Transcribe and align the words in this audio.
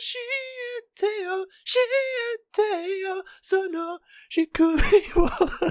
She 0.00 0.18
tell, 0.96 1.46
she 1.62 1.78
tell, 2.52 3.22
so 3.40 3.66
no, 3.70 3.98
she 4.28 4.46
could 4.46 4.80
be. 4.90 5.02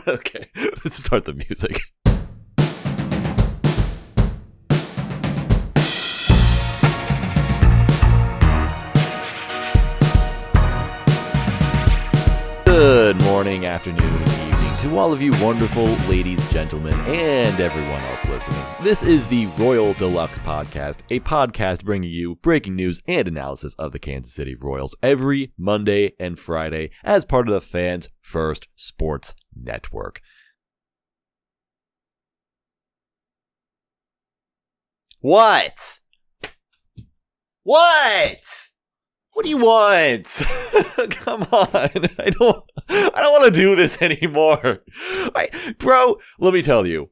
okay, 0.07 0.49
let's 0.55 0.97
start 0.97 1.25
the 1.25 1.33
music. 1.33 1.81
Good 12.65 13.21
morning, 13.23 13.65
afternoon, 13.65 14.23
to 14.83 14.97
all 14.97 15.13
of 15.13 15.21
you 15.21 15.31
wonderful 15.41 15.85
ladies, 16.09 16.51
gentlemen, 16.51 16.93
and 17.05 17.57
everyone 17.61 18.01
else 18.01 18.27
listening. 18.27 18.61
This 18.81 19.01
is 19.01 19.25
the 19.27 19.45
Royal 19.57 19.93
Deluxe 19.93 20.39
Podcast, 20.39 20.97
a 21.09 21.21
podcast 21.21 21.85
bringing 21.85 22.11
you 22.11 22.35
breaking 22.35 22.75
news 22.75 23.01
and 23.07 23.25
analysis 23.25 23.75
of 23.75 23.93
the 23.93 23.99
Kansas 23.99 24.33
City 24.33 24.55
Royals 24.55 24.93
every 25.01 25.53
Monday 25.57 26.15
and 26.19 26.37
Friday 26.37 26.89
as 27.01 27.23
part 27.23 27.47
of 27.47 27.53
the 27.53 27.61
Fans 27.61 28.09
First 28.19 28.67
Sports 28.75 29.33
Network. 29.55 30.19
What? 35.21 36.01
What? 37.63 38.72
What 39.33 39.45
do 39.45 39.49
you 39.49 39.57
want? 39.57 40.25
Come 41.11 41.41
on. 41.51 41.67
I 41.73 42.29
don't 42.29 42.63
I 42.89 43.21
don't 43.21 43.31
want 43.31 43.45
to 43.45 43.59
do 43.59 43.75
this 43.75 44.01
anymore. 44.01 44.83
I 45.35 45.49
bro, 45.79 46.17
let 46.39 46.53
me 46.53 46.61
tell 46.61 46.85
you. 46.85 47.09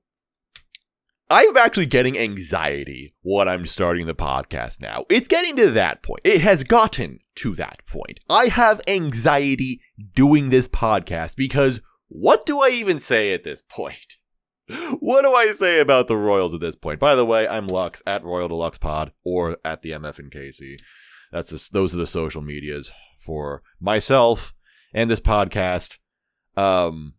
I'm 1.32 1.56
actually 1.56 1.86
getting 1.86 2.18
anxiety 2.18 3.14
when 3.22 3.48
I'm 3.48 3.66
starting 3.66 4.06
the 4.06 4.14
podcast 4.14 4.82
now. 4.82 5.06
It's 5.10 5.30
getting 5.30 5.56
to 5.56 5.72
that 5.72 6.04
point. 6.04 6.20
It 6.26 6.42
has 6.42 6.64
gotten 6.64 7.20
to 7.36 7.56
that 7.56 7.86
point. 7.88 8.20
I 8.30 8.48
have 8.48 8.82
anxiety 8.86 9.80
doing 10.14 10.50
this 10.50 10.68
podcast 10.68 11.38
because 11.38 11.80
what 12.10 12.46
do 12.46 12.60
I 12.60 12.70
even 12.74 13.00
say 13.00 13.34
at 13.34 13.44
this 13.44 13.62
point? 13.62 14.18
What 15.00 15.24
do 15.24 15.34
I 15.34 15.52
say 15.52 15.80
about 15.80 16.08
the 16.08 16.16
Royals 16.16 16.54
at 16.54 16.62
this 16.62 16.76
point? 16.76 17.00
By 17.00 17.16
the 17.16 17.26
way, 17.26 17.48
I'm 17.48 17.68
Lux 17.68 18.02
at 18.06 18.24
Royal 18.24 18.48
Deluxe 18.48 18.78
Pod 18.78 19.12
or 19.24 19.58
at 19.66 19.82
the 19.82 19.92
MF 19.92 20.20
and 20.20 20.32
KC. 20.32 20.78
That's 21.32 21.52
just, 21.52 21.74
those 21.74 21.96
are 21.96 22.00
the 22.00 22.08
social 22.08 22.42
medias 22.42 22.92
for 23.20 23.64
myself 23.80 24.54
and 24.94 25.10
this 25.10 25.20
podcast. 25.20 25.98
Um, 26.58 27.14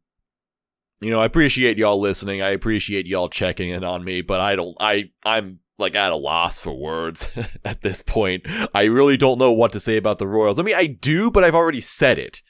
you 1.01 1.11
know, 1.11 1.21
I 1.21 1.27
appreciate 1.27 1.79
y'all 1.79 2.01
listening. 2.01 2.43
I 2.43 2.51
appreciate 2.51 3.07
y'all 3.07 3.29
checking 3.29 3.71
in 3.71 3.83
on 3.83 4.05
me, 4.05 4.23
but 4.23 4.41
I 4.41 4.55
don't. 4.55 4.77
I 4.81 5.11
I'm 5.25 5.59
like 5.79 5.97
at 5.97 6.13
a 6.13 6.17
loss 6.17 6.61
for 6.61 6.73
words 6.73 7.29
at 7.65 7.83
this 7.83 8.03
point. 8.03 8.47
I 8.73 8.85
really 8.85 9.17
don't 9.17 9.39
know 9.39 9.53
what 9.53 9.73
to 9.73 9.81
say 9.81 9.97
about 9.97 10.19
the 10.19 10.29
Royals. 10.29 10.59
I 10.59 10.63
mean, 10.63 10.77
I 10.77 10.87
do, 10.87 11.31
but 11.31 11.43
I've 11.43 11.57
already 11.57 11.81
said 11.81 12.19
it. 12.19 12.41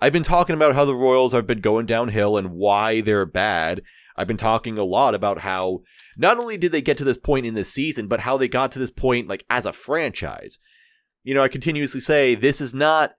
I've 0.00 0.12
been 0.12 0.22
talking 0.22 0.54
about 0.56 0.74
how 0.74 0.84
the 0.84 0.94
Royals 0.94 1.32
have 1.32 1.46
been 1.46 1.60
going 1.60 1.86
downhill 1.86 2.38
and 2.38 2.50
why 2.52 3.00
they're 3.00 3.26
bad. 3.26 3.82
I've 4.16 4.28
been 4.28 4.36
talking 4.36 4.78
a 4.78 4.84
lot 4.84 5.14
about 5.14 5.40
how 5.40 5.82
not 6.16 6.38
only 6.38 6.56
did 6.56 6.72
they 6.72 6.80
get 6.80 6.96
to 6.98 7.04
this 7.04 7.18
point 7.18 7.46
in 7.46 7.54
this 7.54 7.72
season, 7.72 8.08
but 8.08 8.20
how 8.20 8.36
they 8.36 8.48
got 8.48 8.72
to 8.72 8.78
this 8.78 8.90
point 8.90 9.28
like 9.28 9.44
as 9.50 9.66
a 9.66 9.72
franchise. 9.72 10.58
You 11.28 11.34
know, 11.34 11.42
I 11.42 11.48
continuously 11.48 12.00
say 12.00 12.34
this 12.34 12.58
is 12.58 12.72
not 12.72 13.12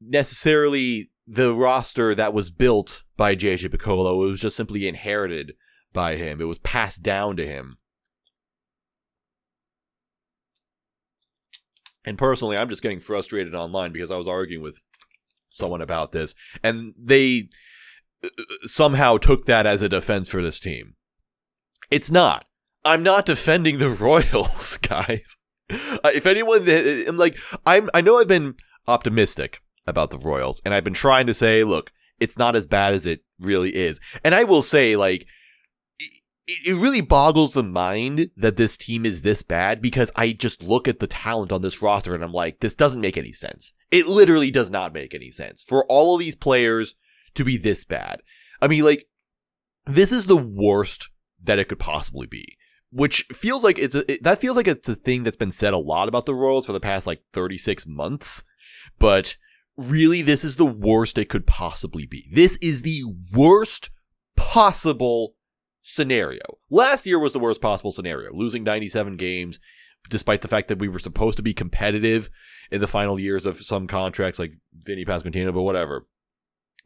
necessarily 0.00 1.12
the 1.28 1.54
roster 1.54 2.12
that 2.12 2.34
was 2.34 2.50
built 2.50 3.04
by 3.16 3.36
JJ 3.36 3.68
Picollo. 3.68 4.26
It 4.26 4.30
was 4.32 4.40
just 4.40 4.56
simply 4.56 4.88
inherited 4.88 5.54
by 5.92 6.16
him. 6.16 6.40
It 6.40 6.48
was 6.48 6.58
passed 6.58 7.04
down 7.04 7.36
to 7.36 7.46
him. 7.46 7.78
And 12.04 12.18
personally, 12.18 12.56
I'm 12.56 12.68
just 12.68 12.82
getting 12.82 12.98
frustrated 12.98 13.54
online 13.54 13.92
because 13.92 14.10
I 14.10 14.16
was 14.16 14.26
arguing 14.26 14.64
with 14.64 14.82
someone 15.48 15.82
about 15.82 16.10
this, 16.10 16.34
and 16.64 16.94
they 17.00 17.48
uh, 18.24 18.28
somehow 18.64 19.18
took 19.18 19.46
that 19.46 19.66
as 19.66 19.82
a 19.82 19.88
defense 19.88 20.28
for 20.28 20.42
this 20.42 20.58
team. 20.58 20.96
It's 21.92 22.10
not. 22.10 22.46
I'm 22.84 23.04
not 23.04 23.24
defending 23.24 23.78
the 23.78 23.90
Royals, 24.04 24.78
guys. 24.78 25.36
Uh, 25.70 26.10
if 26.14 26.26
anyone, 26.26 26.68
I'm 26.68 27.16
like, 27.16 27.38
I'm. 27.66 27.90
I 27.92 28.00
know 28.00 28.18
I've 28.18 28.28
been 28.28 28.54
optimistic 28.86 29.62
about 29.86 30.10
the 30.10 30.18
Royals, 30.18 30.60
and 30.64 30.72
I've 30.72 30.84
been 30.84 30.94
trying 30.94 31.26
to 31.26 31.34
say, 31.34 31.64
look, 31.64 31.92
it's 32.20 32.38
not 32.38 32.56
as 32.56 32.66
bad 32.66 32.94
as 32.94 33.06
it 33.06 33.24
really 33.38 33.74
is. 33.74 34.00
And 34.24 34.34
I 34.34 34.44
will 34.44 34.62
say, 34.62 34.96
like, 34.96 35.26
it, 35.98 36.22
it 36.46 36.74
really 36.74 37.00
boggles 37.00 37.52
the 37.52 37.62
mind 37.62 38.30
that 38.36 38.56
this 38.56 38.76
team 38.76 39.04
is 39.04 39.22
this 39.22 39.42
bad 39.42 39.82
because 39.82 40.10
I 40.16 40.32
just 40.32 40.62
look 40.62 40.88
at 40.88 41.00
the 41.00 41.06
talent 41.06 41.52
on 41.52 41.62
this 41.62 41.82
roster 41.82 42.14
and 42.14 42.24
I'm 42.24 42.32
like, 42.32 42.60
this 42.60 42.74
doesn't 42.74 43.00
make 43.00 43.16
any 43.16 43.32
sense. 43.32 43.72
It 43.90 44.06
literally 44.06 44.50
does 44.50 44.70
not 44.70 44.94
make 44.94 45.14
any 45.14 45.30
sense 45.30 45.62
for 45.62 45.84
all 45.86 46.14
of 46.14 46.20
these 46.20 46.36
players 46.36 46.94
to 47.34 47.44
be 47.44 47.56
this 47.56 47.84
bad. 47.84 48.22
I 48.60 48.68
mean, 48.68 48.84
like, 48.84 49.06
this 49.86 50.10
is 50.10 50.26
the 50.26 50.36
worst 50.36 51.10
that 51.42 51.58
it 51.58 51.68
could 51.68 51.78
possibly 51.78 52.26
be. 52.26 52.56
Which 52.90 53.26
feels 53.32 53.64
like 53.64 53.78
it's 53.78 53.94
a, 53.94 54.10
it, 54.10 54.22
that 54.22 54.40
feels 54.40 54.56
like 54.56 54.68
it's 54.68 54.88
a 54.88 54.94
thing 54.94 55.22
that's 55.22 55.36
been 55.36 55.52
said 55.52 55.74
a 55.74 55.78
lot 55.78 56.08
about 56.08 56.26
the 56.26 56.34
Royals 56.34 56.66
for 56.66 56.72
the 56.72 56.80
past 56.80 57.06
like 57.06 57.22
36 57.32 57.86
months. 57.86 58.44
But 58.98 59.36
really, 59.76 60.22
this 60.22 60.44
is 60.44 60.56
the 60.56 60.64
worst 60.64 61.18
it 61.18 61.28
could 61.28 61.46
possibly 61.46 62.06
be. 62.06 62.28
This 62.32 62.56
is 62.58 62.82
the 62.82 63.02
worst 63.32 63.90
possible 64.36 65.34
scenario. 65.82 66.42
Last 66.70 67.06
year 67.06 67.18
was 67.18 67.32
the 67.32 67.38
worst 67.38 67.60
possible 67.60 67.92
scenario, 67.92 68.32
losing 68.32 68.64
97 68.64 69.16
games, 69.16 69.58
despite 70.08 70.42
the 70.42 70.48
fact 70.48 70.68
that 70.68 70.78
we 70.78 70.88
were 70.88 70.98
supposed 70.98 71.36
to 71.36 71.42
be 71.42 71.54
competitive 71.54 72.30
in 72.70 72.80
the 72.80 72.86
final 72.86 73.18
years 73.20 73.46
of 73.46 73.58
some 73.58 73.86
contracts 73.86 74.38
like 74.38 74.54
Vinny 74.72 75.04
Pasquantino, 75.04 75.52
but 75.52 75.62
whatever. 75.62 76.06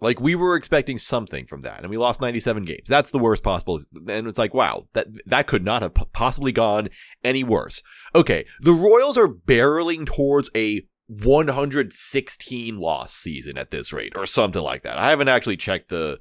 Like 0.00 0.21
we 0.21 0.34
were 0.34 0.56
expecting 0.56 0.97
something 0.99 1.47
from 1.47 1.62
that, 1.62 1.81
and 1.81 1.91
we 1.91 1.99
lost 1.99 2.21
97 2.21 2.65
games. 2.65 2.88
That's 2.88 3.11
the 3.11 3.19
worst 3.19 3.43
possible. 3.43 3.83
And 4.09 4.27
it's 4.27 4.38
like, 4.38 4.55
wow, 4.55 4.87
that 4.94 5.09
that 5.27 5.47
could 5.47 5.65
not 5.65 5.83
have 5.83 5.94
possibly 6.12 6.53
gone 6.53 6.88
any 7.22 7.44
worse. 7.44 7.83
Okay, 8.15 8.47
the 8.61 8.72
Royals 8.72 9.19
are 9.19 9.28
barreling 9.28 10.06
towards 10.06 10.50
a 10.56 10.83
116 11.09 12.78
loss 12.78 13.12
season 13.12 13.59
at 13.59 13.71
this 13.71 13.93
rate, 13.93 14.15
or 14.16 14.27
something 14.27 14.62
like 14.62 14.83
that. 14.84 14.97
I 14.97 15.11
haven't 15.11 15.28
actually 15.28 15.56
checked 15.56 15.91
the, 15.91 16.19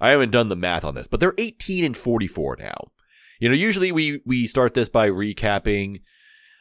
I 0.00 0.10
haven't 0.10 0.30
done 0.30 0.48
the 0.48 0.56
math 0.56 0.84
on 0.84 0.94
this, 0.94 1.08
but 1.08 1.18
they're 1.18 1.34
18 1.38 1.84
and 1.84 1.96
44 1.96 2.56
now. 2.60 2.90
You 3.40 3.48
know, 3.48 3.54
usually 3.54 3.90
we 3.90 4.20
we 4.24 4.46
start 4.46 4.74
this 4.74 4.88
by 4.88 5.08
recapping 5.08 6.02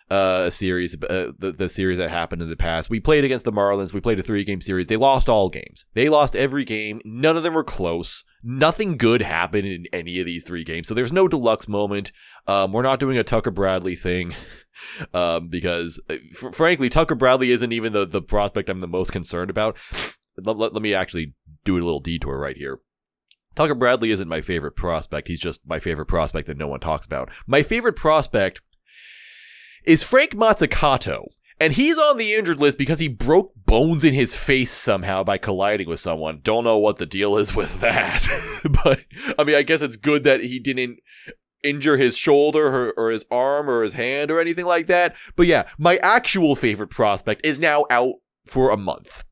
uh, 0.10 0.46
a 0.48 0.52
series, 0.52 0.96
uh, 1.04 1.32
the 1.38 1.52
the 1.52 1.70
series 1.70 1.98
that 1.98 2.10
happened 2.10 2.42
in 2.42 2.50
the 2.50 2.56
past. 2.56 2.90
We 2.90 3.00
played 3.00 3.24
against 3.24 3.46
the 3.46 3.52
Marlins. 3.52 3.94
We 3.94 4.02
played 4.02 4.20
a 4.20 4.24
three 4.24 4.44
game 4.44 4.62
series. 4.62 4.88
They 4.88 4.96
lost 4.96 5.28
all 5.28 5.50
games. 5.50 5.86
They 5.94 6.08
lost 6.10 6.36
every 6.36 6.64
game. 6.64 7.02
None 7.04 7.36
of 7.36 7.44
them 7.44 7.54
were 7.54 7.64
close. 7.64 8.24
Nothing 8.44 8.98
good 8.98 9.22
happened 9.22 9.68
in 9.68 9.86
any 9.92 10.20
of 10.20 10.26
these 10.26 10.44
three 10.44 10.64
games. 10.64 10.88
So 10.88 10.94
there's 10.94 11.12
no 11.12 11.28
deluxe 11.28 11.68
moment. 11.68 12.12
Um, 12.48 12.72
we're 12.72 12.84
not 12.84 13.00
doing 13.00 13.18
a 13.18 13.24
Tucker 13.24 13.52
Bradley 13.52 13.96
thing. 13.96 14.36
Um, 15.12 15.48
because 15.48 16.00
uh, 16.08 16.18
fr- 16.36 16.52
frankly, 16.52 16.88
Tucker 16.88 17.16
Bradley 17.16 17.50
isn't 17.50 17.72
even 17.72 17.94
the, 17.94 18.06
the 18.06 18.22
prospect 18.22 18.70
I'm 18.70 18.80
the 18.80 18.88
most 18.88 19.12
concerned 19.12 19.50
about. 19.50 19.76
Let, 20.38 20.56
let, 20.56 20.72
let 20.72 20.84
me 20.84 20.94
actually 20.94 21.34
do 21.66 21.74
a 21.74 21.82
little 21.82 22.00
detour 22.00 22.38
right 22.38 22.56
here. 22.56 22.80
Tucker 23.56 23.74
Bradley 23.74 24.12
isn't 24.12 24.28
my 24.28 24.40
favorite 24.40 24.76
prospect. 24.76 25.28
He's 25.28 25.40
just 25.40 25.62
my 25.66 25.80
favorite 25.80 26.06
prospect 26.06 26.46
that 26.46 26.60
no 26.60 26.68
one 26.68 26.80
talks 26.80 27.08
about. 27.08 27.32
My 27.48 27.64
favorite 27.64 27.96
prospect 27.96 28.62
is 29.88 30.04
Frank 30.04 30.32
Mazzucato. 30.32 31.28
And 31.60 31.74
he's 31.74 31.98
on 31.98 32.18
the 32.18 32.36
injured 32.36 32.60
list 32.60 32.78
because 32.78 33.00
he 33.00 33.08
broke 33.08 33.54
bones 33.66 34.04
in 34.04 34.14
his 34.14 34.36
face 34.36 34.70
somehow 34.70 35.24
by 35.24 35.40
colliding 35.40 35.90
with 35.90 36.00
someone. 36.00 36.42
Don't 36.44 36.64
know 36.64 36.78
what 36.78 36.98
the 36.98 37.08
deal 37.08 37.36
is 37.36 37.56
with 37.56 37.80
that. 37.80 38.28
but, 38.84 39.06
I 39.40 39.44
mean, 39.44 39.56
I 39.56 39.64
guess 39.64 39.82
it's 39.82 39.96
good 39.96 40.24
that 40.24 40.44
he 40.44 40.60
didn't 40.60 41.00
injure 41.64 41.98
his 41.98 42.16
shoulder 42.16 42.68
or, 42.68 42.94
or 42.96 43.10
his 43.10 43.26
arm 43.32 43.68
or 43.68 43.82
his 43.82 43.94
hand 43.94 44.30
or 44.30 44.40
anything 44.40 44.66
like 44.66 44.86
that. 44.86 45.16
But 45.36 45.48
yeah, 45.48 45.68
my 45.80 45.98
actual 45.98 46.56
favorite 46.56 46.92
prospect 46.92 47.44
is 47.44 47.58
now 47.58 47.86
out 47.90 48.16
for 48.46 48.70
a 48.70 48.78
month. 48.78 49.24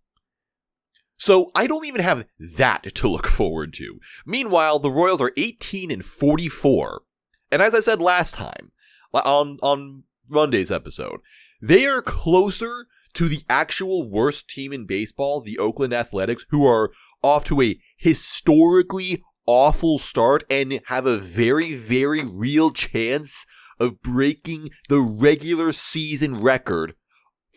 So 1.18 1.52
I 1.54 1.68
don't 1.68 1.86
even 1.86 2.02
have 2.02 2.26
that 2.58 2.96
to 2.96 3.08
look 3.08 3.28
forward 3.28 3.72
to. 3.76 4.00
Meanwhile, 4.26 4.80
the 4.80 4.92
Royals 4.92 5.22
are 5.22 5.32
18 5.38 5.92
and 5.92 6.04
44. 6.04 7.04
And 7.52 7.62
as 7.62 7.76
I 7.76 7.82
said 7.82 8.02
last 8.02 8.34
time 8.34 8.72
on 9.14 9.60
on 9.62 10.04
Monday's 10.28 10.72
episode, 10.72 11.20
they 11.62 11.86
are 11.86 12.02
closer 12.02 12.88
to 13.14 13.30
the 13.30 13.44
actual 13.50 14.10
worst 14.10 14.50
team 14.50 14.74
in 14.74 14.86
baseball, 14.86 15.42
the 15.42 15.58
Oakland 15.58 15.94
Athletics, 15.94 16.46
who 16.50 16.66
are 16.66 16.92
off 17.24 17.44
to 17.46 17.62
a 17.62 17.80
historically 17.98 19.24
awful 19.48 19.98
start 19.98 20.44
and 20.50 20.82
have 20.88 21.06
a 21.06 21.18
very, 21.18 21.74
very 21.74 22.24
real 22.24 22.72
chance 22.72 23.46
of 23.80 24.02
breaking 24.02 24.70
the 24.90 25.02
regular 25.02 25.72
season 25.72 26.42
record 26.42 26.96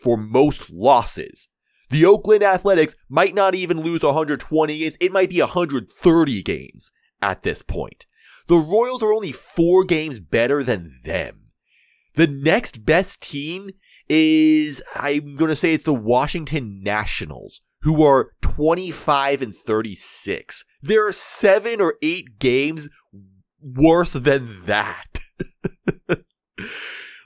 for 0.01 0.17
most 0.17 0.69
losses. 0.69 1.47
The 1.89 2.05
Oakland 2.05 2.43
Athletics 2.43 2.95
might 3.09 3.33
not 3.33 3.55
even 3.55 3.81
lose 3.81 4.03
120 4.03 4.77
games, 4.77 4.97
it 4.99 5.11
might 5.11 5.29
be 5.29 5.39
130 5.39 6.43
games 6.43 6.91
at 7.21 7.43
this 7.43 7.63
point. 7.63 8.05
The 8.47 8.57
Royals 8.57 9.03
are 9.03 9.13
only 9.13 9.31
four 9.31 9.83
games 9.83 10.19
better 10.19 10.63
than 10.63 10.99
them. 11.03 11.48
The 12.19 12.27
next 12.27 12.83
best 12.83 13.23
team 13.23 13.69
is, 14.09 14.83
I'm 14.93 15.35
going 15.35 15.47
to 15.47 15.55
say 15.55 15.73
it's 15.73 15.85
the 15.85 15.93
Washington 15.93 16.83
Nationals, 16.83 17.61
who 17.83 18.03
are 18.03 18.33
25 18.41 19.41
and 19.41 19.55
36. 19.55 20.65
There 20.81 21.07
are 21.07 21.13
seven 21.13 21.79
or 21.79 21.95
eight 22.01 22.37
games 22.37 22.89
worse 23.61 24.11
than 24.11 24.65
that. 24.65 25.19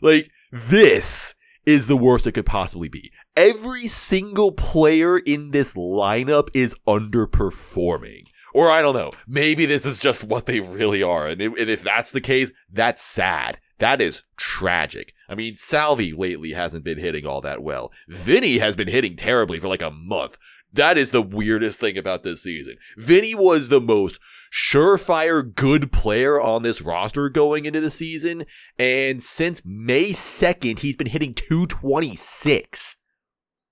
like, 0.04 0.30
this 0.52 1.34
is 1.66 1.88
the 1.88 1.98
worst 1.98 2.28
it 2.28 2.34
could 2.34 2.46
possibly 2.46 2.88
be. 2.88 3.12
Every 3.36 3.88
single 3.88 4.52
player 4.52 5.18
in 5.18 5.50
this 5.50 5.74
lineup 5.74 6.50
is 6.54 6.76
underperforming. 6.88 8.28
Or 8.54 8.70
I 8.70 8.84
don't 8.84 8.94
know, 8.94 9.14
maybe 9.28 9.66
this 9.66 9.88
is 9.88 10.00
just 10.00 10.24
what 10.24 10.46
they 10.46 10.60
really 10.60 11.02
are. 11.02 11.26
And 11.26 11.42
if, 11.42 11.82
that's 11.82 12.12
the 12.12 12.22
case, 12.22 12.52
that's 12.72 13.02
sad. 13.02 13.60
That 13.84 14.00
is 14.00 14.24
tragic. 14.38 15.14
I 15.28 15.36
mean, 15.36 15.58
Salvy 15.58 16.14
lately 16.14 16.54
hasn't 16.54 16.86
been 16.86 16.98
hitting 16.98 17.26
all 17.26 17.42
that 17.42 17.62
well. 17.62 17.92
Vinny 18.08 18.60
has 18.60 18.78
been 18.78 18.88
hitting 18.88 19.18
terribly 19.18 19.60
for 19.60 19.68
like 19.68 19.82
a 19.82 19.92
month. 19.92 20.38
That 20.72 20.98
is 20.98 21.12
the 21.12 21.22
weirdest 21.22 21.82
thing 21.82 21.98
about 21.98 22.24
this 22.24 22.42
season. 22.42 22.78
Vinny 22.96 23.36
was 23.36 23.68
the 23.68 23.82
most 23.82 24.22
surefire 24.54 25.54
good 25.54 25.92
player 25.92 26.40
on 26.40 26.64
this 26.64 26.82
roster 26.82 27.28
going 27.28 27.66
into 27.66 27.82
the 27.82 27.92
season. 27.92 28.46
And 28.80 29.22
since 29.22 29.66
May 29.66 30.12
2nd, 30.12 30.80
he's 30.80 30.96
been 30.96 31.08
hitting 31.08 31.34
226. 31.34 32.96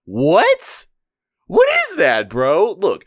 What? 0.03 0.85
What 1.47 1.69
is 1.87 1.95
that, 1.95 2.29
bro? 2.29 2.75
Look, 2.77 3.05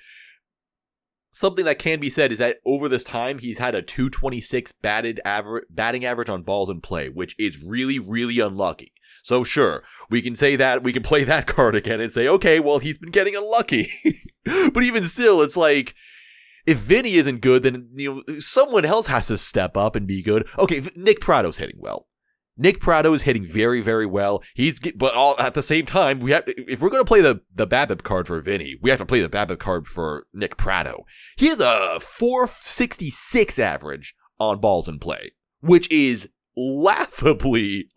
something 1.34 1.64
that 1.64 1.80
can 1.80 2.00
be 2.00 2.08
said 2.08 2.32
is 2.32 2.38
that 2.38 2.60
over 2.64 2.88
this 2.88 3.04
time 3.04 3.40
he's 3.40 3.58
had 3.58 3.74
a 3.74 3.82
226 3.82 4.72
batted 4.72 5.20
average 5.24 5.64
batting 5.68 6.04
average 6.04 6.30
on 6.30 6.42
balls 6.42 6.70
in 6.70 6.80
play, 6.80 7.08
which 7.10 7.34
is 7.38 7.62
really 7.62 7.98
really 7.98 8.38
unlucky. 8.38 8.92
So 9.22 9.44
sure, 9.44 9.82
we 10.08 10.22
can 10.22 10.36
say 10.36 10.56
that 10.56 10.82
we 10.82 10.92
can 10.92 11.02
play 11.02 11.24
that 11.24 11.46
card 11.46 11.74
again 11.74 12.00
and 12.00 12.12
say, 12.12 12.26
okay, 12.28 12.60
well 12.60 12.78
he's 12.78 12.96
been 12.96 13.10
getting 13.10 13.36
unlucky. 13.36 13.90
but 14.72 14.82
even 14.82 15.04
still, 15.04 15.42
it's 15.42 15.56
like 15.56 15.94
if 16.66 16.78
Vinny 16.78 17.14
isn't 17.14 17.40
good, 17.40 17.64
then 17.64 17.90
you 17.94 18.22
know 18.26 18.34
someone 18.38 18.84
else 18.84 19.08
has 19.08 19.26
to 19.26 19.36
step 19.36 19.76
up 19.76 19.96
and 19.96 20.06
be 20.06 20.22
good. 20.22 20.48
Okay, 20.58 20.82
Nick 20.96 21.20
Pratto's 21.20 21.58
hitting 21.58 21.78
well. 21.78 22.06
Nick 22.56 22.80
Pratto 22.80 23.12
is 23.14 23.22
hitting 23.22 23.44
very, 23.44 23.80
very 23.80 24.06
well. 24.06 24.42
He's 24.54 24.78
but 24.78 25.14
all 25.14 25.38
at 25.38 25.54
the 25.54 25.62
same 25.62 25.86
time, 25.86 26.20
we 26.20 26.30
have 26.30 26.44
if 26.46 26.80
we're 26.80 26.90
going 26.90 27.02
to 27.02 27.08
play 27.08 27.20
the 27.20 27.40
the 27.52 27.66
BABIP 27.66 28.02
card 28.02 28.26
for 28.26 28.40
Vinny, 28.40 28.76
we 28.80 28.90
have 28.90 28.98
to 29.00 29.06
play 29.06 29.20
the 29.20 29.28
BABIP 29.28 29.58
card 29.58 29.88
for 29.88 30.26
Nick 30.32 30.56
Pratto. 30.56 31.04
He 31.36 31.48
has 31.48 31.60
a 31.60 31.98
466 32.00 33.58
average 33.58 34.14
on 34.38 34.60
balls 34.60 34.88
in 34.88 34.98
play, 34.98 35.32
which 35.60 35.90
is 35.90 36.28
laughably 36.56 37.88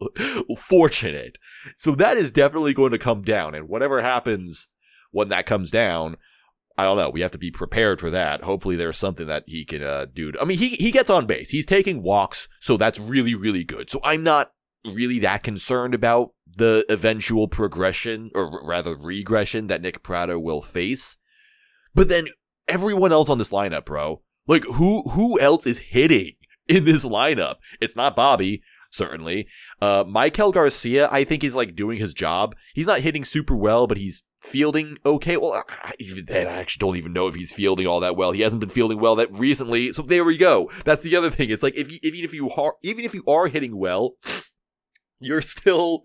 fortunate. 0.58 1.38
So 1.78 1.94
that 1.96 2.18
is 2.18 2.32
definitely 2.32 2.74
going 2.74 2.92
to 2.92 2.98
come 2.98 3.22
down, 3.22 3.54
and 3.54 3.70
whatever 3.70 4.02
happens 4.02 4.70
when 5.12 5.30
that 5.30 5.46
comes 5.46 5.72
down, 5.72 6.18
I 6.78 6.84
don't 6.84 6.98
know. 6.98 7.10
We 7.10 7.22
have 7.22 7.32
to 7.32 7.40
be 7.40 7.50
prepared 7.50 8.00
for 8.00 8.12
that. 8.12 8.42
Hopefully, 8.42 8.76
there's 8.76 8.98
something 8.98 9.26
that 9.28 9.44
he 9.48 9.66
can 9.66 9.82
uh, 9.82 10.06
do. 10.14 10.32
I 10.40 10.46
mean, 10.46 10.58
he 10.58 10.70
he 10.70 10.92
gets 10.92 11.10
on 11.10 11.26
base. 11.26 11.50
He's 11.50 11.66
taking 11.66 12.04
walks, 12.04 12.48
so 12.60 12.78
that's 12.78 13.00
really 13.00 13.34
really 13.34 13.64
good. 13.64 13.90
So 13.90 14.00
I'm 14.04 14.24
not 14.24 14.52
really 14.86 15.20
that 15.20 15.44
concerned 15.44 15.94
about 15.94 16.34
the 16.46 16.86
eventual 16.88 17.48
progression 17.48 18.32
or 18.36 18.66
rather 18.66 18.96
regression 18.96 19.68
that 19.68 19.82
Nick 19.82 20.04
Pratto 20.04 20.40
will 20.40 20.62
face. 20.62 21.18
But 21.96 22.10
then 22.10 22.28
everyone 22.68 23.12
else 23.12 23.30
on 23.30 23.40
this 23.40 23.52
lineup, 23.52 23.86
bro, 23.86 24.22
like 24.46 24.64
who 24.64 25.02
who 25.10 25.40
else 25.40 25.66
is 25.66 25.80
hitting 25.80 26.34
in 26.68 26.86
this 26.86 27.04
lineup? 27.04 27.56
It's 27.82 27.96
not 27.96 28.16
Bobby 28.16 28.62
certainly. 28.90 29.48
Uh, 29.82 30.04
Maikel 30.04 30.54
Garcia, 30.54 31.10
I 31.12 31.24
think, 31.24 31.44
is 31.44 31.56
like 31.56 31.76
doing 31.76 31.98
his 32.00 32.14
job. 32.14 32.56
He's 32.74 32.88
not 32.88 33.02
hitting 33.02 33.24
super 33.24 33.56
well, 33.56 33.88
but 33.88 33.98
he's 33.98 34.24
fielding 34.40 34.98
okay. 35.06 35.38
Well, 35.38 35.64
even 36.00 36.26
then, 36.26 36.48
I 36.48 36.58
actually 36.58 36.80
don't 36.80 36.98
even 36.98 37.14
know 37.14 37.28
if 37.28 37.36
he's 37.36 37.54
fielding 37.54 37.88
all 37.88 38.00
that 38.00 38.16
well. 38.16 38.32
He 38.32 38.42
hasn't 38.42 38.60
been 38.60 38.70
fielding 38.70 39.00
well 39.00 39.16
that 39.16 39.32
recently. 39.32 39.94
So 39.94 40.02
there 40.02 40.26
we 40.26 40.38
go. 40.38 40.70
That's 40.86 41.04
the 41.04 41.16
other 41.16 41.30
thing. 41.30 41.50
It's 41.50 41.64
like 41.64 41.76
if 41.76 41.92
you, 41.92 42.00
even 42.04 42.24
if 42.24 42.34
you 42.34 42.50
are 42.52 42.76
even 42.84 43.06
if 43.06 43.14
you 43.14 43.24
are 43.28 43.48
hitting 43.48 43.78
well, 43.78 44.16
you're 45.20 45.42
still 45.42 46.04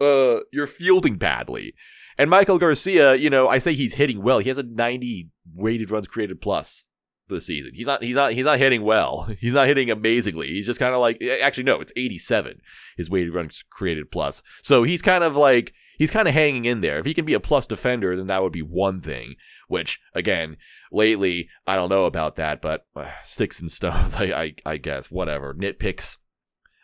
uh 0.00 0.40
you're 0.52 0.66
fielding 0.66 1.16
badly. 1.16 1.74
And 2.16 2.30
Maikel 2.30 2.60
Garcia, 2.60 3.16
you 3.16 3.28
know, 3.28 3.48
I 3.48 3.58
say 3.58 3.74
he's 3.74 3.94
hitting 3.94 4.22
well. 4.22 4.38
He 4.38 4.48
has 4.48 4.58
a 4.58 4.62
90 4.62 5.30
weighted 5.56 5.90
runs 5.90 6.06
created 6.06 6.40
plus 6.40 6.86
this 7.28 7.46
season. 7.46 7.72
He's 7.74 7.86
not 7.86 8.02
he's 8.02 8.16
not 8.16 8.32
he's 8.32 8.44
not 8.44 8.58
hitting 8.58 8.82
well. 8.82 9.28
He's 9.40 9.54
not 9.54 9.66
hitting 9.66 9.90
amazingly. 9.90 10.48
He's 10.48 10.66
just 10.66 10.78
kind 10.78 10.94
of 10.94 11.00
like 11.00 11.22
actually 11.42 11.64
no, 11.64 11.80
it's 11.80 11.92
87 11.96 12.60
his 12.96 13.10
weighted 13.10 13.34
runs 13.34 13.64
created 13.70 14.10
plus. 14.10 14.42
So 14.62 14.82
he's 14.82 15.02
kind 15.02 15.24
of 15.24 15.34
like 15.36 15.72
he's 15.98 16.10
kind 16.10 16.28
of 16.28 16.34
hanging 16.34 16.64
in 16.64 16.80
there. 16.80 16.98
If 16.98 17.06
he 17.06 17.14
can 17.14 17.24
be 17.24 17.34
a 17.34 17.40
plus 17.40 17.66
defender, 17.66 18.16
then 18.16 18.26
that 18.28 18.42
would 18.42 18.52
be 18.52 18.62
one 18.62 19.00
thing. 19.00 19.36
Which 19.68 20.00
again, 20.14 20.56
lately 20.92 21.48
I 21.66 21.76
don't 21.76 21.88
know 21.88 22.04
about 22.04 22.36
that, 22.36 22.60
but 22.60 22.86
uh, 22.94 23.06
sticks 23.22 23.60
and 23.60 23.70
stones. 23.70 24.16
I, 24.18 24.24
I 24.24 24.54
I 24.66 24.76
guess 24.76 25.10
whatever 25.10 25.54
nitpicks. 25.54 26.18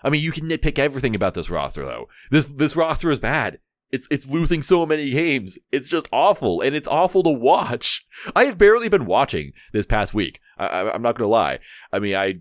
I 0.03 0.11
mean, 0.11 0.23
you 0.23 0.33
can 0.33 0.49
nitpick 0.49 0.79
everything 0.79 1.15
about 1.15 1.35
this 1.35 1.51
roster 1.51 1.85
though. 1.85 2.09
This 2.31 2.47
this 2.47 2.77
roster 2.77 3.11
is 3.11 3.21
bad. 3.21 3.59
It's 3.91 4.07
it's 4.11 4.29
losing 4.29 4.63
so 4.63 4.87
many 4.87 5.11
games. 5.11 5.59
It's 5.73 5.89
just 5.89 6.09
awful, 6.13 6.61
and 6.61 6.77
it's 6.77 6.89
awful 6.89 7.23
to 7.25 7.31
watch. 7.31 8.07
I 8.37 8.45
have 8.45 8.57
barely 8.57 8.89
been 8.89 9.07
watching 9.07 9.53
this 9.73 9.87
past 9.87 10.15
week. 10.15 10.41
I, 10.57 10.95
am 10.95 11.03
not 11.03 11.17
gonna 11.17 11.29
lie. 11.29 11.59
I 11.93 11.99
mean, 11.99 12.15
I 12.15 12.41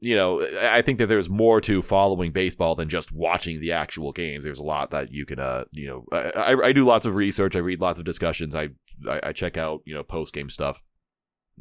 you 0.00 0.14
know, 0.14 0.46
I 0.62 0.80
think 0.82 0.98
that 0.98 1.06
there's 1.06 1.28
more 1.28 1.60
to 1.62 1.82
following 1.82 2.30
baseball 2.30 2.76
than 2.76 2.88
just 2.88 3.10
watching 3.10 3.60
the 3.60 3.72
actual 3.72 4.12
games. 4.12 4.44
There's 4.44 4.60
a 4.60 4.64
lot 4.64 4.90
that 4.90 5.12
you 5.12 5.26
can, 5.26 5.40
uh, 5.40 5.64
you 5.72 5.88
know, 5.88 6.04
I, 6.12 6.54
I 6.54 6.72
do 6.72 6.84
lots 6.84 7.04
of 7.04 7.16
research. 7.16 7.56
I 7.56 7.60
read 7.60 7.80
lots 7.80 7.98
of 7.98 8.04
discussions. 8.04 8.54
I 8.54 8.70
I, 9.08 9.20
I 9.24 9.32
check 9.32 9.56
out 9.56 9.82
you 9.84 9.94
know 9.94 10.02
post 10.02 10.32
game 10.32 10.50
stuff. 10.50 10.82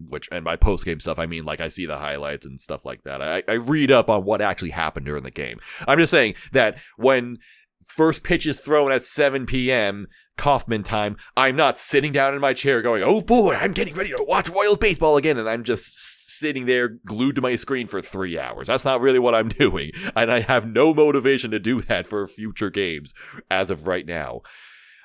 Which 0.10 0.30
and 0.32 0.46
by 0.46 0.58
post 0.58 0.86
game 0.86 1.00
stuff 1.00 1.18
I 1.18 1.26
mean 1.26 1.44
like 1.44 1.60
I 1.60 1.70
see 1.70 1.88
the 1.88 1.98
highlights 1.98 2.46
and 2.46 2.60
stuff 2.60 2.86
like 2.86 3.02
that. 3.04 3.20
I, 3.20 3.42
I 3.48 3.54
read 3.54 3.90
up 3.92 4.12
on 4.12 4.26
what 4.26 4.42
actually 4.42 4.70
happened 4.70 5.08
during 5.08 5.24
the 5.24 5.32
game. 5.32 5.60
I'm 5.88 5.98
just 5.98 6.12
saying 6.12 6.36
that 6.52 6.78
when 6.98 7.40
first 7.84 8.22
pitch 8.22 8.46
is 8.46 8.60
thrown 8.60 8.92
at 8.92 9.04
7 9.04 9.48
p.m. 9.48 10.06
Kauffman 10.38 10.84
time, 10.84 11.18
I'm 11.36 11.56
not 11.56 11.80
sitting 11.80 12.12
down 12.12 12.36
in 12.36 12.42
my 12.42 12.54
chair 12.54 12.84
going, 12.84 13.02
oh 13.02 13.22
boy, 13.22 13.56
I'm 13.56 13.74
getting 13.74 13.96
ready 13.96 14.12
to 14.12 14.24
watch 14.24 14.50
Royals 14.50 14.78
baseball 14.78 15.18
again. 15.18 15.40
And 15.40 15.50
I'm 15.50 15.64
just 15.64 16.27
sitting 16.40 16.66
there 16.66 16.88
glued 16.88 17.36
to 17.36 17.42
my 17.42 17.56
screen 17.56 17.88
for 17.88 18.02
three 18.02 18.38
hours. 18.38 18.68
That's 18.68 18.86
not 18.86 19.02
really 19.02 19.20
what 19.20 19.36
I'm 19.36 19.50
doing. 19.50 19.92
And 20.16 20.32
I 20.32 20.42
have 20.42 20.68
no 20.68 20.94
motivation 20.94 21.52
to 21.52 21.60
do 21.60 21.82
that 21.82 22.08
for 22.08 22.26
future 22.28 22.70
games 22.70 23.14
as 23.50 23.70
of 23.70 23.88
right 23.88 24.06
now. 24.06 24.42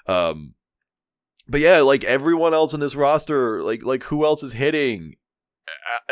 Um, 0.06 0.54
but 1.48 1.60
yeah, 1.60 1.80
like 1.80 2.04
everyone 2.04 2.54
else 2.54 2.72
in 2.72 2.80
this 2.80 2.94
roster, 2.94 3.62
like 3.62 3.84
like 3.84 4.04
who 4.04 4.24
else 4.24 4.42
is 4.42 4.52
hitting? 4.52 5.14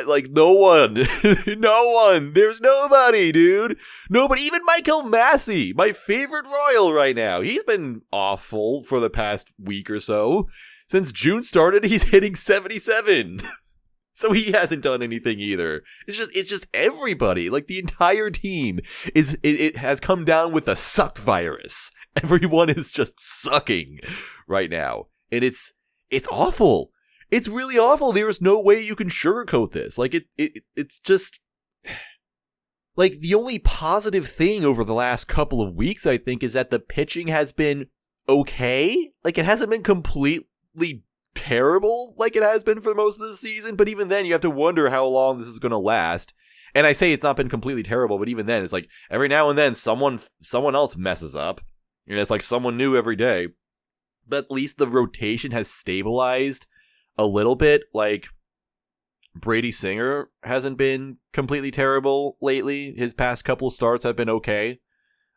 like 0.06 0.28
no 0.30 0.52
one 0.52 0.94
no 1.46 1.90
one 1.90 2.32
there's 2.32 2.60
nobody 2.60 3.32
dude 3.32 3.76
nobody 4.08 4.42
even 4.42 4.64
michael 4.64 5.02
massey 5.02 5.72
my 5.74 5.92
favorite 5.92 6.46
royal 6.46 6.92
right 6.92 7.16
now 7.16 7.40
he's 7.40 7.64
been 7.64 8.00
awful 8.12 8.82
for 8.84 9.00
the 9.00 9.10
past 9.10 9.52
week 9.58 9.90
or 9.90 10.00
so 10.00 10.48
since 10.86 11.12
june 11.12 11.42
started 11.42 11.84
he's 11.90 12.04
hitting 12.04 12.34
77 12.34 13.40
so 14.20 14.32
he 14.32 14.52
hasn't 14.52 14.82
done 14.82 15.02
anything 15.02 15.38
either 15.40 15.82
it's 16.06 16.18
just 16.18 16.34
it's 16.36 16.50
just 16.50 16.66
everybody 16.74 17.50
like 17.50 17.66
the 17.66 17.78
entire 17.78 18.30
team 18.30 18.80
is 19.14 19.34
it, 19.42 19.60
it 19.60 19.76
has 19.76 20.00
come 20.00 20.24
down 20.24 20.52
with 20.52 20.68
a 20.68 20.76
suck 20.76 21.18
virus 21.18 21.90
everyone 22.22 22.68
is 22.68 22.90
just 22.90 23.18
sucking 23.18 23.98
right 24.46 24.70
now 24.70 25.06
and 25.30 25.44
it's 25.44 25.72
it's 26.10 26.28
awful 26.28 26.92
it's 27.30 27.48
really 27.48 27.78
awful. 27.78 28.12
There's 28.12 28.40
no 28.40 28.60
way 28.60 28.82
you 28.82 28.96
can 28.96 29.08
sugarcoat 29.08 29.72
this. 29.72 29.98
Like 29.98 30.14
it, 30.14 30.24
it 30.36 30.64
it's 30.76 30.98
just 30.98 31.40
like 32.96 33.20
the 33.20 33.34
only 33.34 33.58
positive 33.58 34.28
thing 34.28 34.64
over 34.64 34.84
the 34.84 34.94
last 34.94 35.28
couple 35.28 35.62
of 35.62 35.74
weeks 35.74 36.06
I 36.06 36.18
think 36.18 36.42
is 36.42 36.54
that 36.54 36.70
the 36.70 36.80
pitching 36.80 37.28
has 37.28 37.52
been 37.52 37.86
okay. 38.28 39.12
Like 39.24 39.38
it 39.38 39.44
hasn't 39.44 39.70
been 39.70 39.82
completely 39.82 41.04
terrible 41.34 42.14
like 42.16 42.36
it 42.36 42.42
has 42.42 42.64
been 42.64 42.80
for 42.80 42.94
most 42.94 43.20
of 43.20 43.26
the 43.26 43.34
season, 43.34 43.76
but 43.76 43.88
even 43.88 44.08
then 44.08 44.26
you 44.26 44.32
have 44.32 44.40
to 44.42 44.50
wonder 44.50 44.90
how 44.90 45.06
long 45.06 45.38
this 45.38 45.46
is 45.46 45.58
going 45.58 45.70
to 45.70 45.78
last. 45.78 46.34
And 46.74 46.86
I 46.86 46.92
say 46.92 47.12
it's 47.12 47.24
not 47.24 47.36
been 47.36 47.48
completely 47.48 47.82
terrible, 47.82 48.18
but 48.18 48.28
even 48.28 48.46
then 48.46 48.62
it's 48.62 48.72
like 48.72 48.88
every 49.10 49.28
now 49.28 49.48
and 49.48 49.58
then 49.58 49.74
someone 49.74 50.20
someone 50.40 50.74
else 50.74 50.96
messes 50.96 51.34
up 51.34 51.60
And 52.08 52.18
it's 52.18 52.30
like 52.30 52.42
someone 52.42 52.76
new 52.76 52.96
every 52.96 53.16
day. 53.16 53.48
But 54.26 54.44
at 54.44 54.50
least 54.50 54.78
the 54.78 54.86
rotation 54.86 55.50
has 55.50 55.70
stabilized 55.70 56.66
a 57.18 57.26
little 57.26 57.56
bit. 57.56 57.82
Like 57.92 58.28
Brady 59.34 59.72
Singer 59.72 60.30
hasn't 60.44 60.76
been 60.76 61.18
completely 61.32 61.70
terrible 61.70 62.36
lately. 62.40 62.94
His 62.96 63.14
past 63.14 63.44
couple 63.44 63.70
starts 63.70 64.04
have 64.04 64.16
been 64.16 64.30
okay. 64.30 64.80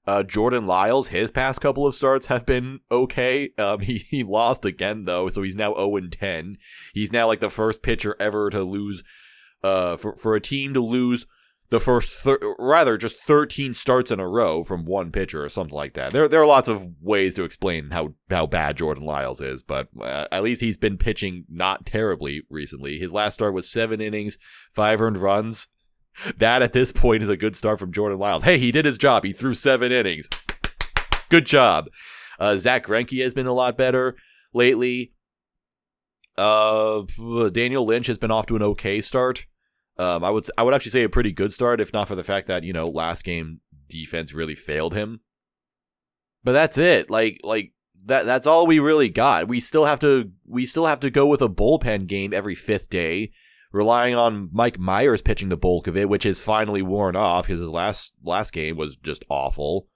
Uh, 0.06 0.24
Jordan 0.24 0.68
Lyles, 0.68 1.10
his 1.10 1.32
past 1.32 1.62
couple 1.62 1.88
of 1.88 1.96
starts 1.96 2.26
have 2.26 2.46
been 2.46 2.82
okay. 2.92 3.52
Um, 3.58 3.80
he, 3.82 3.98
he 3.98 4.24
lost 4.24 4.66
again 4.66 5.06
though, 5.06 5.30
so 5.30 5.42
he's 5.42 5.56
now 5.56 5.74
0 5.74 6.00
10. 6.12 6.58
He's 6.94 7.12
now 7.12 7.28
like 7.28 7.40
the 7.40 7.50
first 7.50 7.82
pitcher 7.82 8.16
ever 8.20 8.50
to 8.50 8.64
lose, 8.64 9.04
uh, 9.64 9.98
for, 9.98 10.16
for 10.16 10.36
a 10.36 10.42
team 10.42 10.74
to 10.74 10.82
lose 10.82 11.26
the 11.70 11.80
first, 11.80 12.12
thir- 12.20 12.38
rather 12.60 12.98
just 12.98 13.18
13 13.18 13.74
starts 13.74 14.12
in 14.12 14.20
a 14.20 14.28
row 14.28 14.64
from 14.64 14.86
one 14.86 15.12
pitcher 15.12 15.44
or 15.44 15.50
something 15.50 15.76
like 15.76 15.94
that. 15.96 16.12
There, 16.14 16.28
there 16.28 16.40
are 16.40 16.46
lots 16.46 16.68
of 16.68 16.88
ways 17.02 17.34
to 17.34 17.44
explain 17.44 17.90
how, 17.90 18.14
how 18.30 18.46
bad 18.46 18.78
Jordan 18.78 19.06
Lyles 19.06 19.42
is, 19.42 19.64
but 19.64 19.88
uh, 20.00 20.28
at 20.32 20.44
least 20.44 20.62
he's 20.62 20.78
been 20.78 20.98
pitching 20.98 21.46
not 21.50 21.86
terribly 21.86 22.44
recently. 22.48 23.00
His 23.00 23.12
last 23.12 23.36
start 23.36 23.56
was 23.56 23.72
seven 23.72 24.02
innings, 24.02 24.38
five 24.72 25.02
earned 25.02 25.18
runs. 25.18 25.68
That 26.38 26.62
at 26.62 26.74
this 26.74 26.92
point 26.92 27.24
is 27.24 27.30
a 27.30 27.38
good 27.38 27.56
start 27.56 27.80
from 27.80 27.92
Jordan 27.92 28.20
Lyles. 28.20 28.44
Hey, 28.44 28.58
he 28.58 28.72
did 28.72 28.86
his 28.86 28.98
job. 28.98 29.24
He 29.24 29.32
threw 29.32 29.54
seven 29.54 29.92
innings. 29.92 30.28
Good 31.30 31.46
job. 31.46 31.90
Uh, 32.40 32.58
Zack 32.58 32.86
Greinke 32.86 33.24
has 33.24 33.34
been 33.34 33.48
a 33.48 33.54
lot 33.54 33.78
better 33.78 34.16
lately. 34.54 35.14
Uh, 36.38 37.04
Daniel 37.52 37.86
Lynch 37.86 38.08
has 38.08 38.18
been 38.18 38.32
off 38.32 38.46
to 38.48 38.56
an 38.56 38.64
okay 38.64 39.02
start. 39.02 39.46
Um, 39.98 40.24
I 40.24 40.30
would 40.30 40.46
I 40.58 40.64
would 40.64 40.74
actually 40.74 40.92
say 40.92 41.04
a 41.04 41.10
pretty 41.10 41.32
good 41.32 41.54
start, 41.54 41.80
if 41.80 41.94
not 41.94 42.08
for 42.08 42.16
the 42.16 42.24
fact 42.24 42.48
that 42.48 42.64
you 42.64 42.74
know 42.74 42.90
last 42.90 43.24
game 43.24 43.62
defense 43.88 44.34
really 44.34 44.56
failed 44.56 44.94
him. 44.94 45.22
But 46.44 46.54
that's 46.54 46.78
it. 46.78 47.10
Like 47.10 47.40
like 47.44 47.74
that 48.06 48.26
that's 48.26 48.48
all 48.48 48.66
we 48.66 48.80
really 48.80 49.10
got. 49.10 49.48
We 49.48 49.60
still 49.60 49.86
have 49.86 50.00
to 50.00 50.32
we 50.48 50.66
still 50.66 50.88
have 50.88 51.00
to 51.02 51.12
go 51.12 51.28
with 51.28 51.42
a 51.42 51.50
bullpen 51.50 52.08
game 52.08 52.34
every 52.34 52.56
fifth 52.56 52.90
day, 52.90 53.32
relying 53.74 54.16
on 54.16 54.50
Mike 54.54 54.78
Mayers 54.78 55.24
pitching 55.24 55.50
the 55.50 55.58
bulk 55.58 55.88
of 55.88 55.98
it, 55.98 56.08
which 56.08 56.26
is 56.26 56.40
finally 56.40 56.82
worn 56.82 57.18
off 57.18 57.48
because 57.48 57.60
his 57.60 57.70
last 57.70 58.14
last 58.24 58.54
game 58.54 58.78
was 58.78 58.96
just 58.96 59.26
awful. 59.30 59.88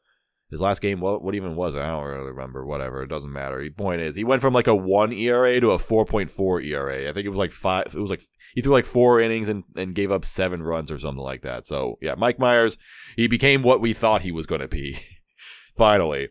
His 0.50 0.62
last 0.62 0.82
game, 0.82 1.00
what 1.00 1.22
what 1.22 1.36
even 1.36 1.56
was 1.56 1.76
it? 1.76 1.82
I 1.82 1.88
don't 1.88 2.06
really 2.06 2.32
remember. 2.32 2.66
Whatever, 2.66 3.04
it 3.04 3.10
doesn't 3.10 3.32
matter. 3.32 3.62
The 3.62 3.70
point 3.70 4.02
is, 4.02 4.16
he 4.16 4.24
went 4.24 4.42
from 4.42 4.54
like 4.54 4.68
a 4.68 4.76
one 4.76 5.14
ERA 5.14 5.60
to 5.62 5.72
a 5.72 5.80
four 5.80 6.06
point 6.06 6.30
four 6.30 6.60
ERA. 6.60 7.10
I 7.10 7.14
think 7.14 7.26
it 7.26 7.30
was 7.30 7.38
like 7.38 7.52
five. 7.52 7.94
It 7.94 8.00
was 8.00 8.10
like 8.10 8.22
he 8.56 8.62
threw 8.62 8.74
like 8.74 8.86
four 8.86 9.22
innings 9.22 9.50
and, 9.50 9.64
and 9.76 9.94
gave 9.94 10.12
up 10.12 10.26
seven 10.26 10.64
runs 10.64 10.90
or 10.90 10.98
something 10.98 11.24
like 11.24 11.44
that. 11.44 11.68
So 11.68 11.98
yeah, 12.02 12.16
Mike 12.18 12.38
Mayers, 12.38 12.78
he 13.16 13.28
became 13.28 13.62
what 13.62 13.82
we 13.82 13.94
thought 13.94 14.22
he 14.22 14.32
was 14.32 14.48
going 14.48 14.62
to 14.62 14.68
be. 14.68 14.98
Finally. 15.78 16.30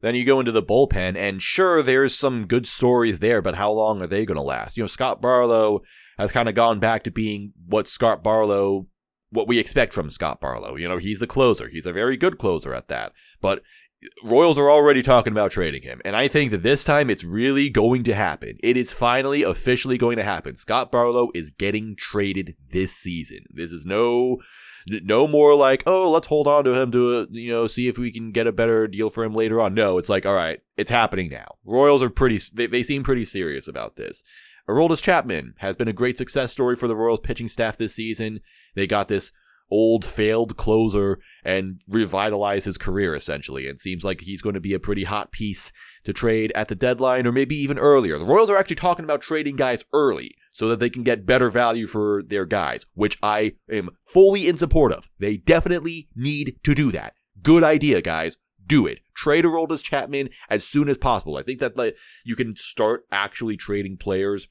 Then 0.00 0.14
you 0.14 0.26
go 0.26 0.38
into 0.38 0.52
the 0.52 0.62
bullpen, 0.62 1.16
and 1.16 1.42
sure, 1.42 1.82
there's 1.82 2.14
some 2.14 2.46
good 2.46 2.66
stories 2.66 3.20
there, 3.20 3.40
but 3.40 3.54
how 3.54 3.72
long 3.72 4.02
are 4.02 4.06
they 4.06 4.26
going 4.26 4.36
to 4.36 4.42
last? 4.42 4.76
You 4.76 4.82
know, 4.82 4.86
Scott 4.86 5.22
Barlow 5.22 5.80
has 6.18 6.32
kind 6.32 6.48
of 6.48 6.54
gone 6.54 6.78
back 6.78 7.02
to 7.04 7.10
being 7.10 7.52
what 7.66 7.88
Scott 7.88 8.22
Barlow 8.22 8.88
what 9.34 9.48
we 9.48 9.58
expect 9.58 9.92
from 9.92 10.10
Scott 10.10 10.40
Barlow. 10.40 10.76
You 10.76 10.88
know, 10.88 10.98
he's 10.98 11.18
the 11.18 11.26
closer. 11.26 11.68
He's 11.68 11.86
a 11.86 11.92
very 11.92 12.16
good 12.16 12.38
closer 12.38 12.72
at 12.72 12.88
that. 12.88 13.12
But 13.40 13.58
uh, 13.58 14.08
Royals 14.22 14.58
are 14.58 14.70
already 14.70 15.02
talking 15.02 15.32
about 15.32 15.50
trading 15.50 15.82
him. 15.82 16.00
And 16.04 16.14
I 16.14 16.28
think 16.28 16.50
that 16.52 16.62
this 16.62 16.84
time 16.84 17.10
it's 17.10 17.24
really 17.24 17.68
going 17.68 18.04
to 18.04 18.14
happen. 18.14 18.56
It 18.62 18.76
is 18.76 18.92
finally 18.92 19.42
officially 19.42 19.98
going 19.98 20.16
to 20.16 20.22
happen. 20.22 20.56
Scott 20.56 20.92
Barlow 20.92 21.30
is 21.34 21.50
getting 21.50 21.96
traded 21.96 22.54
this 22.70 22.94
season. 22.94 23.40
This 23.50 23.72
is 23.72 23.84
no 23.84 24.38
no 24.86 25.26
more 25.26 25.54
like, 25.54 25.82
oh, 25.86 26.10
let's 26.10 26.26
hold 26.26 26.46
on 26.46 26.64
to 26.64 26.78
him 26.78 26.92
to, 26.92 27.20
uh, 27.20 27.26
you 27.30 27.50
know, 27.50 27.66
see 27.66 27.88
if 27.88 27.96
we 27.96 28.12
can 28.12 28.32
get 28.32 28.46
a 28.46 28.52
better 28.52 28.86
deal 28.86 29.08
for 29.08 29.24
him 29.24 29.32
later 29.32 29.58
on. 29.58 29.72
No, 29.72 29.96
it's 29.96 30.10
like, 30.10 30.26
all 30.26 30.34
right, 30.34 30.60
it's 30.76 30.90
happening 30.90 31.30
now. 31.30 31.56
Royals 31.64 32.02
are 32.02 32.10
pretty, 32.10 32.38
they, 32.52 32.66
they 32.66 32.82
seem 32.82 33.02
pretty 33.02 33.24
serious 33.24 33.66
about 33.66 33.96
this. 33.96 34.22
Aroldis 34.68 35.02
Chapman 35.02 35.54
has 35.58 35.76
been 35.76 35.88
a 35.88 35.92
great 35.92 36.16
success 36.16 36.52
story 36.52 36.74
for 36.74 36.88
the 36.88 36.96
Royals 36.96 37.20
pitching 37.20 37.48
staff 37.48 37.76
this 37.76 37.94
season. 37.94 38.40
They 38.74 38.86
got 38.86 39.08
this 39.08 39.32
old 39.70 40.04
failed 40.04 40.56
closer 40.56 41.18
and 41.44 41.80
revitalize 41.88 42.64
his 42.64 42.78
career 42.78 43.14
essentially. 43.14 43.66
It 43.66 43.80
seems 43.80 44.04
like 44.04 44.22
he's 44.22 44.42
going 44.42 44.54
to 44.54 44.60
be 44.60 44.74
a 44.74 44.80
pretty 44.80 45.04
hot 45.04 45.32
piece 45.32 45.72
to 46.04 46.12
trade 46.12 46.52
at 46.54 46.68
the 46.68 46.74
deadline 46.74 47.26
or 47.26 47.32
maybe 47.32 47.56
even 47.56 47.78
earlier. 47.78 48.18
The 48.18 48.24
Royals 48.24 48.50
are 48.50 48.56
actually 48.56 48.76
talking 48.76 49.04
about 49.04 49.22
trading 49.22 49.56
guys 49.56 49.84
early 49.92 50.34
so 50.52 50.68
that 50.68 50.80
they 50.80 50.90
can 50.90 51.02
get 51.02 51.26
better 51.26 51.50
value 51.50 51.86
for 51.86 52.22
their 52.22 52.46
guys, 52.46 52.86
which 52.94 53.18
I 53.22 53.54
am 53.70 53.90
fully 54.06 54.48
in 54.48 54.56
support 54.56 54.92
of. 54.92 55.10
They 55.18 55.36
definitely 55.36 56.08
need 56.14 56.58
to 56.62 56.74
do 56.74 56.92
that. 56.92 57.14
Good 57.42 57.64
idea, 57.64 58.00
guys. 58.00 58.36
Do 58.66 58.86
it. 58.86 59.00
Trade 59.14 59.44
Aroldis 59.44 59.82
Chapman 59.82 60.30
as 60.48 60.66
soon 60.66 60.88
as 60.88 60.96
possible. 60.96 61.36
I 61.36 61.42
think 61.42 61.60
that 61.60 61.76
like 61.76 61.96
you 62.24 62.36
can 62.36 62.56
start 62.56 63.04
actually 63.10 63.56
trading 63.56 63.96
players 63.96 64.48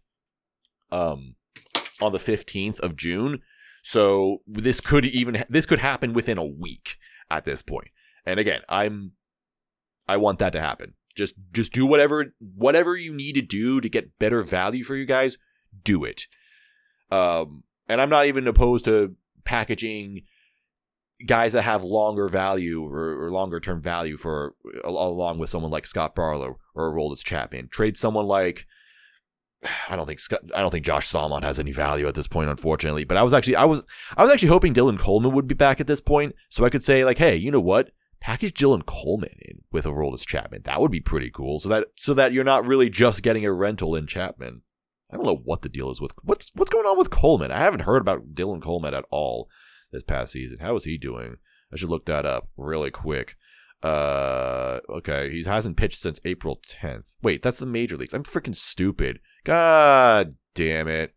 um 0.94 1.36
on 2.02 2.12
the 2.12 2.20
15th 2.20 2.80
of 2.80 2.96
June 2.96 3.42
so 3.84 4.42
this 4.48 4.80
could 4.80 5.06
even 5.06 5.44
this 5.50 5.66
could 5.66 5.80
happen 5.80 6.14
within 6.14 6.38
a 6.38 6.46
week 6.46 6.98
at 7.30 7.44
this 7.46 7.62
point. 7.62 7.90
And 8.26 8.40
again, 8.40 8.62
I'm 8.70 9.12
I 10.08 10.18
want 10.18 10.40
that 10.40 10.54
to 10.54 10.62
happen. 10.62 10.94
Just 11.16 11.36
just 11.52 11.74
do 11.74 11.86
whatever 11.86 12.34
whatever 12.40 12.96
you 12.96 13.14
need 13.14 13.34
to 13.34 13.42
do 13.42 13.82
to 13.82 13.90
get 13.90 14.18
better 14.18 14.42
value 14.42 14.84
for 14.84 14.96
you 14.96 15.06
guys, 15.06 15.38
do 15.84 16.06
it. 16.06 16.24
Um 17.12 17.64
and 17.90 18.00
I'm 18.00 18.10
not 18.10 18.26
even 18.26 18.48
opposed 18.48 18.86
to 18.86 19.16
packaging 19.44 20.22
guys 21.26 21.52
that 21.52 21.64
have 21.64 21.84
longer 21.84 22.30
value 22.30 22.86
or, 22.86 23.26
or 23.26 23.32
longer 23.32 23.60
term 23.60 23.82
value 23.82 24.16
for 24.16 24.56
along 24.86 25.40
with 25.40 25.50
someone 25.50 25.72
like 25.72 25.86
Scott 25.86 26.16
Barlow 26.16 26.58
or 26.74 26.94
Aroldis 26.94 27.24
Chapman. 27.24 27.68
Trade 27.68 27.98
someone 27.98 28.26
like 28.26 28.66
I 29.90 29.96
don't 29.96 30.06
think 30.06 30.20
Scott, 30.20 30.42
I 30.54 30.62
don't 30.62 30.72
think 30.72 30.86
Josh 30.86 31.12
Staumont 31.12 31.44
has 31.44 31.60
any 31.60 31.72
value 31.72 32.08
at 32.08 32.16
this 32.16 32.28
point, 32.28 32.50
unfortunately. 32.50 33.04
But 33.04 33.18
I 33.18 33.24
was 33.24 33.34
actually 33.34 33.56
I 33.56 33.66
was 33.66 33.84
I 34.18 34.24
was 34.24 34.32
actually 34.32 34.50
hoping 34.50 34.74
Dylan 34.74 35.00
Coleman 35.00 35.34
would 35.34 35.48
be 35.48 35.56
back 35.56 35.80
at 35.80 35.88
this 35.88 36.02
point, 36.02 36.36
so 36.50 36.66
I 36.66 36.70
could 36.70 36.84
say 36.84 37.06
like, 37.06 37.18
hey, 37.18 37.36
you 37.36 37.52
know 37.52 37.60
what? 37.60 37.92
Package 38.20 38.54
Dylan 38.54 38.86
Coleman 38.86 39.36
in 39.40 39.64
with 39.72 39.86
Aroldis 39.86 40.26
Chapman. 40.26 40.62
That 40.64 40.80
would 40.80 40.92
be 40.92 41.02
pretty 41.02 41.30
cool. 41.30 41.60
So 41.60 41.70
that 41.70 41.88
so 41.98 42.14
that 42.14 42.34
you're 42.34 42.44
not 42.44 42.68
really 42.68 42.90
just 42.90 43.24
getting 43.24 43.46
a 43.46 43.52
rental 43.52 43.96
in 43.96 44.08
Chapman. 44.08 44.62
I 45.12 45.16
don't 45.16 45.26
know 45.26 45.42
what 45.44 45.62
the 45.62 45.70
deal 45.70 45.92
is 45.92 46.02
with 46.02 46.14
what's 46.24 46.52
what's 46.56 46.72
going 46.72 46.86
on 46.86 46.98
with 46.98 47.10
Coleman. 47.10 47.52
I 47.52 47.60
haven't 47.60 47.82
heard 47.82 48.02
about 48.02 48.34
Dylan 48.34 48.62
Coleman 48.62 48.94
at 48.94 49.06
all 49.12 49.50
this 49.92 50.04
past 50.04 50.34
season. 50.34 50.60
How 50.60 50.76
is 50.76 50.86
he 50.86 50.98
doing? 50.98 51.38
I 51.72 51.76
should 51.76 51.90
look 51.90 52.06
that 52.06 52.26
up 52.26 52.50
really 52.58 52.92
quick. 52.92 53.36
Uh, 53.84 54.80
okay, 54.90 55.30
he 55.30 55.44
hasn't 55.44 55.76
pitched 55.76 56.00
since 56.00 56.20
April 56.24 56.60
10th. 56.66 57.16
Wait, 57.22 57.42
that's 57.42 57.60
the 57.60 57.66
major 57.66 57.98
leagues. 57.98 58.14
I'm 58.14 58.24
freaking 58.24 58.56
stupid. 58.56 59.20
God 59.44 60.36
damn 60.56 60.88
it. 60.88 61.14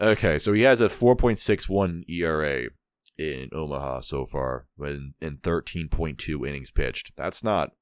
Okay, 0.00 0.38
so 0.38 0.52
he 0.52 0.62
has 0.62 0.80
a 0.80 0.88
4.61 0.88 2.08
ERA 2.08 2.68
in 3.16 3.48
Omaha 3.52 4.00
so 4.00 4.26
far, 4.26 4.66
in, 4.78 5.14
in 5.20 5.38
13.2 5.38 6.46
innings 6.46 6.70
pitched. 6.70 7.12
That's 7.16 7.42
not 7.42 7.72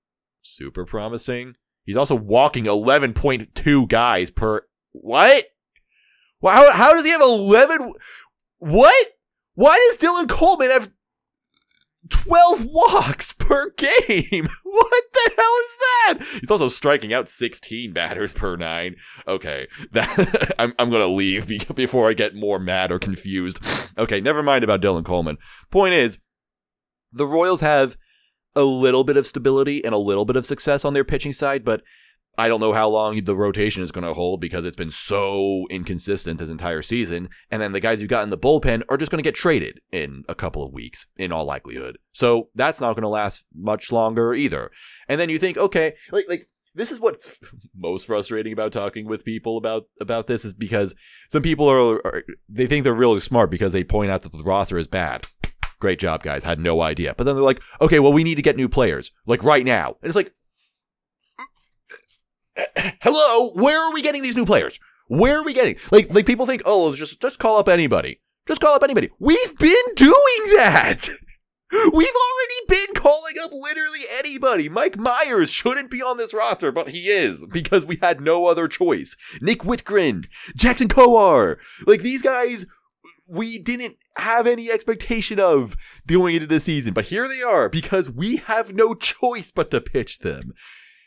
super 0.43 0.85
promising. 0.85 1.55
He's 1.85 1.97
also 1.97 2.15
walking 2.15 2.65
11.2 2.65 3.89
guys 3.89 4.31
per. 4.31 4.63
What? 4.93 5.47
How, 6.43 6.73
how 6.73 6.93
does 6.93 7.05
he 7.05 7.11
have 7.11 7.21
11? 7.21 7.93
What? 8.59 9.07
Why 9.55 9.77
does 9.89 9.99
Dylan 9.99 10.29
Coleman 10.29 10.71
have 10.71 10.91
12 12.09 12.67
walks 12.67 13.33
per 13.33 13.71
game. 13.77 14.49
What 14.63 15.04
the 15.25 15.33
hell 15.37 15.55
is 15.61 15.77
that? 15.79 16.39
He's 16.41 16.51
also 16.51 16.69
striking 16.69 17.13
out 17.13 17.29
16 17.29 17.93
batters 17.93 18.33
per 18.33 18.57
nine. 18.57 18.97
Okay, 19.27 19.69
that 19.93 20.53
I'm, 20.59 20.73
I'm 20.79 20.91
to 20.91 21.07
leave 21.07 21.51
before 21.75 22.09
I 22.09 22.15
get 22.15 22.35
more 22.35 22.59
mad 22.59 22.91
or 22.93 22.99
confused. 22.99 23.61
Okay, 23.99 24.21
never 24.21 24.43
mind 24.43 24.65
about 24.65 24.81
Dylan 24.81 25.05
Coleman. 25.05 25.39
Point 25.71 25.95
is, 25.95 26.19
the 27.13 27.27
Royals 27.27 27.61
have 27.61 27.97
a 28.57 28.65
little 28.65 29.05
bit 29.05 29.17
of 29.17 29.27
stability 29.27 29.85
and 29.85 29.95
a 29.95 29.99
little 29.99 30.25
bit 30.25 30.37
of 30.37 30.47
success 30.47 30.85
on 30.85 30.95
their 30.95 31.05
pitching 31.05 31.33
side, 31.33 31.65
but 31.65 31.83
I 32.37 32.49
don't 32.49 32.61
know 32.61 32.73
how 32.73 32.89
long 32.89 33.23
the 33.23 33.37
rotation 33.37 33.83
is 33.83 33.93
going 33.93 34.07
to 34.07 34.15
hold 34.15 34.41
because 34.41 34.67
it's 34.67 34.77
been 34.77 34.91
so 34.91 35.67
inconsistent 35.71 36.39
this 36.39 36.51
entire 36.51 36.83
season. 36.83 37.29
And 37.51 37.63
then 37.63 37.73
the 37.73 37.81
guys 37.81 38.03
you 38.03 38.09
got 38.09 38.25
in 38.25 38.31
the 38.31 38.39
bullpen 38.39 38.83
are 38.89 38.97
just 38.97 39.11
going 39.11 39.23
to 39.23 39.27
get 39.27 39.37
traded 39.37 39.81
in 39.93 40.25
a 40.29 40.35
couple 40.35 40.65
of 40.65 40.73
weeks, 40.73 41.07
in 41.17 41.33
all 41.33 41.45
likelihood. 41.45 41.99
So 42.13 42.49
that's 42.55 42.81
not 42.81 42.95
going 42.95 43.03
to 43.03 43.09
last 43.09 43.45
much 43.55 43.93
longer 43.93 44.35
either. 44.35 44.71
And 45.09 45.21
then 45.21 45.29
you 45.29 45.39
think, 45.39 45.57
okay, 45.57 45.95
like, 46.11 46.25
like, 46.29 46.49
this 46.75 46.91
is 46.91 46.99
what's 46.99 47.37
most 47.77 48.07
frustrating 48.07 48.53
about 48.53 48.73
talking 48.73 49.07
with 49.07 49.25
people 49.25 49.57
about 49.57 49.87
about 50.01 50.27
this 50.27 50.45
is 50.45 50.53
because 50.53 50.95
some 51.29 51.43
people 51.43 51.71
are, 51.71 52.05
are 52.05 52.25
they 52.49 52.67
think 52.67 52.83
they're 52.83 52.93
really 52.93 53.21
smart 53.21 53.51
because 53.51 53.73
they 53.73 53.85
point 53.85 54.11
out 54.11 54.23
that 54.23 54.33
the 54.33 54.43
roster 54.43 54.77
is 54.77 54.89
bad. 54.89 55.27
Great 55.79 55.99
job, 55.99 56.23
guys. 56.23 56.45
Had 56.45 56.59
no 56.59 56.81
idea. 56.81 57.15
But 57.17 57.25
then 57.25 57.35
they're 57.35 57.45
like, 57.45 57.61
okay, 57.81 58.01
well, 58.01 58.13
we 58.13 58.25
need 58.25 58.37
to 58.37 58.43
get 58.43 58.57
new 58.57 58.69
players, 58.69 59.13
like 59.27 59.45
right 59.45 59.65
now. 59.65 59.89
And 60.01 60.09
it's 60.09 60.17
like, 60.17 60.33
hello, 63.01 63.51
where 63.55 63.81
are 63.81 63.93
we 63.93 64.03
getting 64.03 64.23
these 64.23 64.37
new 64.37 64.47
players? 64.47 64.79
Where 65.09 65.39
are 65.41 65.45
we 65.45 65.53
getting 65.53 65.77
like 65.91 66.13
like 66.13 66.27
people 66.27 66.47
think, 66.47 66.63
oh, 66.65 66.95
just 66.95 67.21
just 67.21 67.39
call 67.39 67.59
up 67.59 67.69
anybody. 67.69 68.21
Just 68.47 68.61
call 68.61 68.75
up 68.75 68.83
anybody. 68.83 69.11
We've 69.19 69.59
been 69.59 69.95
doing 69.97 70.43
that. 70.57 71.09
We've 71.73 71.93
already 71.93 72.69
been 72.69 72.95
calling 72.95 73.35
up 73.43 73.51
literally 73.53 74.03
anybody. 74.13 74.69
Mike 74.69 74.97
Mayers 74.97 75.53
shouldn't 75.53 75.91
be 75.91 76.01
on 76.03 76.19
this 76.19 76.33
roster, 76.33 76.71
but 76.71 76.91
he 76.91 77.09
is 77.09 77.47
because 77.47 77.85
we 77.85 77.99
had 78.01 78.21
no 78.21 78.47
other 78.47 78.69
choice. 78.69 79.17
Nick 79.41 79.61
Wittgren, 79.61 80.27
Jackson 80.55 80.89
Kowar, 80.89 81.57
like 81.85 82.03
these 82.03 82.23
guys, 82.23 82.67
we 83.27 83.59
didn't 83.59 83.97
have 84.17 84.47
any 84.47 84.71
expectation 84.71 85.41
of 85.41 85.77
going 86.07 86.37
into 86.37 86.47
the 86.47 86.61
season, 86.61 86.93
but 86.93 87.07
here 87.07 87.27
they 87.27 87.43
are 87.43 87.69
because 87.69 88.09
we 88.09 88.37
have 88.37 88.73
no 88.73 88.95
choice 88.95 89.51
but 89.51 89.73
to 89.73 89.81
pitch 89.81 90.21
them. 90.21 90.53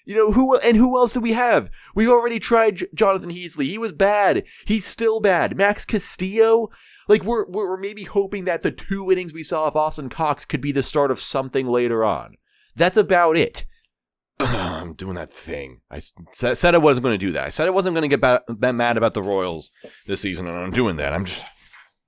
You 0.07 0.15
know 0.15 0.31
who 0.31 0.55
and 0.59 0.77
who 0.77 0.97
else 0.97 1.11
do 1.11 1.19
we 1.19 1.33
have? 1.33 1.69
We've 1.93 2.07
already 2.07 2.39
tried 2.39 2.77
J- 2.77 2.87
Jonathan 2.95 3.29
Heasley. 3.29 3.65
He 3.65 3.77
was 3.77 3.91
bad. 3.91 4.45
He's 4.63 4.85
still 4.85 5.19
bad. 5.19 5.57
Max 5.57 5.85
Castillo. 5.85 6.69
Like 7.09 7.25
we're 7.25 7.45
we're 7.49 7.75
maybe 7.75 8.05
hoping 8.05 8.45
that 8.45 8.61
the 8.61 8.71
two 8.71 9.11
innings 9.11 9.33
we 9.33 9.43
saw 9.43 9.67
of 9.67 9.75
Austin 9.75 10.07
Cox 10.07 10.45
could 10.45 10.61
be 10.61 10.71
the 10.71 10.81
start 10.81 11.11
of 11.11 11.19
something 11.19 11.67
later 11.67 12.05
on. 12.05 12.37
That's 12.73 12.95
about 12.95 13.35
it. 13.35 13.65
I'm 14.39 14.93
doing 14.93 15.15
that 15.15 15.33
thing. 15.33 15.81
I 15.91 15.99
said 15.99 16.73
I 16.73 16.77
wasn't 16.77 17.03
going 17.03 17.19
to 17.19 17.25
do 17.25 17.33
that. 17.33 17.43
I 17.43 17.49
said 17.49 17.67
I 17.67 17.71
wasn't 17.71 17.93
going 17.93 18.09
to 18.09 18.17
get 18.17 18.21
ba- 18.47 18.73
mad 18.73 18.95
about 18.95 19.13
the 19.13 19.21
Royals 19.21 19.71
this 20.05 20.21
season, 20.21 20.47
and 20.47 20.57
I'm 20.57 20.71
doing 20.71 20.95
that. 20.95 21.11
I'm 21.11 21.25
just. 21.25 21.43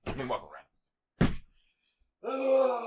Let 0.06 0.16
me 0.16 0.24
walk 0.24 0.48
around. 1.20 1.34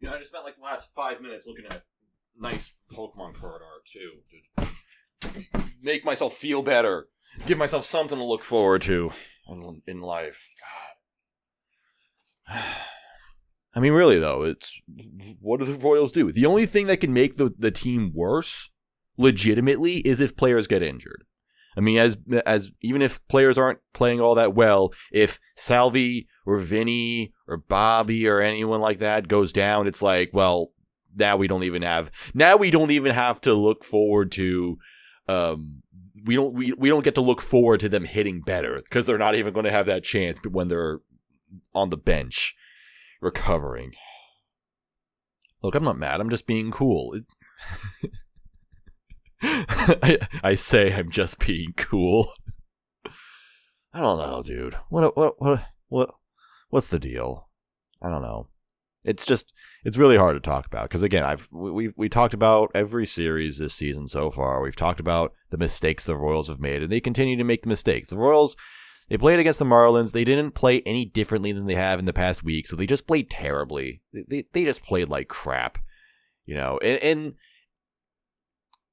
You 0.00 0.08
know, 0.08 0.14
I 0.14 0.18
just 0.18 0.30
spent 0.30 0.44
like 0.44 0.54
the 0.54 0.62
last 0.62 0.94
five 0.94 1.20
minutes 1.20 1.44
looking 1.48 1.64
at 1.64 1.82
nice 2.40 2.74
Pokemon 2.92 3.34
card 3.34 3.62
art 3.62 3.86
too. 3.92 4.22
To 5.22 5.64
make 5.82 6.04
myself 6.04 6.34
feel 6.34 6.62
better. 6.62 7.08
Give 7.46 7.58
myself 7.58 7.84
something 7.84 8.18
to 8.18 8.24
look 8.24 8.42
forward 8.42 8.82
to 8.82 9.12
in, 9.48 9.82
in 9.86 10.00
life. 10.00 10.48
God. 12.48 12.64
I 13.74 13.80
mean, 13.80 13.92
really 13.92 14.18
though, 14.18 14.42
it's 14.42 14.80
what 15.40 15.60
do 15.60 15.66
the 15.66 15.74
Royals 15.74 16.12
do? 16.12 16.32
The 16.32 16.46
only 16.46 16.66
thing 16.66 16.86
that 16.86 17.00
can 17.00 17.12
make 17.12 17.36
the, 17.36 17.54
the 17.56 17.70
team 17.70 18.12
worse, 18.14 18.70
legitimately, 19.16 19.98
is 19.98 20.20
if 20.20 20.36
players 20.36 20.66
get 20.66 20.82
injured. 20.82 21.24
I 21.76 21.80
mean, 21.80 21.98
as 21.98 22.18
as 22.44 22.72
even 22.80 23.02
if 23.02 23.24
players 23.28 23.56
aren't 23.56 23.78
playing 23.92 24.20
all 24.20 24.34
that 24.34 24.52
well, 24.52 24.92
if 25.12 25.38
Salvy 25.54 26.26
or 26.44 26.58
Vinny 26.58 27.32
or 27.46 27.56
Bobby 27.56 28.26
or 28.26 28.40
anyone 28.40 28.80
like 28.80 28.98
that 28.98 29.28
goes 29.28 29.52
down, 29.52 29.86
it's 29.86 30.02
like, 30.02 30.30
well, 30.32 30.72
now 31.18 31.36
we 31.36 31.48
don't 31.48 31.64
even 31.64 31.82
have 31.82 32.10
now 32.34 32.56
we 32.56 32.70
don't 32.70 32.90
even 32.90 33.12
have 33.14 33.40
to 33.42 33.54
look 33.54 33.84
forward 33.84 34.30
to 34.32 34.78
um 35.28 35.82
we 36.24 36.34
don't 36.34 36.54
we, 36.54 36.72
we 36.72 36.88
don't 36.88 37.04
get 37.04 37.14
to 37.14 37.20
look 37.20 37.40
forward 37.40 37.80
to 37.80 37.88
them 37.88 38.04
hitting 38.04 38.40
better 38.40 38.80
because 38.82 39.06
they're 39.06 39.18
not 39.18 39.34
even 39.34 39.52
going 39.52 39.64
to 39.64 39.70
have 39.70 39.86
that 39.86 40.04
chance 40.04 40.40
when 40.44 40.68
they're 40.68 41.00
on 41.74 41.90
the 41.90 41.96
bench 41.96 42.54
recovering. 43.20 43.92
Look, 45.62 45.74
I'm 45.74 45.84
not 45.84 45.98
mad. 45.98 46.20
I'm 46.20 46.30
just 46.30 46.46
being 46.46 46.70
cool. 46.70 47.14
It- 47.14 48.10
I, 49.42 50.18
I 50.42 50.54
say 50.54 50.92
I'm 50.92 51.10
just 51.10 51.38
being 51.38 51.72
cool. 51.76 52.32
I 53.92 54.00
don't 54.00 54.18
know, 54.18 54.42
dude. 54.42 54.74
What 54.88 55.16
what 55.16 55.40
what 55.40 55.62
what 55.88 56.10
what's 56.70 56.88
the 56.88 56.98
deal? 56.98 57.48
I 58.02 58.08
don't 58.08 58.22
know. 58.22 58.48
It's 59.08 59.24
just 59.24 59.52
it's 59.84 59.96
really 59.96 60.16
hard 60.16 60.36
to 60.36 60.40
talk 60.40 60.66
about 60.66 60.84
because 60.84 61.02
again, 61.02 61.24
I've 61.24 61.48
we 61.50 61.92
we 61.96 62.08
talked 62.08 62.34
about 62.34 62.70
every 62.74 63.06
series 63.06 63.58
this 63.58 63.74
season 63.74 64.08
so 64.08 64.30
far. 64.30 64.60
We've 64.60 64.76
talked 64.76 65.00
about 65.00 65.32
the 65.50 65.58
mistakes 65.58 66.04
the 66.04 66.16
Royals 66.16 66.48
have 66.48 66.60
made, 66.60 66.82
and 66.82 66.92
they 66.92 67.00
continue 67.00 67.36
to 67.36 67.44
make 67.44 67.62
the 67.62 67.68
mistakes. 67.68 68.08
The 68.08 68.16
Royals 68.16 68.56
they 69.08 69.16
played 69.16 69.38
against 69.38 69.58
the 69.58 69.64
Marlins. 69.64 70.12
They 70.12 70.24
didn't 70.24 70.50
play 70.50 70.82
any 70.82 71.06
differently 71.06 71.52
than 71.52 71.66
they 71.66 71.74
have 71.74 71.98
in 71.98 72.04
the 72.04 72.12
past 72.12 72.44
week, 72.44 72.66
so 72.66 72.76
they 72.76 72.86
just 72.86 73.06
played 73.06 73.30
terribly. 73.30 74.02
They 74.12 74.24
they, 74.28 74.44
they 74.52 74.64
just 74.64 74.82
played 74.82 75.08
like 75.08 75.28
crap, 75.28 75.78
you 76.44 76.54
know. 76.54 76.78
And, 76.82 77.02
and 77.02 77.34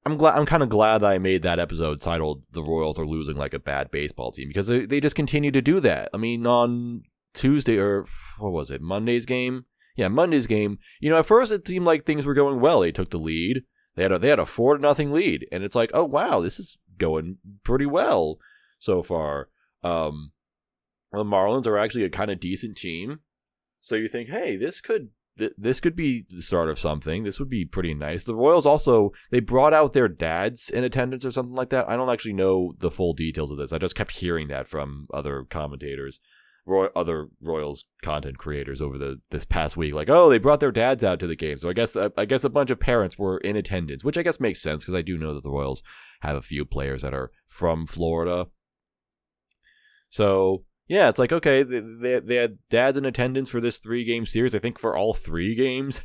I'm 0.05 0.17
glad. 0.17 0.37
I'm 0.37 0.45
kind 0.45 0.63
of 0.63 0.69
glad 0.69 0.99
that 0.99 1.11
I 1.11 1.17
made 1.17 1.41
that 1.41 1.59
episode 1.59 1.99
titled 1.99 2.43
"The 2.51 2.63
Royals 2.63 2.97
Are 2.97 3.05
Losing 3.05 3.35
Like 3.35 3.53
a 3.53 3.59
Bad 3.59 3.91
Baseball 3.91 4.31
Team" 4.31 4.47
because 4.47 4.67
they 4.67 4.85
they 4.85 5.01
just 5.01 5.17
continue 5.17 5.51
to 5.51 5.61
do 5.61 5.81
that. 5.81 6.09
I 6.13 6.17
mean, 6.17 6.47
on 6.47 7.03
Tuesday 7.33 7.77
or 7.77 8.05
what 8.39 8.53
was 8.53 8.71
it, 8.71 8.81
Monday's 8.81 9.25
game? 9.25 9.65
Yeah, 9.95 10.09
Monday's 10.09 10.47
game. 10.47 10.79
You 10.99 11.09
know, 11.09 11.19
at 11.19 11.25
first 11.25 11.51
it 11.51 11.67
seemed 11.67 11.85
like 11.85 12.05
things 12.05 12.25
were 12.25 12.33
going 12.33 12.59
well. 12.59 12.81
They 12.81 12.91
took 12.91 13.09
the 13.09 13.17
lead. 13.17 13.63
They 13.95 14.03
had 14.03 14.11
a 14.11 14.19
they 14.19 14.29
had 14.29 14.39
a 14.39 14.45
four 14.45 14.75
to 14.75 14.81
nothing 14.81 15.11
lead, 15.11 15.47
and 15.51 15.63
it's 15.63 15.75
like, 15.75 15.91
oh 15.93 16.03
wow, 16.03 16.41
this 16.41 16.59
is 16.59 16.77
going 16.97 17.37
pretty 17.63 17.85
well 17.85 18.37
so 18.79 19.01
far. 19.01 19.49
Um, 19.83 20.31
the 21.11 21.23
Marlins 21.23 21.67
are 21.67 21.77
actually 21.77 22.03
a 22.03 22.09
kind 22.09 22.29
of 22.29 22.39
decent 22.39 22.75
team, 22.75 23.19
so 23.79 23.95
you 23.95 24.09
think, 24.09 24.29
hey, 24.29 24.57
this 24.57 24.81
could 24.81 25.09
th- 25.37 25.53
this 25.57 25.79
could 25.79 25.95
be 25.95 26.25
the 26.29 26.41
start 26.41 26.69
of 26.69 26.79
something. 26.79 27.23
This 27.23 27.39
would 27.39 27.49
be 27.49 27.65
pretty 27.65 27.93
nice. 27.93 28.23
The 28.23 28.35
Royals 28.35 28.65
also 28.65 29.11
they 29.31 29.39
brought 29.39 29.73
out 29.73 29.93
their 29.93 30.07
dads 30.07 30.69
in 30.69 30.83
attendance 30.83 31.25
or 31.25 31.31
something 31.31 31.55
like 31.55 31.69
that. 31.69 31.89
I 31.89 31.95
don't 31.95 32.09
actually 32.09 32.33
know 32.33 32.73
the 32.79 32.91
full 32.91 33.13
details 33.13 33.51
of 33.51 33.57
this. 33.57 33.71
I 33.71 33.77
just 33.77 33.95
kept 33.95 34.11
hearing 34.11 34.47
that 34.49 34.67
from 34.67 35.07
other 35.13 35.45
commentators, 35.49 36.19
Roy- 36.65 36.89
other 36.95 37.27
Royals 37.41 37.85
content 38.01 38.37
creators 38.37 38.81
over 38.81 38.97
the 38.97 39.19
this 39.29 39.45
past 39.45 39.77
week. 39.77 39.93
Like, 39.93 40.09
oh, 40.09 40.29
they 40.29 40.39
brought 40.39 40.59
their 40.59 40.71
dads 40.71 41.03
out 41.03 41.19
to 41.19 41.27
the 41.27 41.35
game. 41.35 41.57
So 41.57 41.69
I 41.69 41.73
guess 41.73 41.95
I 41.95 42.25
guess 42.25 42.43
a 42.43 42.49
bunch 42.49 42.71
of 42.71 42.79
parents 42.79 43.17
were 43.17 43.37
in 43.39 43.55
attendance, 43.55 44.03
which 44.03 44.17
I 44.17 44.23
guess 44.23 44.39
makes 44.39 44.61
sense 44.61 44.83
because 44.83 44.97
I 44.97 45.01
do 45.01 45.17
know 45.17 45.33
that 45.33 45.43
the 45.43 45.51
Royals 45.51 45.83
have 46.21 46.35
a 46.35 46.41
few 46.41 46.65
players 46.65 47.03
that 47.03 47.13
are 47.13 47.31
from 47.47 47.85
Florida. 47.85 48.47
So 50.09 50.63
yeah, 50.87 51.09
it's 51.09 51.19
like 51.19 51.31
okay, 51.31 51.63
they, 51.63 51.79
they 51.79 52.19
they 52.19 52.35
had 52.35 52.57
dads 52.69 52.97
in 52.97 53.05
attendance 53.05 53.49
for 53.49 53.61
this 53.61 53.77
three 53.77 54.03
game 54.03 54.25
series. 54.25 54.55
I 54.55 54.59
think 54.59 54.79
for 54.79 54.97
all 54.97 55.13
three 55.13 55.55
games. 55.55 56.01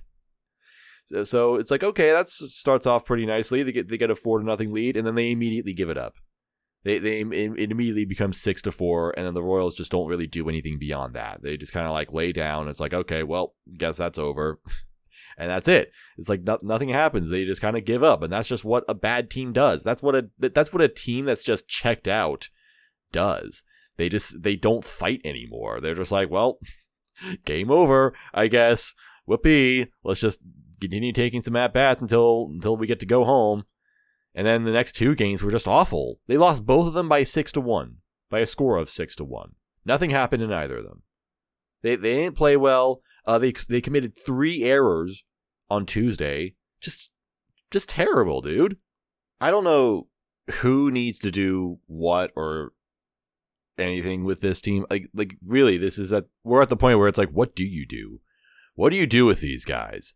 So, 1.06 1.24
so 1.24 1.56
it's 1.56 1.70
like 1.70 1.82
okay, 1.82 2.12
that 2.12 2.28
starts 2.28 2.86
off 2.86 3.04
pretty 3.04 3.26
nicely. 3.26 3.62
They 3.62 3.72
get 3.72 3.88
they 3.88 3.98
get 3.98 4.10
a 4.10 4.14
four 4.14 4.38
to 4.38 4.44
nothing 4.44 4.72
lead, 4.72 4.96
and 4.96 5.06
then 5.06 5.16
they 5.16 5.32
immediately 5.32 5.72
give 5.72 5.90
it 5.90 5.98
up. 5.98 6.14
They 6.82 6.98
they 6.98 7.20
it 7.20 7.70
immediately 7.70 8.04
becomes 8.04 8.40
six 8.40 8.62
to 8.62 8.72
four, 8.72 9.12
and 9.16 9.26
then 9.26 9.34
the 9.34 9.42
Royals 9.42 9.76
just 9.76 9.90
don't 9.90 10.08
really 10.08 10.26
do 10.26 10.48
anything 10.48 10.78
beyond 10.78 11.14
that. 11.14 11.42
They 11.42 11.56
just 11.56 11.72
kind 11.72 11.86
of 11.86 11.92
like 11.92 12.12
lay 12.12 12.32
down. 12.32 12.68
It's 12.68 12.80
like 12.80 12.94
okay, 12.94 13.22
well, 13.22 13.54
guess 13.76 13.98
that's 13.98 14.18
over, 14.18 14.60
and 15.38 15.50
that's 15.50 15.68
it. 15.68 15.92
It's 16.16 16.28
like 16.28 16.42
no, 16.42 16.58
nothing 16.62 16.88
happens. 16.88 17.28
They 17.28 17.44
just 17.44 17.60
kind 17.60 17.76
of 17.76 17.84
give 17.84 18.02
up, 18.02 18.22
and 18.22 18.32
that's 18.32 18.48
just 18.48 18.64
what 18.64 18.84
a 18.88 18.94
bad 18.94 19.30
team 19.30 19.52
does. 19.52 19.82
That's 19.82 20.02
what 20.02 20.14
a 20.14 20.30
that's 20.38 20.72
what 20.72 20.82
a 20.82 20.88
team 20.88 21.26
that's 21.26 21.44
just 21.44 21.68
checked 21.68 22.08
out 22.08 22.48
does 23.12 23.62
they 24.00 24.08
just 24.08 24.42
they 24.42 24.56
don't 24.56 24.82
fight 24.82 25.20
anymore. 25.26 25.78
They're 25.78 25.94
just 25.94 26.10
like, 26.10 26.30
well, 26.30 26.58
game 27.44 27.70
over, 27.70 28.14
I 28.32 28.46
guess. 28.46 28.94
Whoopee. 29.26 29.88
Let's 30.02 30.20
just 30.20 30.40
continue 30.80 31.12
taking 31.12 31.42
some 31.42 31.54
at 31.54 31.74
bats 31.74 32.00
until 32.00 32.48
until 32.50 32.78
we 32.78 32.86
get 32.86 32.98
to 33.00 33.06
go 33.06 33.24
home. 33.24 33.64
And 34.34 34.46
then 34.46 34.64
the 34.64 34.72
next 34.72 34.92
two 34.92 35.14
games 35.14 35.42
were 35.42 35.50
just 35.50 35.68
awful. 35.68 36.20
They 36.26 36.36
lost 36.36 36.66
both 36.66 36.86
of 36.86 36.94
them 36.94 37.08
by 37.08 37.24
six 37.24 37.50
to 37.52 37.60
one, 37.60 37.96
by 38.30 38.40
a 38.40 38.46
score 38.46 38.76
of 38.76 38.88
six 38.88 39.16
to 39.16 39.24
one. 39.24 39.54
Nothing 39.84 40.10
happened 40.10 40.42
in 40.42 40.52
either 40.52 40.78
of 40.78 40.84
them. 40.84 41.02
They 41.82 41.96
they 41.96 42.14
didn't 42.14 42.36
play 42.36 42.56
well. 42.56 43.02
Uh, 43.26 43.38
they 43.38 43.52
they 43.68 43.80
committed 43.80 44.16
three 44.16 44.62
errors 44.64 45.24
on 45.68 45.86
Tuesday. 45.86 46.54
Just 46.80 47.10
just 47.70 47.88
terrible, 47.88 48.40
dude. 48.40 48.78
I 49.40 49.50
don't 49.50 49.64
know 49.64 50.08
who 50.60 50.90
needs 50.90 51.18
to 51.20 51.30
do 51.30 51.78
what 51.86 52.32
or 52.36 52.72
anything 53.78 54.24
with 54.24 54.40
this 54.40 54.60
team. 54.60 54.84
Like 54.90 55.08
like 55.14 55.36
really, 55.44 55.78
this 55.78 55.98
is 55.98 56.12
at 56.12 56.26
we're 56.44 56.62
at 56.62 56.68
the 56.68 56.76
point 56.76 56.98
where 56.98 57.08
it's 57.08 57.18
like, 57.18 57.30
what 57.30 57.54
do 57.54 57.64
you 57.64 57.86
do? 57.86 58.20
What 58.74 58.90
do 58.90 58.96
you 58.96 59.06
do 59.06 59.26
with 59.26 59.40
these 59.40 59.64
guys? 59.64 60.14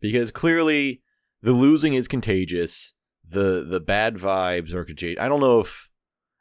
Because 0.00 0.30
clearly 0.30 1.02
the 1.42 1.52
losing 1.52 1.94
is 1.94 2.08
contagious. 2.08 2.94
The 3.30 3.64
the 3.68 3.80
bad 3.80 4.16
vibes 4.16 4.72
are 4.74 4.84
contagious. 4.84 5.22
I 5.22 5.28
don't 5.28 5.40
know 5.40 5.60
if 5.60 5.88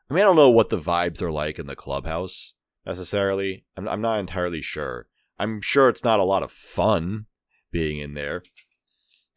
I 0.10 0.14
mean 0.14 0.24
I 0.24 0.26
don't 0.26 0.36
know 0.36 0.50
what 0.50 0.70
the 0.70 0.80
vibes 0.80 1.22
are 1.22 1.32
like 1.32 1.60
in 1.60 1.68
the 1.68 1.76
clubhouse 1.76 2.56
necessarily. 2.86 3.66
I'm 3.78 3.88
I'm 3.88 4.02
not 4.02 4.20
entirely 4.20 4.62
sure. 4.62 5.08
I'm 5.40 5.62
sure 5.62 5.88
it's 5.88 6.04
not 6.04 6.20
a 6.20 6.26
lot 6.26 6.44
of 6.44 6.52
fun 6.52 7.28
being 7.72 8.00
in 8.00 8.14
there. 8.14 8.44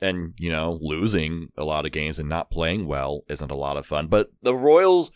And, 0.00 0.34
you 0.36 0.50
know, 0.50 0.78
losing 0.80 1.48
a 1.56 1.64
lot 1.64 1.86
of 1.86 1.92
games 1.92 2.18
and 2.18 2.28
not 2.28 2.50
playing 2.50 2.86
well 2.88 3.22
isn't 3.28 3.52
a 3.52 3.56
lot 3.56 3.76
of 3.76 3.86
fun. 3.86 4.08
But 4.08 4.30
the 4.42 4.54
Royals 4.54 5.12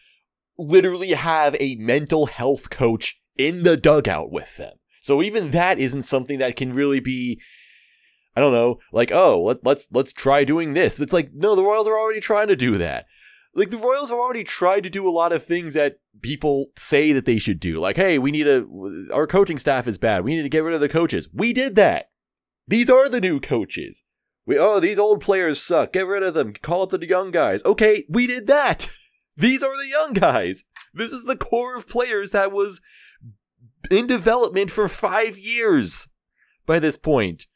literally 0.57 1.11
have 1.11 1.57
a 1.59 1.75
mental 1.75 2.27
health 2.27 2.71
coach 2.71 3.21
in 3.37 3.65
the 3.65 3.77
dugout 3.77 4.31
with 4.31 4.57
them. 4.57 4.75
So 5.03 5.23
even 5.23 5.51
that 5.51 5.79
isn't 5.79 6.03
something 6.03 6.39
that 6.39 6.57
can 6.57 6.73
really 6.73 7.01
be 7.01 7.41
I 8.37 8.41
don't 8.41 8.53
know, 8.53 8.79
like, 8.93 9.11
oh, 9.11 9.41
let, 9.43 9.65
let's 9.65 9.89
let's 9.91 10.13
try 10.13 10.45
doing 10.45 10.75
this. 10.75 11.01
It's 11.01 11.13
like, 11.13 11.31
no, 11.33 11.57
the 11.57 11.63
Royals 11.63 11.89
are 11.89 11.99
already 11.99 12.21
trying 12.21 12.49
to 12.49 12.57
do 12.57 12.77
that. 12.79 13.07
Like 13.55 13.71
the 13.71 13.79
Royals 13.79 14.11
have 14.11 14.19
already 14.19 14.45
tried 14.45 14.83
to 14.83 14.91
do 14.91 15.09
a 15.09 15.11
lot 15.11 15.33
of 15.33 15.43
things 15.43 15.73
that 15.73 15.97
people 16.21 16.67
say 16.77 17.13
that 17.13 17.25
they 17.25 17.39
should 17.39 17.59
do. 17.59 17.81
Like, 17.81 17.97
hey, 17.97 18.19
we 18.19 18.31
need 18.31 18.47
a 18.47 18.67
our 19.13 19.27
coaching 19.27 19.59
staff 19.59 19.87
is 19.87 19.97
bad. 19.97 20.25
We 20.25 20.37
need 20.37 20.43
to 20.43 20.51
get 20.51 20.63
rid 20.63 20.75
of 20.75 20.83
the 20.83 20.89
coaches. 20.89 21.31
We 21.33 21.55
did 21.55 21.75
that. 21.77 22.11
These 22.69 22.91
are 22.91 23.09
the 23.09 23.21
new 23.21 23.41
coaches. 23.41 24.03
We 24.45 24.59
oh, 24.59 24.79
these 24.79 24.99
old 24.99 25.23
players 25.23 25.61
suck. 25.61 25.95
Get 25.95 26.07
rid 26.07 26.23
of 26.23 26.35
them. 26.35 26.53
Call 26.53 26.83
up 26.83 26.91
the 26.91 27.09
young 27.09 27.31
guys. 27.31 27.65
Okay, 27.65 28.05
we 28.11 28.27
did 28.27 28.47
that. 28.49 28.91
These 29.39 29.63
are 29.63 29.77
the 29.77 29.89
young 29.89 30.13
guys. 30.13 30.65
This 30.95 31.13
is 31.13 31.25
the 31.25 31.37
core 31.37 31.77
of 31.77 31.89
players 31.89 32.31
that 32.31 32.53
was 32.53 32.81
in 33.91 34.07
development 34.07 34.71
for 34.71 34.89
five 34.89 35.39
years 35.39 36.09
by 36.65 36.79
this 36.79 36.97
point, 36.97 37.47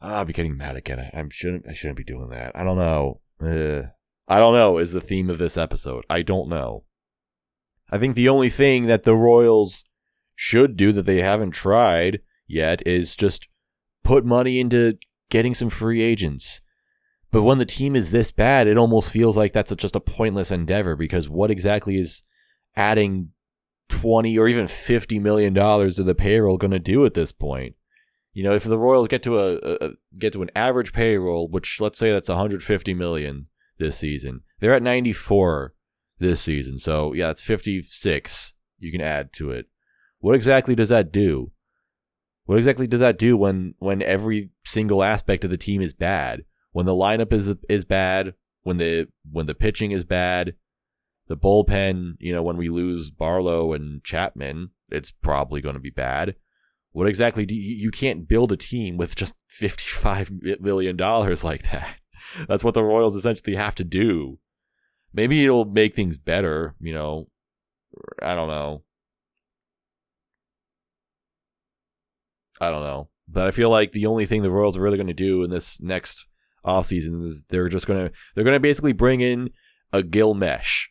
I'll 0.00 0.24
be 0.24 0.32
getting 0.32 0.56
mad 0.56 0.76
again. 0.76 1.00
I, 1.00 1.18
I 1.18 1.24
shouldn't. 1.30 1.66
I 1.68 1.72
shouldn't 1.72 1.96
be 1.96 2.04
doing 2.04 2.28
that. 2.30 2.52
I 2.54 2.64
don't 2.64 2.76
know. 2.76 3.20
Uh, 3.40 3.90
I 4.28 4.38
don't 4.38 4.54
know. 4.54 4.78
Is 4.78 4.92
the 4.92 5.00
theme 5.00 5.30
of 5.30 5.38
this 5.38 5.56
episode? 5.56 6.04
I 6.10 6.22
don't 6.22 6.48
know. 6.48 6.84
I 7.90 7.98
think 7.98 8.14
the 8.14 8.28
only 8.28 8.50
thing 8.50 8.86
that 8.86 9.04
the 9.04 9.14
Royals 9.14 9.84
should 10.34 10.76
do 10.76 10.92
that 10.92 11.06
they 11.06 11.22
haven't 11.22 11.52
tried 11.52 12.20
yet 12.46 12.86
is 12.86 13.16
just 13.16 13.48
put 14.04 14.24
money 14.24 14.60
into 14.60 14.98
getting 15.30 15.54
some 15.54 15.70
free 15.70 16.02
agents. 16.02 16.60
But 17.30 17.42
when 17.42 17.58
the 17.58 17.64
team 17.64 17.96
is 17.96 18.10
this 18.10 18.30
bad, 18.30 18.66
it 18.66 18.78
almost 18.78 19.10
feels 19.10 19.36
like 19.36 19.52
that's 19.52 19.74
just 19.76 19.96
a 19.96 20.00
pointless 20.00 20.50
endeavor 20.50 20.96
because 20.96 21.28
what 21.28 21.50
exactly 21.50 21.98
is 21.98 22.22
adding 22.76 23.30
20 23.88 24.38
or 24.38 24.48
even 24.48 24.66
50 24.66 25.18
million 25.18 25.52
dollars 25.52 25.96
to 25.96 26.02
the 26.02 26.14
payroll 26.14 26.56
going 26.56 26.70
to 26.70 26.78
do 26.78 27.04
at 27.04 27.14
this 27.14 27.32
point? 27.32 27.74
You 28.36 28.42
know, 28.42 28.52
if 28.52 28.64
the 28.64 28.78
Royals 28.78 29.08
get 29.08 29.22
to 29.22 29.38
a, 29.38 29.56
a, 29.80 29.90
get 30.18 30.34
to 30.34 30.42
an 30.42 30.50
average 30.54 30.92
payroll, 30.92 31.48
which 31.48 31.80
let's 31.80 31.98
say 31.98 32.12
that's 32.12 32.28
150 32.28 32.92
million 32.92 33.46
this 33.78 33.96
season, 33.96 34.42
they're 34.60 34.74
at 34.74 34.82
94 34.82 35.72
this 36.18 36.42
season. 36.42 36.78
So 36.78 37.14
yeah, 37.14 37.30
it's 37.30 37.40
56 37.40 38.52
you 38.78 38.92
can 38.92 39.00
add 39.00 39.32
to 39.36 39.52
it. 39.52 39.68
What 40.18 40.34
exactly 40.34 40.74
does 40.74 40.90
that 40.90 41.10
do? 41.10 41.52
What 42.44 42.58
exactly 42.58 42.86
does 42.86 43.00
that 43.00 43.18
do 43.18 43.38
when 43.38 43.72
when 43.78 44.02
every 44.02 44.50
single 44.66 45.02
aspect 45.02 45.42
of 45.42 45.50
the 45.50 45.56
team 45.56 45.80
is 45.80 45.94
bad? 45.94 46.44
When 46.72 46.84
the 46.84 46.92
lineup 46.92 47.32
is 47.32 47.54
is 47.70 47.86
bad, 47.86 48.34
when 48.64 48.76
the 48.76 49.08
when 49.32 49.46
the 49.46 49.54
pitching 49.54 49.92
is 49.92 50.04
bad, 50.04 50.56
the 51.26 51.38
bullpen, 51.38 52.16
you 52.18 52.34
know, 52.34 52.42
when 52.42 52.58
we 52.58 52.68
lose 52.68 53.10
Barlow 53.10 53.72
and 53.72 54.04
Chapman, 54.04 54.72
it's 54.92 55.10
probably 55.10 55.62
going 55.62 55.76
to 55.76 55.80
be 55.80 55.88
bad. 55.88 56.36
What 56.96 57.08
exactly 57.08 57.44
do 57.44 57.54
you, 57.54 57.76
you 57.76 57.90
can't 57.90 58.26
build 58.26 58.52
a 58.52 58.56
team 58.56 58.96
with 58.96 59.16
just 59.16 59.34
55 59.50 60.32
million 60.60 60.96
dollars 60.96 61.44
like 61.44 61.70
that. 61.70 61.96
That's 62.48 62.64
what 62.64 62.72
the 62.72 62.82
Royals 62.82 63.14
essentially 63.14 63.54
have 63.54 63.74
to 63.74 63.84
do. 63.84 64.38
Maybe 65.12 65.44
it'll 65.44 65.66
make 65.66 65.94
things 65.94 66.16
better, 66.16 66.74
you 66.80 66.94
know. 66.94 67.28
I 68.22 68.34
don't 68.34 68.48
know. 68.48 68.82
I 72.62 72.70
don't 72.70 72.82
know. 72.82 73.10
But 73.28 73.46
I 73.46 73.50
feel 73.50 73.68
like 73.68 73.92
the 73.92 74.06
only 74.06 74.24
thing 74.24 74.40
the 74.40 74.50
Royals 74.50 74.78
are 74.78 74.82
really 74.82 74.96
going 74.96 75.06
to 75.06 75.12
do 75.12 75.44
in 75.44 75.50
this 75.50 75.78
next 75.82 76.26
offseason 76.64 77.22
is 77.26 77.44
they're 77.50 77.68
just 77.68 77.86
going 77.86 78.08
to 78.08 78.14
they're 78.34 78.44
going 78.44 78.56
to 78.56 78.58
basically 78.58 78.94
bring 78.94 79.20
in 79.20 79.50
a 79.92 80.02
Gil 80.02 80.34
Meche. 80.34 80.86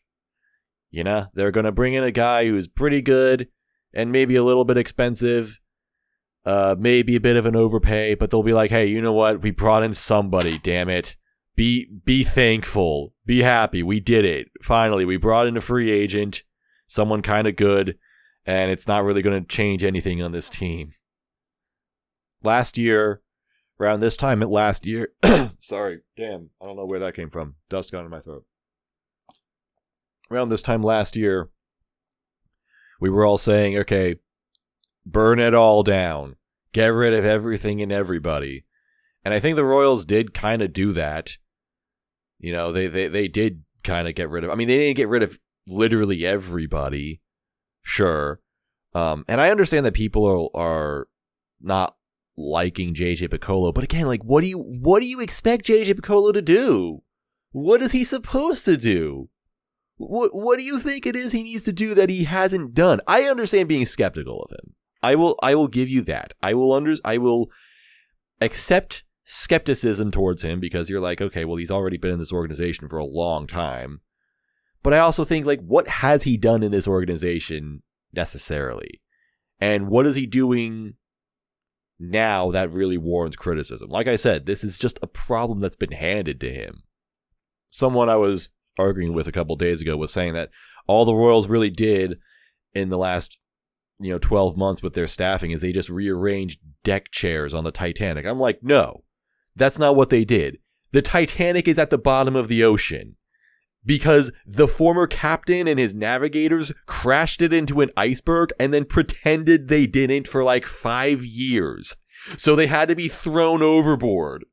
You 0.92 1.04
know, 1.04 1.26
they're 1.34 1.50
going 1.50 1.66
to 1.66 1.72
bring 1.72 1.96
in 1.96 2.04
a 2.04 2.12
guy 2.12 2.46
who's 2.46 2.68
pretty 2.68 3.02
good 3.02 3.48
and 3.92 4.12
maybe 4.12 4.36
a 4.36 4.44
little 4.44 4.66
bit 4.66 4.78
expensive. 4.78 5.60
Uh, 6.46 6.76
maybe 6.78 7.16
a 7.16 7.20
bit 7.20 7.38
of 7.38 7.46
an 7.46 7.56
overpay, 7.56 8.16
but 8.16 8.30
they'll 8.30 8.44
be 8.44 8.54
like, 8.54 8.70
"Hey, 8.70 8.86
you 8.86 9.02
know 9.02 9.14
what? 9.14 9.42
We 9.42 9.52
brought 9.52 9.84
in 9.84 9.94
somebody. 9.94 10.60
Damn 10.60 10.90
it! 10.90 11.16
Be 11.56 11.88
be 12.06 12.24
thankful. 12.24 13.14
Be 13.26 13.42
happy. 13.42 13.82
We 13.82 14.00
did 14.00 14.26
it. 14.26 14.50
Finally, 14.62 15.06
we 15.06 15.18
brought 15.18 15.48
in 15.48 15.58
a 15.58 15.62
free 15.62 15.90
agent, 15.90 16.44
someone 16.88 17.24
kind 17.24 17.48
of 17.48 17.56
good, 17.56 17.98
and 18.46 18.72
it's 18.72 18.88
not 18.88 19.04
really 19.04 19.24
going 19.24 19.42
to 19.42 19.48
change 19.48 19.84
anything 19.84 20.22
on 20.22 20.32
this 20.32 20.50
team." 20.50 20.94
last 22.46 22.78
year, 22.78 23.22
around 23.80 24.00
this 24.00 24.16
time 24.16 24.42
at 24.42 24.50
last 24.50 24.86
year, 24.86 25.10
sorry, 25.60 26.02
damn, 26.16 26.50
I 26.62 26.66
don't 26.66 26.78
know 26.78 26.86
where 26.86 27.00
that 27.00 27.16
came 27.16 27.30
from. 27.30 27.56
Dust 27.70 27.92
got 27.92 28.06
in 28.06 28.12
my 28.12 28.22
throat. 28.22 28.46
Around 30.32 30.50
this 30.50 30.62
time 30.62 30.82
last 30.82 31.16
year, 31.16 31.50
we 33.02 33.10
were 33.10 33.26
all 33.26 33.38
saying, 33.38 33.78
okay, 33.80 34.16
burn 35.06 35.40
it 35.40 35.54
all 35.54 35.84
down, 35.84 36.36
get 36.74 36.88
rid 36.88 37.14
of 37.14 37.26
everything 37.26 37.82
and 37.82 37.92
everybody. 37.92 38.66
And 39.24 39.34
I 39.34 39.40
think 39.40 39.56
the 39.56 39.66
Royals 39.66 40.06
did 40.06 40.34
kind 40.34 40.62
of 40.62 40.74
do 40.74 40.92
that. 40.94 41.38
You 42.40 42.52
know, 42.52 42.72
they, 42.72 42.88
they, 42.88 43.08
they 43.08 43.28
did 43.28 43.64
kind 43.84 44.08
of 44.08 44.16
get 44.16 44.30
rid 44.30 44.44
of, 44.44 44.52
I 44.52 44.56
mean, 44.56 44.68
they 44.68 44.78
didn't 44.78 44.98
get 44.98 45.10
rid 45.10 45.24
of 45.24 45.40
literally 45.68 46.26
everybody, 46.26 47.22
sure. 47.82 48.40
Um, 48.94 49.26
and 49.28 49.42
I 49.42 49.50
understand 49.50 49.86
that 49.86 49.94
people 49.94 50.26
are, 50.26 50.62
are 50.62 51.08
not 51.62 51.96
liking 52.38 52.94
JJ 52.94 53.30
Picollo, 53.30 53.74
But 53.74 53.84
again, 53.84 54.08
like 54.08 54.24
what 54.24 54.42
do 54.42 54.48
you 54.48 54.60
what 54.60 55.00
do 55.00 55.06
you 55.06 55.20
expect 55.20 55.66
JJ 55.66 55.94
Picollo 55.94 56.34
to 56.34 56.42
do? 56.42 57.02
What 57.52 57.82
is 57.82 57.92
he 57.92 58.04
supposed 58.04 58.66
to 58.66 58.78
do? 58.78 59.30
What 59.98 60.32
what 60.34 60.58
do 60.58 60.64
you 60.64 60.80
think 60.80 61.06
it 61.06 61.16
is 61.16 61.32
he 61.32 61.44
needs 61.44 61.64
to 61.64 61.74
do 61.74 61.94
that 61.94 62.10
he 62.10 62.26
hasn't 62.26 62.74
done? 62.74 63.00
I 63.08 63.24
understand 63.24 63.70
being 63.70 63.86
skeptical 63.86 64.42
of 64.44 64.52
him. 64.52 64.75
I 65.06 65.16
will 65.16 65.38
I 65.44 65.54
will 65.54 65.68
give 65.68 65.88
you 65.88 66.02
that. 66.04 66.34
I 66.42 66.56
will 66.56 66.74
under 66.74 66.96
I 67.06 67.18
will 67.20 67.52
accept 68.42 69.04
skepticism 69.24 70.12
towards 70.12 70.42
him 70.42 70.60
because 70.60 70.90
you're 70.90 71.00
like, 71.00 71.22
okay, 71.22 71.46
well 71.46 71.58
he's 71.58 71.72
already 71.72 71.98
been 71.98 72.12
in 72.12 72.20
this 72.20 72.34
organization 72.34 72.90
for 72.90 72.98
a 72.98 73.06
long 73.06 73.46
time. 73.46 74.02
But 74.82 74.94
I 74.94 75.00
also 75.00 75.24
think 75.24 75.46
like 75.46 75.62
what 75.62 75.88
has 75.88 76.24
he 76.24 76.38
done 76.38 76.64
in 76.64 76.72
this 76.72 76.88
organization 76.88 77.84
necessarily? 78.14 79.02
And 79.60 79.90
what 79.90 80.08
is 80.08 80.16
he 80.16 80.26
doing 80.26 80.96
now 82.00 82.52
that 82.52 82.72
really 82.72 82.98
warrants 82.98 83.38
criticism. 83.38 83.90
Like 83.90 84.08
I 84.08 84.16
said, 84.16 84.46
this 84.46 84.64
is 84.64 84.78
just 84.80 85.00
a 85.02 85.08
problem 85.08 85.62
that's 85.62 85.76
been 85.76 85.92
handed 85.92 86.40
to 86.42 86.52
him. 86.52 86.84
Someone 87.70 88.10
I 88.10 88.16
was 88.16 88.50
arguing 88.78 89.14
with 89.14 89.28
a 89.28 89.32
couple 89.32 89.56
days 89.56 89.82
ago 89.82 89.96
was 89.96 90.12
saying 90.12 90.34
that 90.34 90.50
all 90.88 91.06
the 91.06 91.16
Royals 91.16 91.48
really 91.48 91.70
did 91.70 92.18
in 92.74 92.90
the 92.90 92.98
last 92.98 93.40
you 94.00 94.12
know 94.12 94.18
12 94.18 94.58
months 94.58 94.82
with 94.82 94.94
their 94.94 95.08
staffing 95.08 95.52
is 95.52 95.62
they 95.62 95.72
just 95.72 95.90
rearranged 95.90 96.60
deck 96.84 97.12
chairs 97.12 97.54
on 97.54 97.64
the 97.64 97.72
Titanic. 97.72 98.26
I'm 98.26 98.40
like, 98.40 98.60
"No. 98.62 99.04
That's 99.56 99.80
not 99.80 99.96
what 99.96 100.10
they 100.10 100.26
did. 100.26 100.58
The 100.92 101.02
Titanic 101.02 101.68
is 101.68 101.80
at 101.80 101.90
the 101.90 101.98
bottom 101.98 102.36
of 102.36 102.48
the 102.48 102.64
ocean." 102.64 103.16
Because 103.86 104.32
the 104.48 104.68
former 104.68 105.06
captain 105.06 105.68
and 105.68 105.80
his 105.80 105.94
navigators 105.94 106.74
crashed 106.88 107.40
it 107.42 107.54
into 107.54 107.82
an 107.82 107.92
iceberg 107.96 108.52
and 108.60 108.74
then 108.74 108.86
pretended 108.86 109.68
they 109.68 109.86
didn't 109.86 110.28
for 110.28 110.44
like 110.44 110.66
five 110.66 111.24
years. 111.24 111.96
So 112.36 112.56
they 112.56 112.66
had 112.66 112.88
to 112.88 112.96
be 112.96 113.08
thrown 113.08 113.62
overboard. 113.62 114.46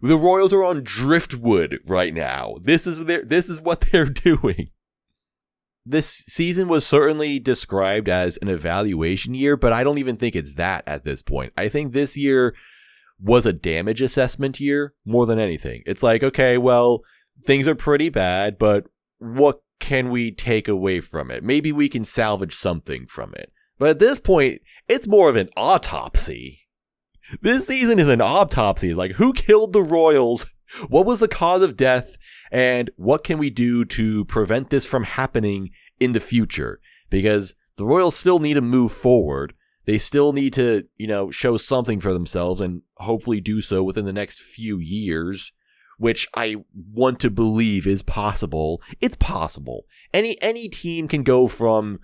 The 0.00 0.16
Royals 0.16 0.52
are 0.52 0.64
on 0.64 0.82
driftwood 0.82 1.78
right 1.86 2.14
now. 2.14 2.56
This 2.62 2.86
is 2.86 3.04
their, 3.04 3.22
this 3.24 3.48
is 3.48 3.60
what 3.60 3.82
they're 3.82 4.04
doing. 4.06 4.70
This 5.84 6.06
season 6.06 6.68
was 6.68 6.86
certainly 6.86 7.40
described 7.40 8.08
as 8.08 8.36
an 8.36 8.48
evaluation 8.48 9.34
year, 9.34 9.56
but 9.56 9.72
I 9.72 9.82
don't 9.82 9.98
even 9.98 10.16
think 10.16 10.36
it's 10.36 10.54
that 10.54 10.84
at 10.86 11.04
this 11.04 11.22
point. 11.22 11.52
I 11.56 11.68
think 11.68 11.92
this 11.92 12.16
year 12.16 12.54
was 13.20 13.46
a 13.46 13.52
damage 13.52 14.00
assessment 14.00 14.60
year 14.60 14.94
more 15.04 15.26
than 15.26 15.38
anything. 15.38 15.82
It's 15.86 16.02
like, 16.02 16.22
okay, 16.22 16.56
well, 16.56 17.02
things 17.44 17.66
are 17.66 17.74
pretty 17.74 18.10
bad, 18.10 18.58
but 18.58 18.86
what 19.18 19.62
can 19.80 20.10
we 20.10 20.30
take 20.30 20.68
away 20.68 21.00
from 21.00 21.30
it? 21.30 21.42
Maybe 21.42 21.72
we 21.72 21.88
can 21.88 22.04
salvage 22.04 22.54
something 22.54 23.06
from 23.06 23.34
it. 23.34 23.52
But 23.78 23.90
at 23.90 23.98
this 23.98 24.20
point, 24.20 24.62
it's 24.88 25.08
more 25.08 25.28
of 25.28 25.36
an 25.36 25.48
autopsy. 25.56 26.60
This 27.40 27.66
season 27.66 27.98
is 27.98 28.08
an 28.08 28.20
autopsy. 28.20 28.94
Like, 28.94 29.12
who 29.12 29.32
killed 29.32 29.72
the 29.72 29.82
Royals? 29.82 30.46
What 30.88 31.06
was 31.06 31.20
the 31.20 31.28
cause 31.28 31.62
of 31.62 31.76
death? 31.76 32.16
And 32.50 32.90
what 32.96 33.24
can 33.24 33.38
we 33.38 33.50
do 33.50 33.84
to 33.86 34.24
prevent 34.26 34.70
this 34.70 34.84
from 34.84 35.04
happening 35.04 35.70
in 36.00 36.12
the 36.12 36.20
future? 36.20 36.80
Because 37.10 37.54
the 37.76 37.84
Royals 37.84 38.16
still 38.16 38.38
need 38.38 38.54
to 38.54 38.60
move 38.60 38.92
forward. 38.92 39.54
They 39.84 39.98
still 39.98 40.32
need 40.32 40.52
to, 40.54 40.86
you 40.96 41.06
know, 41.06 41.30
show 41.30 41.56
something 41.56 42.00
for 42.00 42.12
themselves 42.12 42.60
and 42.60 42.82
hopefully 42.96 43.40
do 43.40 43.60
so 43.60 43.82
within 43.82 44.04
the 44.04 44.12
next 44.12 44.40
few 44.40 44.78
years 44.78 45.52
which 46.02 46.26
I 46.34 46.56
want 46.92 47.20
to 47.20 47.30
believe 47.30 47.86
is 47.86 48.02
possible. 48.02 48.82
It's 49.00 49.14
possible. 49.14 49.84
Any 50.12 50.36
any 50.42 50.68
team 50.68 51.06
can 51.06 51.22
go 51.22 51.46
from 51.46 52.00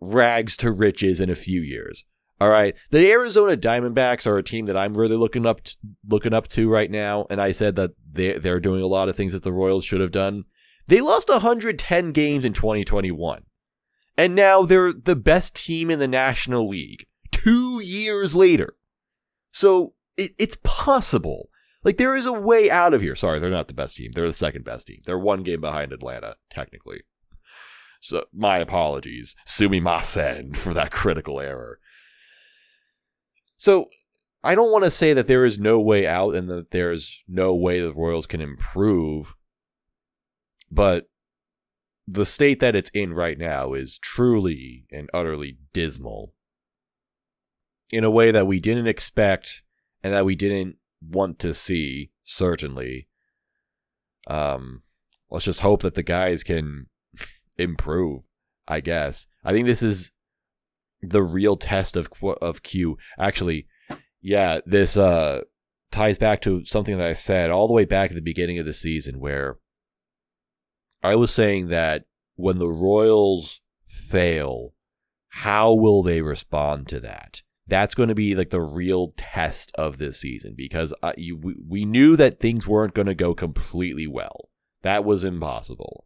rags 0.00 0.56
to 0.58 0.70
riches 0.70 1.18
in 1.18 1.28
a 1.28 1.34
few 1.34 1.60
years. 1.60 2.04
All 2.40 2.48
right. 2.48 2.74
The 2.90 3.10
Arizona 3.10 3.56
Diamondbacks 3.56 4.26
are 4.26 4.38
a 4.38 4.42
team 4.42 4.66
that 4.66 4.76
I'm 4.76 4.96
really 4.96 5.16
looking 5.16 5.44
up 5.44 5.62
to, 5.62 5.76
looking 6.06 6.32
up 6.32 6.46
to 6.48 6.70
right 6.70 6.90
now, 6.90 7.26
and 7.30 7.40
I 7.40 7.52
said 7.52 7.74
that 7.76 7.92
they 8.10 8.32
they're 8.34 8.60
doing 8.60 8.82
a 8.82 8.86
lot 8.86 9.08
of 9.08 9.16
things 9.16 9.32
that 9.32 9.42
the 9.42 9.52
Royals 9.52 9.84
should 9.84 10.00
have 10.00 10.12
done. 10.12 10.44
They 10.86 11.00
lost 11.00 11.28
110 11.28 12.12
games 12.12 12.44
in 12.44 12.52
2021. 12.52 13.42
And 14.16 14.34
now 14.34 14.62
they're 14.62 14.92
the 14.92 15.16
best 15.16 15.54
team 15.54 15.90
in 15.90 15.98
the 15.98 16.08
National 16.08 16.66
League 16.66 17.06
2 17.30 17.80
years 17.82 18.34
later. 18.34 18.74
So 19.52 19.94
it, 20.16 20.32
it's 20.38 20.56
possible. 20.64 21.50
Like 21.84 21.98
there 21.98 22.16
is 22.16 22.26
a 22.26 22.32
way 22.32 22.70
out 22.70 22.94
of 22.94 23.00
here. 23.00 23.14
Sorry, 23.14 23.38
they're 23.38 23.50
not 23.50 23.68
the 23.68 23.74
best 23.74 23.96
team. 23.96 24.12
They're 24.12 24.26
the 24.26 24.32
second 24.32 24.64
best 24.64 24.86
team. 24.86 25.02
They're 25.04 25.18
one 25.18 25.42
game 25.42 25.60
behind 25.60 25.92
Atlanta, 25.92 26.36
technically. 26.50 27.02
So 28.00 28.24
my 28.32 28.58
apologies. 28.58 29.36
Sumimasen 29.46 30.56
for 30.56 30.74
that 30.74 30.90
critical 30.90 31.40
error. 31.40 31.78
So 33.58 33.90
I 34.42 34.54
don't 34.54 34.72
want 34.72 34.84
to 34.84 34.90
say 34.90 35.12
that 35.12 35.26
there 35.26 35.44
is 35.44 35.58
no 35.58 35.78
way 35.78 36.06
out 36.06 36.34
and 36.34 36.48
that 36.48 36.70
there's 36.70 37.22
no 37.28 37.54
way 37.54 37.80
the 37.80 37.92
Royals 37.92 38.26
can 38.26 38.40
improve. 38.40 39.34
But 40.70 41.10
the 42.06 42.24
state 42.24 42.60
that 42.60 42.74
it's 42.74 42.90
in 42.90 43.12
right 43.12 43.36
now 43.36 43.74
is 43.74 43.98
truly 43.98 44.86
and 44.90 45.10
utterly 45.12 45.58
dismal. 45.74 46.32
in 47.90 48.04
a 48.04 48.10
way 48.10 48.30
that 48.30 48.46
we 48.46 48.60
didn't 48.60 48.86
expect 48.86 49.62
and 50.02 50.12
that 50.12 50.24
we 50.26 50.36
didn't 50.36 50.76
want 51.00 51.38
to 51.38 51.54
see, 51.54 52.10
certainly. 52.22 53.08
Um, 54.26 54.82
let's 55.30 55.46
just 55.46 55.60
hope 55.60 55.80
that 55.82 55.94
the 55.94 56.02
guys 56.02 56.44
can 56.44 56.86
improve, 57.58 58.28
I 58.66 58.80
guess. 58.80 59.26
I 59.42 59.52
think 59.52 59.66
this 59.66 59.82
is 59.82 60.12
the 61.02 61.22
real 61.22 61.56
test 61.56 61.96
of 61.96 62.10
of 62.22 62.62
Q. 62.62 62.98
Actually, 63.18 63.66
yeah, 64.20 64.60
this 64.66 64.96
uh 64.96 65.42
ties 65.90 66.18
back 66.18 66.40
to 66.42 66.64
something 66.64 66.98
that 66.98 67.06
I 67.06 67.12
said 67.12 67.50
all 67.50 67.66
the 67.66 67.74
way 67.74 67.84
back 67.84 68.10
at 68.10 68.14
the 68.14 68.22
beginning 68.22 68.58
of 68.58 68.66
the 68.66 68.72
season 68.72 69.20
where 69.20 69.58
I 71.02 71.14
was 71.14 71.30
saying 71.30 71.68
that 71.68 72.04
when 72.34 72.58
the 72.58 72.68
Royals 72.68 73.60
fail, 73.82 74.74
how 75.28 75.72
will 75.72 76.02
they 76.02 76.22
respond 76.22 76.88
to 76.88 77.00
that? 77.00 77.42
That's 77.66 77.94
going 77.94 78.08
to 78.08 78.14
be 78.14 78.34
like 78.34 78.50
the 78.50 78.60
real 78.60 79.12
test 79.16 79.72
of 79.74 79.98
this 79.98 80.20
season 80.20 80.54
because 80.56 80.94
uh, 81.02 81.12
you, 81.16 81.36
we, 81.36 81.54
we 81.66 81.84
knew 81.84 82.16
that 82.16 82.40
things 82.40 82.66
weren't 82.66 82.94
going 82.94 83.06
to 83.06 83.14
go 83.14 83.34
completely 83.34 84.06
well. 84.06 84.48
That 84.82 85.04
was 85.04 85.24
impossible. 85.24 86.04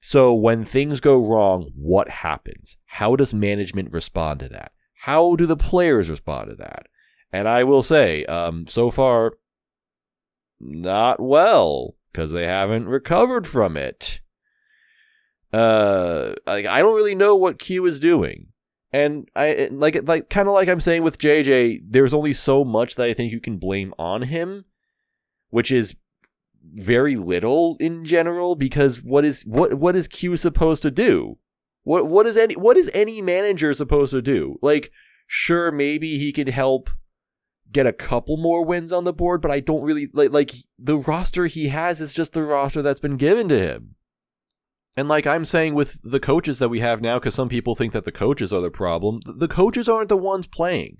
So 0.00 0.32
when 0.34 0.64
things 0.64 1.00
go 1.00 1.18
wrong, 1.18 1.70
what 1.74 2.08
happens? 2.08 2.76
How 2.86 3.16
does 3.16 3.34
management 3.34 3.92
respond 3.92 4.40
to 4.40 4.48
that? 4.48 4.72
How 5.02 5.36
do 5.36 5.46
the 5.46 5.56
players 5.56 6.10
respond 6.10 6.50
to 6.50 6.56
that? 6.56 6.86
And 7.32 7.48
I 7.48 7.64
will 7.64 7.82
say, 7.82 8.24
um, 8.24 8.66
so 8.66 8.90
far, 8.90 9.34
not 10.58 11.20
well 11.20 11.96
because 12.12 12.32
they 12.32 12.46
haven't 12.46 12.88
recovered 12.88 13.46
from 13.46 13.76
it. 13.76 14.20
Uh, 15.52 16.34
like 16.46 16.66
I 16.66 16.80
don't 16.80 16.94
really 16.94 17.14
know 17.14 17.34
what 17.34 17.58
Q 17.58 17.86
is 17.86 17.98
doing, 17.98 18.48
and 18.92 19.28
I 19.34 19.68
like 19.72 20.06
like 20.06 20.28
kind 20.28 20.46
of 20.46 20.54
like 20.54 20.68
I'm 20.68 20.80
saying 20.80 21.02
with 21.02 21.18
JJ. 21.18 21.80
There's 21.88 22.14
only 22.14 22.32
so 22.32 22.64
much 22.64 22.94
that 22.94 23.08
I 23.08 23.14
think 23.14 23.32
you 23.32 23.40
can 23.40 23.58
blame 23.58 23.92
on 23.98 24.22
him, 24.22 24.64
which 25.48 25.72
is 25.72 25.96
very 26.62 27.16
little 27.16 27.76
in 27.80 28.04
general. 28.04 28.54
Because 28.54 29.02
what 29.02 29.24
is 29.24 29.42
what 29.42 29.74
what 29.74 29.96
is 29.96 30.08
Q 30.08 30.36
supposed 30.36 30.82
to 30.82 30.90
do? 30.90 31.38
What 31.82 32.06
what 32.06 32.26
is 32.26 32.36
any 32.36 32.56
what 32.56 32.76
is 32.76 32.90
any 32.94 33.22
manager 33.22 33.72
supposed 33.72 34.12
to 34.12 34.22
do? 34.22 34.58
Like, 34.62 34.90
sure, 35.26 35.70
maybe 35.72 36.18
he 36.18 36.32
could 36.32 36.48
help 36.48 36.90
get 37.72 37.86
a 37.86 37.92
couple 37.92 38.36
more 38.36 38.64
wins 38.64 38.92
on 38.92 39.04
the 39.04 39.12
board, 39.12 39.40
but 39.40 39.50
I 39.50 39.60
don't 39.60 39.84
really 39.84 40.08
like 40.12 40.30
like 40.30 40.52
the 40.78 40.98
roster 40.98 41.46
he 41.46 41.68
has 41.68 42.00
is 42.00 42.14
just 42.14 42.32
the 42.32 42.42
roster 42.42 42.82
that's 42.82 43.00
been 43.00 43.16
given 43.16 43.48
to 43.48 43.58
him. 43.58 43.94
And 44.96 45.08
like 45.08 45.26
I'm 45.26 45.44
saying 45.44 45.74
with 45.74 45.98
the 46.02 46.20
coaches 46.20 46.58
that 46.58 46.68
we 46.68 46.80
have 46.80 47.00
now, 47.00 47.18
because 47.18 47.34
some 47.34 47.48
people 47.48 47.74
think 47.74 47.92
that 47.92 48.04
the 48.04 48.12
coaches 48.12 48.52
are 48.52 48.60
the 48.60 48.70
problem, 48.70 49.20
the 49.24 49.48
coaches 49.48 49.88
aren't 49.88 50.08
the 50.08 50.16
ones 50.16 50.46
playing. 50.46 50.98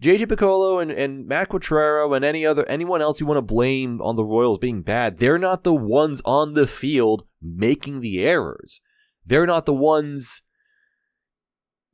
JJ 0.00 0.26
Picollo 0.26 0.80
and, 0.80 0.90
and 0.90 1.26
Matt 1.26 1.50
Quatraro 1.50 2.16
and 2.16 2.24
any 2.24 2.46
other 2.46 2.64
anyone 2.66 3.02
else 3.02 3.20
you 3.20 3.26
want 3.26 3.36
to 3.36 3.42
blame 3.42 4.00
on 4.00 4.16
the 4.16 4.24
Royals 4.24 4.58
being 4.58 4.82
bad, 4.82 5.18
they're 5.18 5.38
not 5.38 5.62
the 5.62 5.74
ones 5.74 6.22
on 6.24 6.54
the 6.54 6.66
field 6.66 7.26
making 7.42 8.00
the 8.00 8.24
errors. 8.24 8.80
They're 9.26 9.46
not 9.46 9.66
the 9.66 9.74
ones 9.74 10.42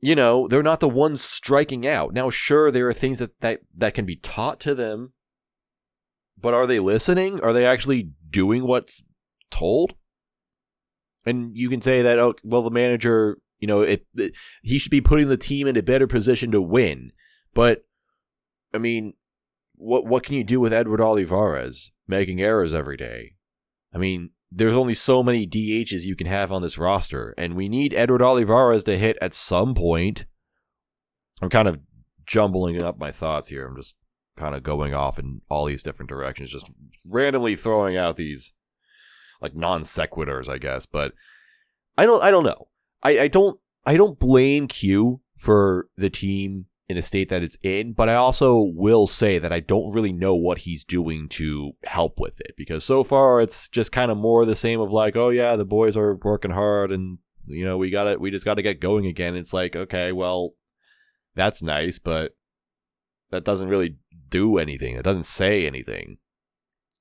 you 0.01 0.15
know, 0.15 0.47
they're 0.47 0.63
not 0.63 0.79
the 0.79 0.89
ones 0.89 1.21
striking 1.23 1.87
out. 1.87 2.13
Now, 2.13 2.29
sure, 2.29 2.69
there 2.71 2.87
are 2.87 2.93
things 2.93 3.19
that, 3.19 3.39
that, 3.41 3.61
that 3.75 3.93
can 3.93 4.05
be 4.05 4.15
taught 4.15 4.59
to 4.61 4.75
them, 4.75 5.13
but 6.39 6.53
are 6.53 6.67
they 6.67 6.79
listening? 6.79 7.41
Are 7.41 7.53
they 7.53 7.65
actually 7.65 8.11
doing 8.29 8.67
what's 8.67 9.01
told? 9.49 9.95
And 11.25 11.57
you 11.57 11.69
can 11.69 11.81
say 11.81 12.01
that, 12.01 12.19
oh, 12.19 12.35
well, 12.43 12.61
the 12.61 12.69
manager, 12.69 13.39
you 13.59 13.67
know, 13.67 13.81
it, 13.81 14.05
it, 14.15 14.33
he 14.61 14.77
should 14.77 14.91
be 14.91 15.01
putting 15.01 15.29
the 15.29 15.37
team 15.37 15.67
in 15.67 15.75
a 15.75 15.83
better 15.83 16.07
position 16.07 16.51
to 16.51 16.61
win. 16.61 17.11
But, 17.53 17.86
I 18.73 18.77
mean, 18.77 19.13
what 19.77 20.05
what 20.05 20.23
can 20.23 20.35
you 20.35 20.43
do 20.43 20.59
with 20.59 20.73
Edward 20.73 21.01
Olivares 21.01 21.91
making 22.07 22.41
errors 22.41 22.73
every 22.73 22.97
day? 22.97 23.35
I 23.93 23.97
mean, 23.97 24.31
there's 24.51 24.75
only 24.75 24.93
so 24.93 25.23
many 25.23 25.47
DHs 25.47 26.05
you 26.05 26.15
can 26.15 26.27
have 26.27 26.51
on 26.51 26.61
this 26.61 26.77
roster, 26.77 27.33
and 27.37 27.55
we 27.55 27.69
need 27.69 27.93
Edward 27.93 28.21
Olivares 28.21 28.83
to 28.85 28.97
hit 28.97 29.17
at 29.21 29.33
some 29.33 29.75
point. 29.75 30.25
I'm 31.41 31.49
kind 31.49 31.67
of 31.67 31.79
jumbling 32.25 32.81
up 32.81 32.97
my 32.97 33.11
thoughts 33.11 33.49
here. 33.49 33.67
I'm 33.67 33.75
just 33.75 33.95
kind 34.35 34.55
of 34.55 34.63
going 34.63 34.93
off 34.93 35.19
in 35.19 35.41
all 35.49 35.65
these 35.65 35.83
different 35.83 36.09
directions, 36.09 36.51
just 36.51 36.71
randomly 37.05 37.55
throwing 37.55 37.97
out 37.97 38.15
these 38.15 38.53
like 39.41 39.55
non 39.55 39.81
sequiturs, 39.81 40.49
I 40.49 40.57
guess. 40.57 40.85
But 40.85 41.13
I 41.97 42.05
don't, 42.05 42.23
I 42.23 42.31
don't 42.31 42.43
know. 42.43 42.67
I, 43.03 43.19
I 43.21 43.27
don't, 43.27 43.59
I 43.85 43.97
don't 43.97 44.19
blame 44.19 44.67
Q 44.67 45.21
for 45.35 45.87
the 45.97 46.09
team 46.09 46.65
in 46.89 46.95
the 46.95 47.01
state 47.01 47.27
that 47.29 47.43
it's 47.43 47.57
in, 47.63 47.91
but 47.91 48.07
I 48.07 48.15
also 48.15 48.59
will 48.61 49.07
say 49.07 49.39
that 49.39 49.51
I 49.51 49.59
don't 49.59 49.91
really 49.91 50.13
know 50.13 50.35
what 50.35 50.59
he's 50.59 50.85
doing 50.85 51.27
to 51.29 51.73
help 51.83 52.17
with 52.19 52.39
it 52.39 52.53
because 52.55 52.85
so 52.85 53.03
far 53.03 53.41
it's 53.41 53.67
just 53.67 53.91
kind 53.91 54.09
of 54.09 54.17
more 54.17 54.45
the 54.45 54.55
same 54.55 54.79
of 54.79 54.89
like, 54.89 55.15
oh 55.15 55.29
yeah, 55.29 55.57
the 55.57 55.65
boys 55.65 55.97
are 55.97 56.15
working 56.15 56.51
hard 56.51 56.91
and 56.91 57.17
you 57.45 57.65
know, 57.65 57.77
we 57.77 57.89
got 57.89 58.03
to 58.03 58.17
we 58.17 58.31
just 58.31 58.45
got 58.45 58.55
to 58.55 58.61
get 58.61 58.79
going 58.79 59.05
again. 59.05 59.35
It's 59.35 59.53
like, 59.53 59.75
okay, 59.75 60.11
well, 60.11 60.53
that's 61.35 61.61
nice, 61.61 61.99
but 61.99 62.35
that 63.31 63.43
doesn't 63.43 63.69
really 63.69 63.97
do 64.29 64.57
anything. 64.57 64.95
It 64.95 65.03
doesn't 65.03 65.23
say 65.23 65.65
anything. 65.65 66.17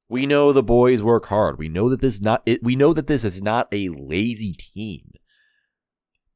We 0.09 0.27
know 0.27 0.53
the 0.53 0.63
boys 0.63 1.03
work 1.03 1.27
hard. 1.27 1.59
We 1.59 1.69
know 1.69 1.89
that 1.91 2.01
this 2.01 2.15
is 2.15 2.23
not 2.23 2.43
it, 2.47 2.63
we 2.63 2.77
know 2.77 2.93
that 2.93 3.07
this 3.07 3.25
is 3.25 3.43
not 3.43 3.69
a 3.73 3.89
lazy 3.89 4.53
team. 4.53 5.13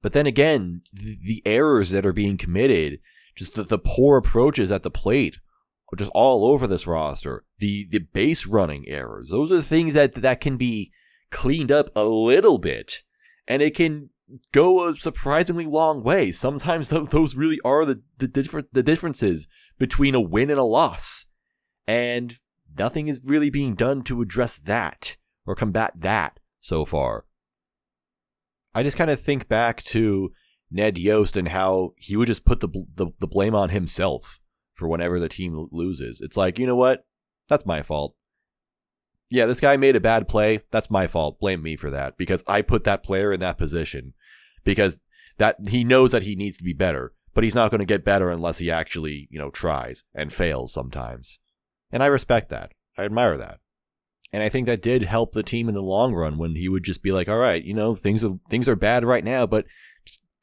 But 0.02 0.12
then 0.12 0.26
again, 0.26 0.82
the, 0.92 1.16
the 1.22 1.42
errors 1.44 1.90
that 1.90 2.06
are 2.06 2.12
being 2.12 2.36
committed 2.36 3.00
just 3.40 3.54
the, 3.54 3.64
the 3.64 3.78
poor 3.78 4.18
approaches 4.18 4.70
at 4.70 4.82
the 4.82 4.90
plate 4.90 5.38
just 5.96 6.12
all 6.14 6.44
over 6.44 6.66
this 6.66 6.86
roster. 6.86 7.44
The 7.58 7.86
the 7.90 7.98
base 7.98 8.46
running 8.46 8.88
errors. 8.88 9.30
Those 9.30 9.50
are 9.50 9.62
things 9.62 9.94
that 9.94 10.14
that 10.14 10.40
can 10.40 10.56
be 10.56 10.92
cleaned 11.30 11.72
up 11.72 11.90
a 11.96 12.04
little 12.04 12.58
bit, 12.58 13.02
and 13.48 13.62
it 13.62 13.74
can 13.74 14.10
go 14.52 14.84
a 14.84 14.96
surprisingly 14.96 15.66
long 15.66 16.04
way. 16.04 16.30
Sometimes 16.30 16.90
those 16.90 17.34
really 17.34 17.58
are 17.64 17.84
the 17.84 18.02
the 18.18 18.28
different 18.28 18.68
the 18.72 18.82
differences 18.82 19.48
between 19.78 20.14
a 20.14 20.20
win 20.20 20.50
and 20.50 20.60
a 20.60 20.64
loss, 20.64 21.26
and 21.86 22.38
nothing 22.78 23.08
is 23.08 23.20
really 23.24 23.50
being 23.50 23.74
done 23.74 24.02
to 24.02 24.22
address 24.22 24.58
that 24.58 25.16
or 25.46 25.56
combat 25.56 25.94
that 25.96 26.38
so 26.60 26.84
far. 26.84 27.24
I 28.74 28.84
just 28.84 28.96
kind 28.96 29.10
of 29.10 29.20
think 29.20 29.48
back 29.48 29.82
to 29.84 30.30
Ned 30.70 30.98
Yost 30.98 31.36
and 31.36 31.48
how 31.48 31.92
he 31.96 32.16
would 32.16 32.28
just 32.28 32.44
put 32.44 32.60
the, 32.60 32.68
the, 32.94 33.08
the 33.18 33.26
blame 33.26 33.54
on 33.54 33.70
himself 33.70 34.40
for 34.72 34.88
whenever 34.88 35.18
the 35.18 35.28
team 35.28 35.68
loses. 35.70 36.20
It's 36.20 36.36
like, 36.36 36.58
you 36.58 36.66
know 36.66 36.76
what? 36.76 37.04
That's 37.48 37.66
my 37.66 37.82
fault. 37.82 38.14
Yeah, 39.28 39.46
this 39.46 39.60
guy 39.60 39.76
made 39.76 39.96
a 39.96 40.00
bad 40.00 40.26
play. 40.26 40.60
That's 40.70 40.90
my 40.90 41.06
fault. 41.06 41.38
Blame 41.38 41.62
me 41.62 41.76
for 41.76 41.90
that 41.90 42.16
because 42.16 42.42
I 42.46 42.62
put 42.62 42.84
that 42.84 43.02
player 43.02 43.32
in 43.32 43.40
that 43.40 43.58
position 43.58 44.14
because 44.64 44.98
that 45.38 45.56
he 45.68 45.84
knows 45.84 46.12
that 46.12 46.24
he 46.24 46.34
needs 46.34 46.56
to 46.58 46.64
be 46.64 46.72
better, 46.72 47.12
but 47.34 47.44
he's 47.44 47.54
not 47.54 47.70
going 47.70 47.78
to 47.78 47.84
get 47.84 48.04
better 48.04 48.30
unless 48.30 48.58
he 48.58 48.70
actually, 48.70 49.28
you 49.30 49.38
know, 49.38 49.50
tries 49.50 50.04
and 50.14 50.32
fails 50.32 50.72
sometimes. 50.72 51.38
And 51.92 52.02
I 52.02 52.06
respect 52.06 52.48
that. 52.50 52.72
I 52.98 53.04
admire 53.04 53.36
that. 53.36 53.60
And 54.32 54.42
I 54.42 54.48
think 54.48 54.66
that 54.66 54.82
did 54.82 55.02
help 55.02 55.32
the 55.32 55.42
team 55.42 55.68
in 55.68 55.74
the 55.74 55.82
long 55.82 56.14
run 56.14 56.38
when 56.38 56.54
he 56.54 56.68
would 56.68 56.84
just 56.84 57.02
be 57.02 57.10
like, 57.10 57.28
"All 57.28 57.38
right, 57.38 57.62
you 57.62 57.74
know, 57.74 57.94
things 57.94 58.22
are 58.22 58.38
things 58.48 58.68
are 58.68 58.76
bad 58.76 59.04
right 59.04 59.24
now, 59.24 59.46
but 59.46 59.66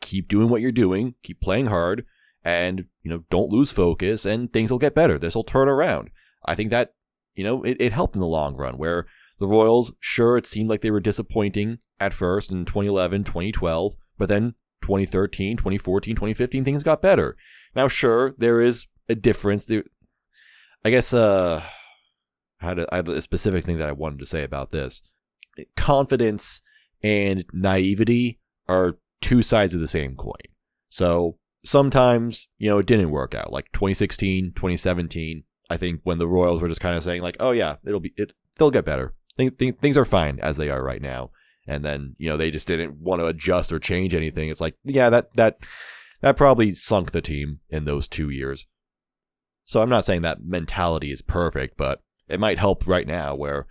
keep 0.01 0.27
doing 0.27 0.49
what 0.49 0.61
you're 0.61 0.71
doing, 0.71 1.15
keep 1.23 1.41
playing 1.41 1.67
hard, 1.67 2.05
and 2.43 2.85
you 3.01 3.09
know 3.11 3.23
don't 3.29 3.51
lose 3.51 3.71
focus, 3.71 4.25
and 4.25 4.51
things 4.51 4.71
will 4.71 4.79
get 4.79 4.95
better. 4.95 5.17
This 5.17 5.35
will 5.35 5.43
turn 5.43 5.67
around. 5.67 6.09
I 6.45 6.55
think 6.55 6.71
that 6.71 6.93
you 7.35 7.43
know 7.43 7.63
it, 7.63 7.77
it 7.79 7.91
helped 7.91 8.15
in 8.15 8.21
the 8.21 8.27
long 8.27 8.55
run. 8.55 8.77
Where 8.77 9.05
the 9.39 9.47
Royals, 9.47 9.91
sure, 9.99 10.37
it 10.37 10.45
seemed 10.45 10.69
like 10.69 10.81
they 10.81 10.91
were 10.91 10.99
disappointing 10.99 11.79
at 11.99 12.13
first 12.13 12.51
in 12.51 12.65
2011, 12.65 13.23
2012, 13.23 13.95
but 14.17 14.29
then 14.29 14.55
2013, 14.81 15.57
2014, 15.57 16.15
2015, 16.15 16.63
things 16.63 16.83
got 16.83 17.01
better. 17.01 17.35
Now, 17.75 17.87
sure, 17.87 18.33
there 18.37 18.61
is 18.61 18.87
a 19.09 19.15
difference. 19.15 19.65
There, 19.65 19.83
I 20.83 20.89
guess. 20.89 21.13
Uh, 21.13 21.63
I 22.59 22.65
had, 22.65 22.79
a, 22.79 22.87
I 22.91 22.95
had 22.97 23.07
a 23.07 23.21
specific 23.21 23.63
thing 23.63 23.77
that 23.77 23.89
I 23.89 23.91
wanted 23.91 24.19
to 24.19 24.25
say 24.25 24.43
about 24.43 24.71
this. 24.71 25.03
Confidence 25.75 26.61
and 27.03 27.45
naivety 27.53 28.39
are 28.67 28.97
two 29.21 29.41
sides 29.41 29.73
of 29.73 29.81
the 29.81 29.87
same 29.87 30.15
coin. 30.15 30.33
So 30.89 31.37
sometimes, 31.65 32.47
you 32.57 32.69
know, 32.69 32.79
it 32.79 32.85
didn't 32.85 33.11
work 33.11 33.35
out. 33.35 33.51
Like 33.51 33.71
2016, 33.73 34.53
2017, 34.53 35.43
I 35.69 35.77
think 35.77 36.01
when 36.03 36.17
the 36.17 36.27
Royals 36.27 36.61
were 36.61 36.67
just 36.67 36.81
kind 36.81 36.95
of 36.95 37.03
saying 37.03 37.21
like, 37.21 37.37
"Oh 37.39 37.51
yeah, 37.51 37.75
it'll 37.85 37.99
be 37.99 38.13
it 38.15 38.33
they'll 38.57 38.71
get 38.71 38.85
better. 38.85 39.13
Th- 39.37 39.55
th- 39.57 39.77
things 39.77 39.97
are 39.97 40.05
fine 40.05 40.39
as 40.39 40.57
they 40.57 40.69
are 40.69 40.83
right 40.83 41.01
now." 41.01 41.31
And 41.67 41.83
then, 41.83 42.15
you 42.17 42.29
know, 42.29 42.37
they 42.37 42.49
just 42.49 42.67
didn't 42.67 43.01
want 43.01 43.19
to 43.19 43.27
adjust 43.27 43.73
or 43.73 43.79
change 43.79 44.13
anything. 44.13 44.49
It's 44.49 44.61
like, 44.61 44.75
yeah, 44.85 45.09
that 45.09 45.33
that 45.33 45.57
that 46.21 46.37
probably 46.37 46.71
sunk 46.71 47.11
the 47.11 47.21
team 47.21 47.59
in 47.69 47.85
those 47.85 48.07
2 48.07 48.29
years. 48.29 48.65
So 49.65 49.81
I'm 49.81 49.89
not 49.89 50.05
saying 50.05 50.21
that 50.21 50.45
mentality 50.45 51.11
is 51.11 51.21
perfect, 51.21 51.75
but 51.75 52.01
it 52.29 52.39
might 52.39 52.57
help 52.57 52.87
right 52.87 53.05
now 53.05 53.35
where 53.35 53.67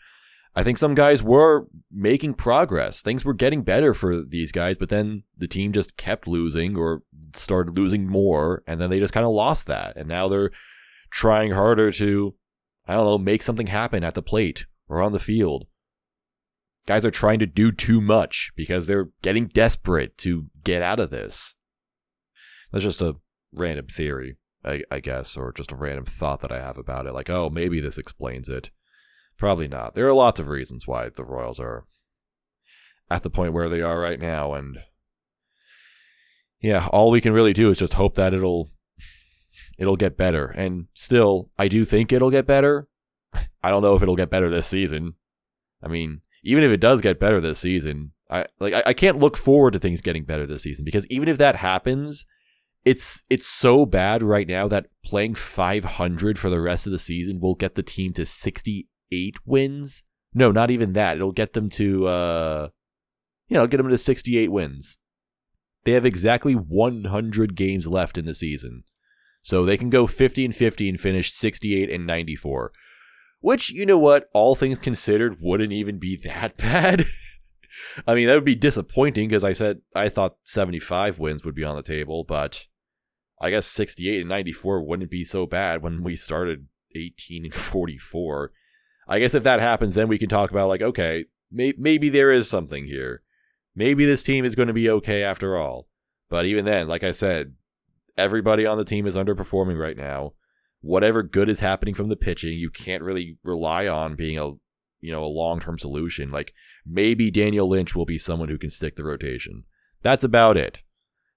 I 0.59 0.63
think 0.63 0.79
some 0.79 0.95
guys 0.95 1.23
were 1.23 1.67
making 1.93 2.35
progress. 2.35 3.03
Things 3.03 3.27
were 3.27 3.35
getting 3.35 3.63
better 3.63 3.93
for 3.93 4.23
these 4.23 4.51
guys, 4.53 4.79
but 4.79 4.89
then 4.89 5.25
the 5.37 5.47
team 5.47 5.71
just 5.71 5.99
kept 5.99 6.27
losing 6.27 6.79
or 6.79 7.03
started 7.35 7.77
losing 7.77 8.09
more, 8.09 8.63
and 8.67 8.81
then 8.81 8.89
they 8.89 8.99
just 8.99 9.13
kind 9.13 9.27
of 9.27 9.33
lost 9.33 9.67
that. 9.67 9.99
And 9.99 10.09
now 10.09 10.29
they're 10.29 10.51
trying 11.11 11.53
harder 11.53 11.93
to, 11.93 12.35
I 12.89 12.95
don't 12.95 13.05
know, 13.05 13.19
make 13.19 13.43
something 13.43 13.67
happen 13.67 14.03
at 14.03 14.15
the 14.15 14.23
plate 14.23 14.65
or 14.89 15.03
on 15.03 15.13
the 15.13 15.19
field. 15.19 15.67
Guys 16.87 17.05
are 17.05 17.11
trying 17.11 17.41
to 17.41 17.47
do 17.47 17.71
too 17.71 18.01
much 18.01 18.51
because 18.57 18.87
they're 18.87 19.11
getting 19.21 19.49
desperate 19.49 20.17
to 20.19 20.47
get 20.65 20.81
out 20.81 21.01
of 21.01 21.11
this. 21.11 21.55
That's 22.73 22.85
just 22.85 23.03
a 23.03 23.17
random 23.53 23.89
theory, 23.89 24.37
I, 24.65 24.85
I 24.91 25.01
guess, 25.01 25.37
or 25.37 25.53
just 25.53 25.73
a 25.73 25.77
random 25.77 26.07
thought 26.07 26.41
that 26.41 26.53
I 26.53 26.61
have 26.61 26.79
about 26.79 27.07
it. 27.07 27.13
Like, 27.13 27.29
oh, 27.29 27.51
maybe 27.51 27.81
this 27.81 27.99
explains 27.99 28.49
it. 28.49 28.71
Probably 29.39 29.69
not. 29.69 29.95
There 29.95 30.07
are 30.07 30.15
lots 30.15 30.41
of 30.41 30.49
reasons 30.49 30.87
why 30.87 31.09
the 31.09 31.25
Royals 31.25 31.61
are 31.61 31.85
at 33.11 33.23
the 33.23 33.31
point 33.31 33.53
where 33.53 33.69
they 33.69 33.83
are 33.83 34.01
right 34.01 34.21
now, 34.21 34.55
and 34.55 34.79
yeah, 36.61 36.89
all 36.89 37.11
we 37.11 37.21
can 37.21 37.33
really 37.33 37.53
do 37.53 37.71
is 37.71 37.79
just 37.79 37.95
hope 37.95 38.15
that 38.15 38.33
it'll 38.33 38.71
it'll 39.79 39.97
get 39.97 40.17
better. 40.17 40.47
And 40.47 40.87
still, 40.95 41.51
I 41.59 41.69
do 41.69 41.85
think 41.85 42.13
it'll 42.13 42.31
get 42.31 42.47
better. 42.47 42.89
I 43.63 43.71
don't 43.71 43.83
know 43.83 43.95
if 43.95 44.03
it'll 44.03 44.17
get 44.17 44.31
better 44.31 44.49
this 44.49 44.67
season. 44.67 45.15
I 45.83 45.89
mean, 45.89 46.23
even 46.43 46.65
if 46.65 46.71
it 46.71 46.81
does 46.81 47.01
get 47.01 47.21
better 47.21 47.41
this 47.41 47.59
season, 47.59 48.13
I 48.31 48.47
like 48.59 48.75
I, 48.75 48.83
I 48.87 48.93
can't 48.95 49.19
look 49.19 49.37
forward 49.37 49.73
to 49.75 49.79
things 49.79 50.01
getting 50.01 50.25
better 50.25 50.47
this 50.47 50.63
season 50.63 50.85
because 50.85 51.07
even 51.09 51.29
if 51.29 51.39
that 51.39 51.57
happens, 51.57 52.25
it's 52.85 53.23
it's 53.29 53.47
so 53.47 53.85
bad 53.85 54.23
right 54.23 54.49
now 54.49 54.67
that 54.69 54.87
playing 55.05 55.35
500 55.35 56.39
for 56.39 56.49
the 56.49 56.61
rest 56.61 56.87
of 56.87 56.93
the 56.93 56.99
season 56.99 57.41
will 57.41 57.55
get 57.55 57.75
the 57.75 57.83
team 57.83 58.13
to 58.15 58.25
60 58.25 58.89
eight 59.13 59.37
wins. 59.45 60.05
No, 60.35 60.53
not 60.53 60.71
even 60.71 60.93
that. 60.93 61.17
It'll 61.17 61.33
get 61.33 61.55
them 61.55 61.69
to, 61.71 62.07
uh, 62.07 62.69
you 63.49 63.57
know, 63.57 63.67
get 63.67 63.79
them 63.79 63.89
to 63.89 63.99
68 63.99 64.51
wins. 64.51 64.99
They 65.85 65.93
have 65.93 66.05
exactly 66.05 66.55
100 66.55 67.55
games 67.55 67.87
left 67.87 68.19
in 68.19 68.25
the 68.25 68.35
season. 68.35 68.85
So 69.43 69.65
they 69.65 69.77
can 69.77 69.91
go 69.91 70.09
50 70.09 70.45
and 70.45 70.55
50 70.55 70.89
and 70.89 71.01
finish 71.01 71.33
68 71.33 71.89
and 71.89 72.07
94. 72.07 72.73
Which, 73.41 73.71
you 73.71 73.87
know 73.87 73.99
what, 73.99 74.29
all 74.33 74.57
things 74.57 74.79
considered, 74.79 75.37
wouldn't 75.41 75.73
even 75.73 75.99
be 75.99 76.17
that 76.25 76.57
bad. 76.59 77.05
I 78.07 78.15
mean, 78.15 78.27
that 78.27 78.35
would 78.35 78.45
be 78.45 78.57
disappointing 78.57 79.29
because 79.29 79.45
I 79.45 79.53
said 79.53 79.83
I 79.95 80.09
thought 80.09 80.39
75 80.45 81.19
wins 81.19 81.45
would 81.45 81.55
be 81.55 81.65
on 81.65 81.77
the 81.77 81.83
table, 81.83 82.25
but 82.25 82.67
I 83.41 83.51
guess 83.51 83.67
68 83.67 84.21
and 84.21 84.29
94 84.29 84.83
wouldn't 84.83 85.11
be 85.11 85.25
so 85.25 85.47
bad 85.47 85.83
when 85.83 86.03
we 86.03 86.17
started 86.17 86.67
18 86.97 87.45
and 87.45 87.55
44. 87.55 88.53
I 89.07 89.19
guess 89.19 89.35
if 89.35 89.43
that 89.45 89.61
happens, 89.61 89.95
then 89.95 90.09
we 90.09 90.19
can 90.19 90.29
talk 90.29 90.51
about 90.51 90.69
like, 90.69 90.83
okay, 90.83 91.27
may- 91.51 91.75
maybe 91.79 92.09
there 92.09 92.31
is 92.31 92.49
something 92.49 92.87
here. 92.87 93.23
Maybe 93.75 94.05
this 94.05 94.23
team 94.23 94.45
is 94.45 94.55
going 94.55 94.69
to 94.69 94.75
be 94.75 94.89
okay 94.91 95.23
after 95.23 95.57
all. 95.57 95.89
But 96.29 96.47
even 96.47 96.65
then, 96.65 96.89
like 96.89 97.05
I 97.05 97.13
said, 97.13 97.55
everybody 98.17 98.67
on 98.67 98.79
the 98.79 98.85
team 98.85 99.07
is 99.07 99.17
underperforming 99.17 99.79
right 99.79 99.97
now. 99.97 100.33
Whatever 100.81 101.23
good 101.23 101.49
is 101.49 101.61
happening 101.61 101.95
from 101.95 102.09
the 102.09 102.17
pitching, 102.17 102.59
you 102.59 102.71
can't 102.71 103.03
really 103.03 103.39
rely 103.45 103.87
on 103.87 104.17
being 104.17 104.39
a 104.39 104.53
you 105.01 105.13
know 105.13 105.25
a 105.25 105.27
long 105.27 105.61
term 105.61 105.79
solution. 105.79 106.31
Like 106.31 106.53
maybe 106.85 107.31
Daniel 107.31 107.69
Lynch 107.69 107.95
will 107.95 108.07
be 108.07 108.19
someone 108.19 108.49
who 108.49 108.59
can 108.59 108.71
stick 108.71 108.97
the 108.97 109.05
rotation. 109.05 109.65
That's 110.03 110.25
about 110.25 110.57
it. 110.57 110.83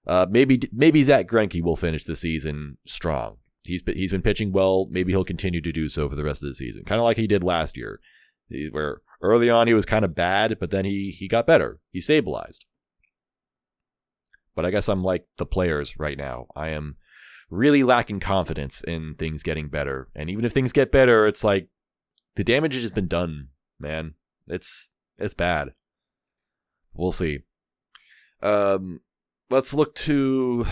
Uh, 0.06 0.26
maybe 0.30 0.60
maybe 0.72 1.02
Zack 1.02 1.26
Greinke 1.26 1.62
will 1.62 1.76
finish 1.76 2.04
the 2.04 2.16
season 2.16 2.78
strong. 2.86 3.36
He's 3.64 3.82
been, 3.82 3.96
he's 3.96 4.10
been 4.10 4.22
pitching 4.22 4.52
well. 4.52 4.86
Maybe 4.90 5.12
he'll 5.12 5.24
continue 5.24 5.60
to 5.60 5.72
do 5.72 5.88
so 5.88 6.08
for 6.08 6.16
the 6.16 6.24
rest 6.24 6.42
of 6.42 6.48
the 6.48 6.54
season, 6.54 6.84
kind 6.84 6.98
of 6.98 7.04
like 7.04 7.16
he 7.16 7.26
did 7.26 7.44
last 7.44 7.76
year, 7.76 8.00
where 8.70 9.00
early 9.22 9.50
on 9.50 9.66
he 9.66 9.74
was 9.74 9.86
kind 9.86 10.04
of 10.04 10.14
bad, 10.14 10.58
but 10.58 10.70
then 10.70 10.84
he 10.84 11.10
he 11.10 11.28
got 11.28 11.46
better. 11.46 11.80
He 11.92 12.00
stabilized. 12.00 12.64
But 14.54 14.64
I 14.64 14.70
guess 14.70 14.88
I'm 14.88 15.04
like 15.04 15.26
the 15.36 15.46
players 15.46 15.98
right 15.98 16.18
now. 16.18 16.46
I 16.56 16.68
am 16.70 16.96
really 17.50 17.82
lacking 17.82 18.20
confidence 18.20 18.82
in 18.82 19.14
things 19.14 19.42
getting 19.42 19.68
better, 19.68 20.08
and 20.14 20.30
even 20.30 20.44
if 20.44 20.52
things 20.52 20.72
get 20.72 20.92
better, 20.92 21.26
it's 21.26 21.44
like 21.44 21.68
the 22.36 22.44
damage 22.44 22.74
has 22.74 22.90
been 22.90 23.08
done, 23.08 23.48
man. 23.78 24.14
It's 24.46 24.90
it's 25.18 25.34
bad. 25.34 25.74
We'll 26.94 27.12
see. 27.12 27.40
Um, 28.42 29.00
let's 29.50 29.74
look 29.74 29.94
to 29.96 30.66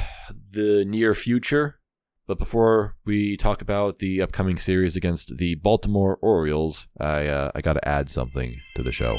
the 0.50 0.84
near 0.84 1.14
future. 1.14 1.77
But 2.28 2.36
before 2.36 2.94
we 3.06 3.38
talk 3.38 3.62
about 3.62 4.00
the 4.00 4.20
upcoming 4.20 4.58
series 4.58 4.96
against 4.96 5.38
the 5.38 5.54
Baltimore 5.54 6.18
Orioles, 6.20 6.86
I 7.00 7.26
uh, 7.26 7.50
I 7.54 7.62
got 7.62 7.72
to 7.72 7.88
add 7.88 8.10
something 8.10 8.54
to 8.76 8.82
the 8.82 8.92
show. 8.92 9.16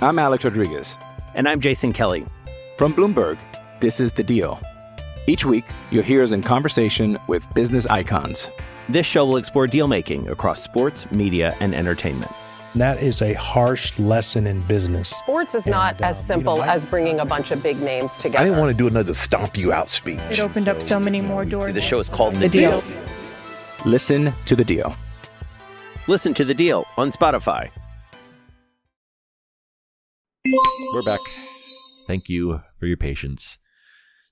I'm 0.00 0.18
Alex 0.18 0.46
Rodriguez. 0.46 0.96
And 1.34 1.46
I'm 1.46 1.60
Jason 1.60 1.92
Kelly. 1.92 2.24
From 2.78 2.94
Bloomberg, 2.94 3.38
this 3.80 4.00
is 4.00 4.10
The 4.14 4.22
Deal. 4.22 4.58
Each 5.26 5.44
week, 5.44 5.66
you'll 5.90 6.02
hear 6.02 6.22
us 6.22 6.32
in 6.32 6.42
conversation 6.42 7.18
with 7.28 7.46
business 7.54 7.84
icons. 7.86 8.50
This 8.88 9.04
show 9.04 9.26
will 9.26 9.36
explore 9.36 9.66
deal 9.66 9.86
making 9.86 10.30
across 10.30 10.62
sports, 10.62 11.10
media, 11.12 11.54
and 11.60 11.74
entertainment. 11.74 12.32
That 12.74 13.02
is 13.02 13.20
a 13.20 13.34
harsh 13.34 13.98
lesson 13.98 14.46
in 14.46 14.62
business. 14.62 15.10
Sports 15.10 15.54
is 15.54 15.64
And, 15.64 15.72
not 15.72 16.00
uh, 16.00 16.06
as 16.06 16.16
you 16.16 16.22
simple 16.22 16.56
know, 16.56 16.62
I- 16.62 16.74
as 16.74 16.86
bringing 16.86 17.20
a 17.20 17.24
bunch 17.26 17.50
of 17.50 17.62
big 17.62 17.78
names 17.80 18.14
together. 18.14 18.38
I 18.38 18.44
didn't 18.44 18.58
want 18.58 18.70
to 18.72 18.76
do 18.76 18.86
another 18.86 19.12
stomp 19.12 19.58
you 19.58 19.72
out 19.74 19.90
speech. 19.90 20.18
It 20.30 20.40
opened 20.40 20.68
up 20.68 20.80
so 20.80 20.98
many 20.98 21.20
more 21.20 21.44
doors. 21.44 21.74
The 21.74 21.82
show 21.82 21.98
is 22.00 22.08
called 22.08 22.36
The 22.36 22.48
Deal. 22.48 22.82
Listen 23.84 24.32
to 24.46 24.56
The 24.56 24.64
Deal. 24.64 24.96
Listen 26.08 26.34
to 26.34 26.44
the 26.44 26.54
deal 26.54 26.84
on 26.96 27.12
Spotify. 27.12 27.70
We're 30.44 31.02
back. 31.04 31.20
Thank 32.08 32.28
you 32.28 32.62
for 32.76 32.86
your 32.86 32.96
patience. 32.96 33.58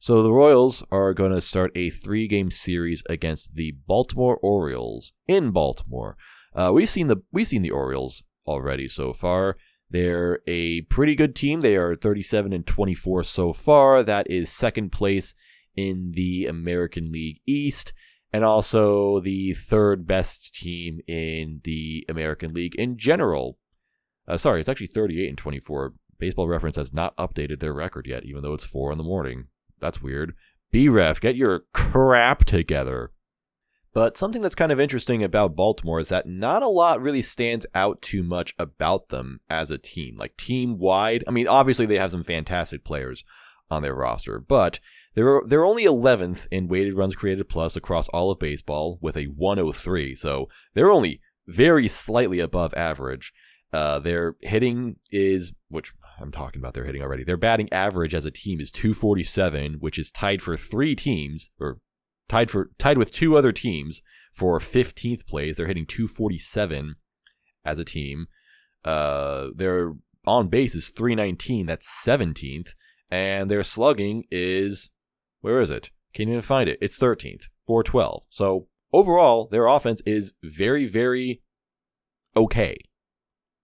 So 0.01 0.21
the 0.25 0.33
Royals 0.33 0.83
are 0.91 1.15
going 1.15 1.31
to 1.31 1.41
start 1.41 1.71
a 1.77 1.91
three-game 1.91 2.51
series 2.51 3.05
against 3.09 3.55
the 3.55 3.71
Baltimore 3.87 4.37
Orioles 4.43 5.13
in 5.29 5.53
Baltimore. 5.53 6.17
Uh, 6.57 6.73
we've 6.75 6.89
seen 6.91 7.07
the 7.07 7.19
we've 7.31 7.47
seen 7.47 7.63
the 7.63 7.71
Orioles 7.71 8.25
already 8.47 8.89
so 8.89 9.13
far. 9.13 9.57
They're 9.91 10.41
a 10.47 10.83
pretty 10.83 11.15
good 11.15 11.35
team. 11.35 11.61
They 11.61 11.77
are 11.77 11.95
37 11.95 12.53
and 12.53 12.67
24 12.67 13.25
so 13.25 13.53
far. 13.53 14.03
That 14.03 14.31
is 14.31 14.51
second 14.51 14.93
place 14.93 15.35
in 15.77 16.13
the 16.15 16.47
American 16.47 17.11
League 17.11 17.41
East 17.47 17.93
and 18.33 18.45
also 18.45 19.21
the 19.21 19.55
third 19.55 20.07
best 20.07 20.55
team 20.55 21.01
in 21.07 21.61
the 21.65 22.05
American 22.09 22.55
League 22.55 22.75
in 22.77 22.97
general. 22.97 23.59
Uh, 24.29 24.37
sorry, 24.37 24.61
it's 24.61 24.69
actually 24.69 24.87
38 24.87 25.29
and 25.29 25.39
24. 25.39 25.95
Baseball 26.19 26.47
Reference 26.47 26.77
has 26.77 26.93
not 26.93 27.17
updated 27.17 27.61
their 27.61 27.73
record 27.73 28.07
yet, 28.07 28.25
even 28.25 28.43
though 28.43 28.55
it's 28.55 28.65
4 28.65 28.93
in 28.93 28.99
the 28.99 29.05
morning. 29.05 29.47
That's 29.81 30.03
weird. 30.03 30.35
BREF, 30.73 31.21
get 31.21 31.35
your 31.35 31.65
crap 31.73 32.45
together. 32.45 33.11
But 33.93 34.17
something 34.17 34.41
that's 34.41 34.55
kind 34.55 34.71
of 34.71 34.79
interesting 34.79 35.23
about 35.25 35.57
Baltimore 35.57 35.99
is 35.99 36.11
that 36.11 36.29
not 36.29 36.63
a 36.63 36.69
lot 36.69 37.03
really 37.03 37.23
stands 37.23 37.67
out 37.75 38.01
too 38.01 38.23
much 38.23 38.55
about 38.59 39.09
them 39.09 39.41
as 39.49 39.71
a 39.71 39.79
team. 39.79 40.17
Like 40.17 40.37
team 40.37 40.79
wide, 40.79 41.25
I 41.27 41.33
mean, 41.33 41.49
obviously 41.49 41.87
they 41.87 41.99
have 41.99 42.13
some 42.13 42.23
fantastic 42.23 42.85
players 42.85 43.25
on 43.69 43.83
their 43.83 43.95
roster, 43.95 44.39
but 44.39 44.79
they're 45.15 45.41
they're 45.45 45.65
only 45.65 45.85
11th 45.85 46.47
in 46.53 46.69
weighted 46.69 46.95
runs 46.95 47.17
created 47.17 47.49
plus 47.49 47.75
across 47.75 48.09
all 48.09 48.31
of 48.31 48.39
baseball 48.39 48.99
with 49.01 49.17
a 49.17 49.25
103. 49.25 50.15
So 50.15 50.49
they're 50.75 50.91
only 50.91 51.21
very 51.49 51.89
slightly 51.89 52.39
above 52.39 52.73
average. 52.75 53.33
Uh, 53.73 53.99
their 53.99 54.37
hitting 54.41 54.97
is, 55.11 55.53
which 55.69 55.93
I'm 56.21 56.31
talking 56.31 56.61
about 56.61 56.75
their 56.75 56.85
hitting 56.85 57.03
already. 57.03 57.25
Their 57.25 57.37
batting 57.37 57.73
average 57.73 58.15
as 58.15 58.25
a 58.25 58.31
team 58.31 58.61
is 58.61 58.71
247, 58.71 59.75
which 59.75 59.99
is 59.99 60.11
tied 60.11 60.43
for 60.43 60.57
three 60.57 60.95
teams, 60.95 61.51
or 61.59 61.79
tied 62.31 62.51
for 62.51 62.71
tied 62.79 62.97
with 62.97 63.13
two 63.13 63.37
other 63.37 63.51
teams 63.51 64.03
for 64.33 64.59
15th 64.61 65.27
place. 65.27 65.57
They're 65.57 65.67
hitting 65.67 65.87
247 65.87 66.95
as 67.65 67.79
a 67.79 67.85
team. 67.85 68.29
Uh, 68.85 69.49
their 69.55 69.95
on 70.25 70.49
base 70.49 70.75
is 70.75 70.91
319. 70.91 71.67
That's 71.67 71.89
17th, 72.07 72.71
and 73.11 73.51
their 73.51 73.65
slugging 73.65 74.25
is 74.31 74.91
where 75.41 75.61
is 75.61 75.71
it? 75.71 75.91
Can't 76.15 76.29
even 76.29 76.41
find 76.41 76.69
it. 76.69 76.79
It's 76.81 76.99
13th, 76.99 77.45
412. 77.67 78.25
So 78.31 78.69
overall, 78.93 79.49
their 79.51 79.67
offense 79.67 80.01
is 80.07 80.35
very, 80.43 80.87
very 80.87 81.43
okay. 82.37 82.77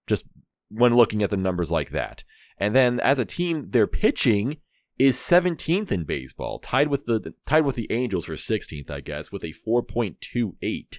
Just 0.06 0.26
when 0.68 0.96
looking 0.96 1.22
at 1.22 1.30
the 1.30 1.36
numbers 1.36 1.70
like 1.70 1.90
that. 1.90 2.24
And 2.58 2.74
then 2.74 2.98
as 3.00 3.18
a 3.18 3.24
team, 3.24 3.70
their 3.70 3.86
pitching 3.86 4.56
is 4.98 5.16
17th 5.16 5.92
in 5.92 6.04
baseball, 6.04 6.58
tied 6.58 6.88
with 6.88 7.06
the 7.06 7.34
tied 7.46 7.64
with 7.64 7.76
the 7.76 7.90
Angels 7.90 8.24
for 8.24 8.34
16th, 8.34 8.90
I 8.90 9.00
guess, 9.00 9.30
with 9.30 9.44
a 9.44 9.52
4.28 9.52 10.98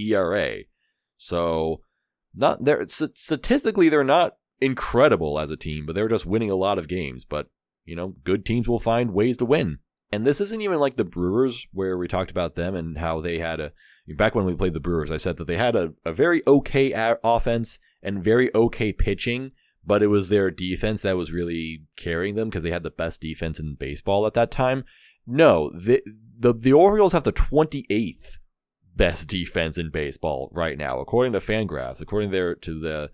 ERA. 0.00 0.56
So 1.16 1.80
not 2.34 2.64
they're 2.64 2.86
statistically 2.88 3.88
they're 3.88 4.04
not 4.04 4.36
incredible 4.60 5.38
as 5.38 5.50
a 5.50 5.56
team, 5.56 5.86
but 5.86 5.94
they're 5.94 6.08
just 6.08 6.26
winning 6.26 6.50
a 6.50 6.56
lot 6.56 6.78
of 6.78 6.88
games. 6.88 7.24
But 7.24 7.48
you 7.84 7.94
know, 7.94 8.14
good 8.24 8.46
teams 8.46 8.68
will 8.68 8.78
find 8.78 9.12
ways 9.12 9.36
to 9.38 9.44
win. 9.44 9.78
And 10.10 10.24
this 10.24 10.40
isn't 10.40 10.60
even 10.60 10.78
like 10.78 10.96
the 10.96 11.04
Brewers, 11.04 11.66
where 11.72 11.98
we 11.98 12.06
talked 12.08 12.30
about 12.30 12.54
them 12.54 12.74
and 12.74 12.98
how 12.98 13.20
they 13.20 13.38
had 13.38 13.60
a. 13.60 13.72
Back 14.16 14.34
when 14.34 14.44
we 14.44 14.54
played 14.54 14.74
the 14.74 14.80
Brewers, 14.80 15.10
I 15.10 15.16
said 15.16 15.38
that 15.38 15.46
they 15.46 15.56
had 15.56 15.74
a, 15.74 15.94
a 16.04 16.12
very 16.12 16.42
okay 16.46 16.92
offense 17.24 17.78
and 18.02 18.22
very 18.22 18.54
okay 18.54 18.92
pitching, 18.92 19.52
but 19.86 20.02
it 20.02 20.08
was 20.08 20.28
their 20.28 20.50
defense 20.50 21.02
that 21.02 21.16
was 21.16 21.32
really 21.32 21.82
carrying 21.96 22.34
them 22.34 22.48
because 22.48 22.62
they 22.62 22.70
had 22.70 22.82
the 22.82 22.90
best 22.90 23.20
defense 23.20 23.58
in 23.60 23.74
baseball 23.74 24.26
at 24.26 24.34
that 24.34 24.50
time. 24.50 24.84
No, 25.26 25.70
the, 25.70 26.02
the, 26.38 26.52
the 26.52 26.72
Orioles 26.72 27.12
have 27.12 27.24
the 27.24 27.32
28th 27.32 28.38
best 28.96 29.28
defense 29.28 29.76
in 29.78 29.90
baseball 29.90 30.50
right 30.52 30.78
now, 30.78 31.00
according 31.00 31.32
to 31.32 31.40
Fangraphs, 31.40 32.00
according 32.00 32.30
there 32.30 32.54
to 32.54 32.78
the 32.78 33.10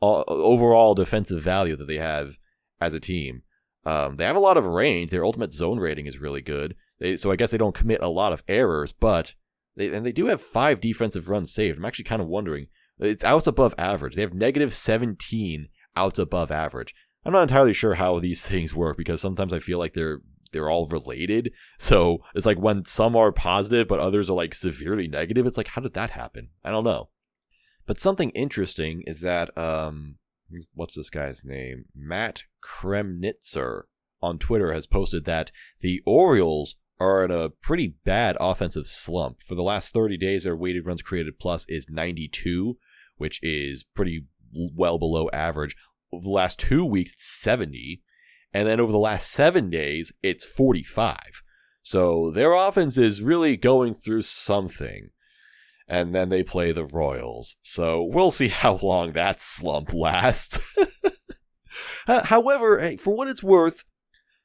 uh, 0.00 0.22
overall 0.28 0.94
defensive 0.94 1.42
value 1.42 1.76
that 1.76 1.88
they 1.88 1.98
have 1.98 2.38
as 2.80 2.94
a 2.94 3.00
team. 3.00 3.42
Um, 3.84 4.16
they 4.16 4.24
have 4.24 4.36
a 4.36 4.40
lot 4.40 4.56
of 4.56 4.66
range. 4.66 5.10
Their 5.10 5.24
ultimate 5.24 5.52
zone 5.52 5.78
rating 5.78 6.06
is 6.06 6.20
really 6.20 6.42
good. 6.42 6.74
They, 6.98 7.16
so 7.16 7.30
I 7.30 7.36
guess 7.36 7.50
they 7.50 7.58
don't 7.58 7.74
commit 7.74 8.02
a 8.02 8.08
lot 8.08 8.32
of 8.32 8.42
errors, 8.48 8.92
but 8.92 9.34
they, 9.76 9.92
and 9.92 10.04
they 10.04 10.12
do 10.12 10.26
have 10.26 10.40
five 10.40 10.80
defensive 10.80 11.28
runs 11.28 11.52
saved. 11.52 11.78
I'm 11.78 11.84
actually 11.84 12.04
kind 12.04 12.22
of 12.22 12.28
wondering. 12.28 12.66
It's 12.98 13.24
outs 13.24 13.46
above 13.46 13.74
average. 13.78 14.14
They 14.14 14.22
have 14.22 14.34
negative 14.34 14.74
17 14.74 15.68
outs 15.98 16.18
above 16.18 16.50
average. 16.50 16.94
I'm 17.24 17.32
not 17.32 17.42
entirely 17.42 17.74
sure 17.74 17.94
how 17.94 18.18
these 18.18 18.42
things 18.48 18.74
work 18.74 18.96
because 18.96 19.20
sometimes 19.20 19.52
I 19.52 19.58
feel 19.58 19.78
like 19.78 19.94
they're 19.94 20.20
they're 20.52 20.70
all 20.70 20.86
related. 20.86 21.52
So 21.78 22.20
it's 22.34 22.46
like 22.46 22.58
when 22.58 22.86
some 22.86 23.14
are 23.16 23.32
positive 23.32 23.86
but 23.86 24.00
others 24.00 24.30
are 24.30 24.36
like 24.36 24.54
severely 24.54 25.08
negative. 25.08 25.46
It's 25.46 25.58
like 25.58 25.68
how 25.68 25.82
did 25.82 25.94
that 25.94 26.10
happen? 26.10 26.50
I 26.64 26.70
don't 26.70 26.84
know. 26.84 27.10
But 27.86 28.00
something 28.00 28.30
interesting 28.30 29.02
is 29.06 29.20
that 29.20 29.56
um 29.58 30.16
what's 30.74 30.94
this 30.94 31.10
guy's 31.10 31.44
name? 31.44 31.86
Matt 31.94 32.44
Kremnitzer 32.64 33.82
on 34.22 34.38
Twitter 34.38 34.72
has 34.72 34.86
posted 34.86 35.24
that 35.26 35.52
the 35.80 36.02
Orioles 36.06 36.76
are 37.00 37.24
in 37.24 37.30
a 37.30 37.50
pretty 37.50 37.94
bad 38.04 38.36
offensive 38.40 38.86
slump. 38.86 39.42
For 39.42 39.54
the 39.54 39.62
last 39.62 39.94
30 39.94 40.16
days, 40.16 40.44
their 40.44 40.56
weighted 40.56 40.86
runs 40.86 41.02
created 41.02 41.38
plus 41.38 41.64
is 41.68 41.88
92, 41.88 42.76
which 43.16 43.38
is 43.42 43.84
pretty 43.84 44.24
well 44.52 44.98
below 44.98 45.28
average. 45.32 45.76
Over 46.12 46.24
the 46.24 46.30
last 46.30 46.58
two 46.58 46.84
weeks, 46.84 47.12
it's 47.12 47.26
70. 47.26 48.02
And 48.52 48.66
then 48.66 48.80
over 48.80 48.92
the 48.92 48.98
last 48.98 49.30
seven 49.30 49.70
days, 49.70 50.12
it's 50.22 50.44
45. 50.44 51.42
So 51.82 52.30
their 52.30 52.52
offense 52.52 52.96
is 52.98 53.22
really 53.22 53.56
going 53.56 53.94
through 53.94 54.22
something 54.22 55.10
and 55.88 56.14
then 56.14 56.28
they 56.28 56.42
play 56.42 56.70
the 56.70 56.84
Royals. 56.84 57.56
So 57.62 58.02
we'll 58.02 58.30
see 58.30 58.48
how 58.48 58.76
long 58.76 59.12
that 59.12 59.40
slump 59.40 59.92
lasts. 59.92 60.60
However, 62.06 62.96
for 62.98 63.14
what 63.14 63.28
it's 63.28 63.42
worth, 63.42 63.84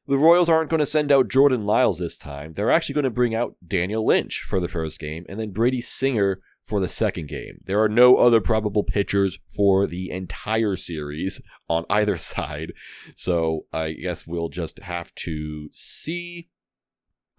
the 0.07 0.17
Royals 0.17 0.49
aren't 0.49 0.69
going 0.69 0.79
to 0.79 0.85
send 0.85 1.11
out 1.11 1.29
Jordan 1.29 1.65
Lyles 1.65 1.99
this 1.99 2.17
time. 2.17 2.53
They're 2.53 2.71
actually 2.71 2.95
going 2.95 3.03
to 3.03 3.09
bring 3.09 3.33
out 3.33 3.55
Daniel 3.65 4.05
Lynch 4.05 4.41
for 4.41 4.59
the 4.59 4.67
first 4.67 4.99
game 4.99 5.25
and 5.29 5.39
then 5.39 5.51
Brady 5.51 5.81
Singer 5.81 6.39
for 6.63 6.79
the 6.79 6.87
second 6.87 7.27
game. 7.27 7.59
There 7.65 7.81
are 7.81 7.89
no 7.89 8.15
other 8.15 8.39
probable 8.39 8.83
pitchers 8.83 9.37
for 9.55 9.85
the 9.85 10.09
entire 10.09 10.75
series 10.75 11.41
on 11.69 11.85
either 11.89 12.17
side. 12.17 12.73
So 13.15 13.65
I 13.73 13.93
guess 13.93 14.25
we'll 14.25 14.49
just 14.49 14.79
have 14.79 15.13
to 15.15 15.69
see. 15.71 16.49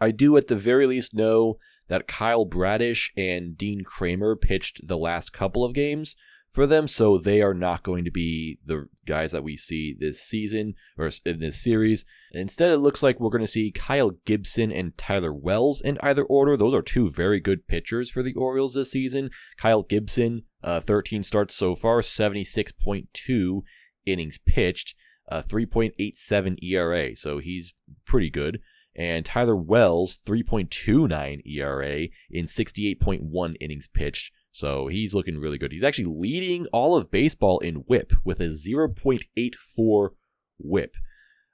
I 0.00 0.10
do 0.10 0.36
at 0.36 0.48
the 0.48 0.56
very 0.56 0.86
least 0.86 1.14
know 1.14 1.58
that 1.88 2.08
Kyle 2.08 2.44
Bradish 2.44 3.12
and 3.16 3.56
Dean 3.56 3.82
Kremer 3.84 4.36
pitched 4.36 4.86
the 4.86 4.98
last 4.98 5.32
couple 5.32 5.64
of 5.64 5.74
games 5.74 6.14
for 6.54 6.66
them, 6.66 6.86
so 6.86 7.18
they 7.18 7.42
are 7.42 7.52
not 7.52 7.82
going 7.82 8.04
to 8.04 8.12
be 8.12 8.60
the 8.64 8.86
guys 9.04 9.32
that 9.32 9.42
we 9.42 9.56
see 9.56 9.92
this 9.98 10.22
season 10.22 10.74
or 10.96 11.10
in 11.26 11.40
this 11.40 11.60
series. 11.60 12.04
Instead, 12.30 12.70
it 12.70 12.78
looks 12.78 13.02
like 13.02 13.18
we're 13.18 13.28
going 13.28 13.40
to 13.40 13.48
see 13.48 13.72
Kyle 13.72 14.12
Gibson 14.24 14.70
and 14.70 14.96
Tyler 14.96 15.32
Wells 15.32 15.80
in 15.80 15.98
either 16.00 16.22
order. 16.22 16.56
Those 16.56 16.72
are 16.72 16.80
two 16.82 17.10
very 17.10 17.40
good 17.40 17.66
pitchers 17.66 18.08
for 18.08 18.22
the 18.22 18.34
Orioles 18.34 18.74
this 18.74 18.92
season. 18.92 19.30
Kyle 19.56 19.82
Gibson, 19.82 20.44
uh, 20.62 20.78
13 20.78 21.24
starts 21.24 21.56
so 21.56 21.74
far, 21.74 22.02
76.2 22.02 23.62
innings 24.06 24.38
pitched, 24.38 24.94
uh, 25.28 25.42
3.87 25.42 26.62
ERA, 26.62 27.16
so 27.16 27.38
he's 27.38 27.74
pretty 28.06 28.30
good 28.30 28.60
and 28.96 29.26
Tyler 29.26 29.56
Wells 29.56 30.18
3.29 30.24 31.42
ERA 31.46 32.06
in 32.30 32.46
68.1 32.46 33.56
innings 33.60 33.88
pitched. 33.88 34.32
So 34.54 34.86
he's 34.86 35.14
looking 35.14 35.38
really 35.38 35.58
good. 35.58 35.72
He's 35.72 35.82
actually 35.82 36.14
leading 36.16 36.66
all 36.66 36.96
of 36.96 37.10
baseball 37.10 37.58
in 37.58 37.82
WHIP 37.88 38.12
with 38.24 38.38
a 38.38 38.50
0.84 38.50 40.10
WHIP. 40.58 40.96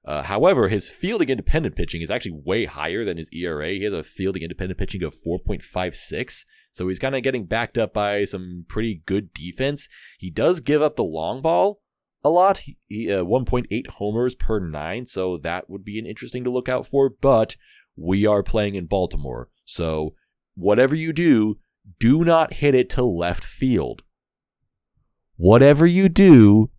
Uh, 0.04 0.22
however, 0.24 0.68
his 0.68 0.90
fielding 0.90 1.30
independent 1.30 1.76
pitching 1.76 2.02
is 2.02 2.10
actually 2.10 2.38
way 2.44 2.66
higher 2.66 3.02
than 3.02 3.16
his 3.16 3.30
ERA. 3.32 3.70
He 3.70 3.84
has 3.84 3.94
a 3.94 4.02
fielding 4.02 4.42
independent 4.42 4.78
pitching 4.78 5.02
of 5.02 5.14
4.56. 5.14 6.44
So 6.72 6.88
he's 6.88 6.98
kind 6.98 7.16
of 7.16 7.22
getting 7.22 7.46
backed 7.46 7.78
up 7.78 7.94
by 7.94 8.26
some 8.26 8.66
pretty 8.68 9.00
good 9.06 9.32
defense. 9.32 9.88
He 10.18 10.30
does 10.30 10.60
give 10.60 10.82
up 10.82 10.96
the 10.96 11.02
long 11.02 11.40
ball, 11.40 11.80
a 12.22 12.28
lot. 12.28 12.58
He, 12.86 13.10
uh, 13.10 13.24
1.8 13.24 13.86
homers 13.86 14.34
per 14.34 14.60
nine, 14.60 15.06
so 15.06 15.38
that 15.38 15.70
would 15.70 15.86
be 15.86 15.98
an 15.98 16.04
interesting 16.04 16.44
to 16.44 16.50
look 16.50 16.68
out 16.68 16.86
for. 16.86 17.08
But 17.08 17.56
we 17.96 18.26
are 18.26 18.42
playing 18.42 18.74
in 18.74 18.84
Baltimore, 18.84 19.48
so 19.64 20.14
whatever 20.54 20.94
you 20.94 21.14
do, 21.14 21.56
do 21.98 22.24
not 22.24 22.54
hit 22.54 22.74
it 22.74 22.90
to 22.90 23.04
left 23.04 23.44
field. 23.44 24.02
Whatever 25.36 25.86
you 25.86 26.08
do, 26.08 26.70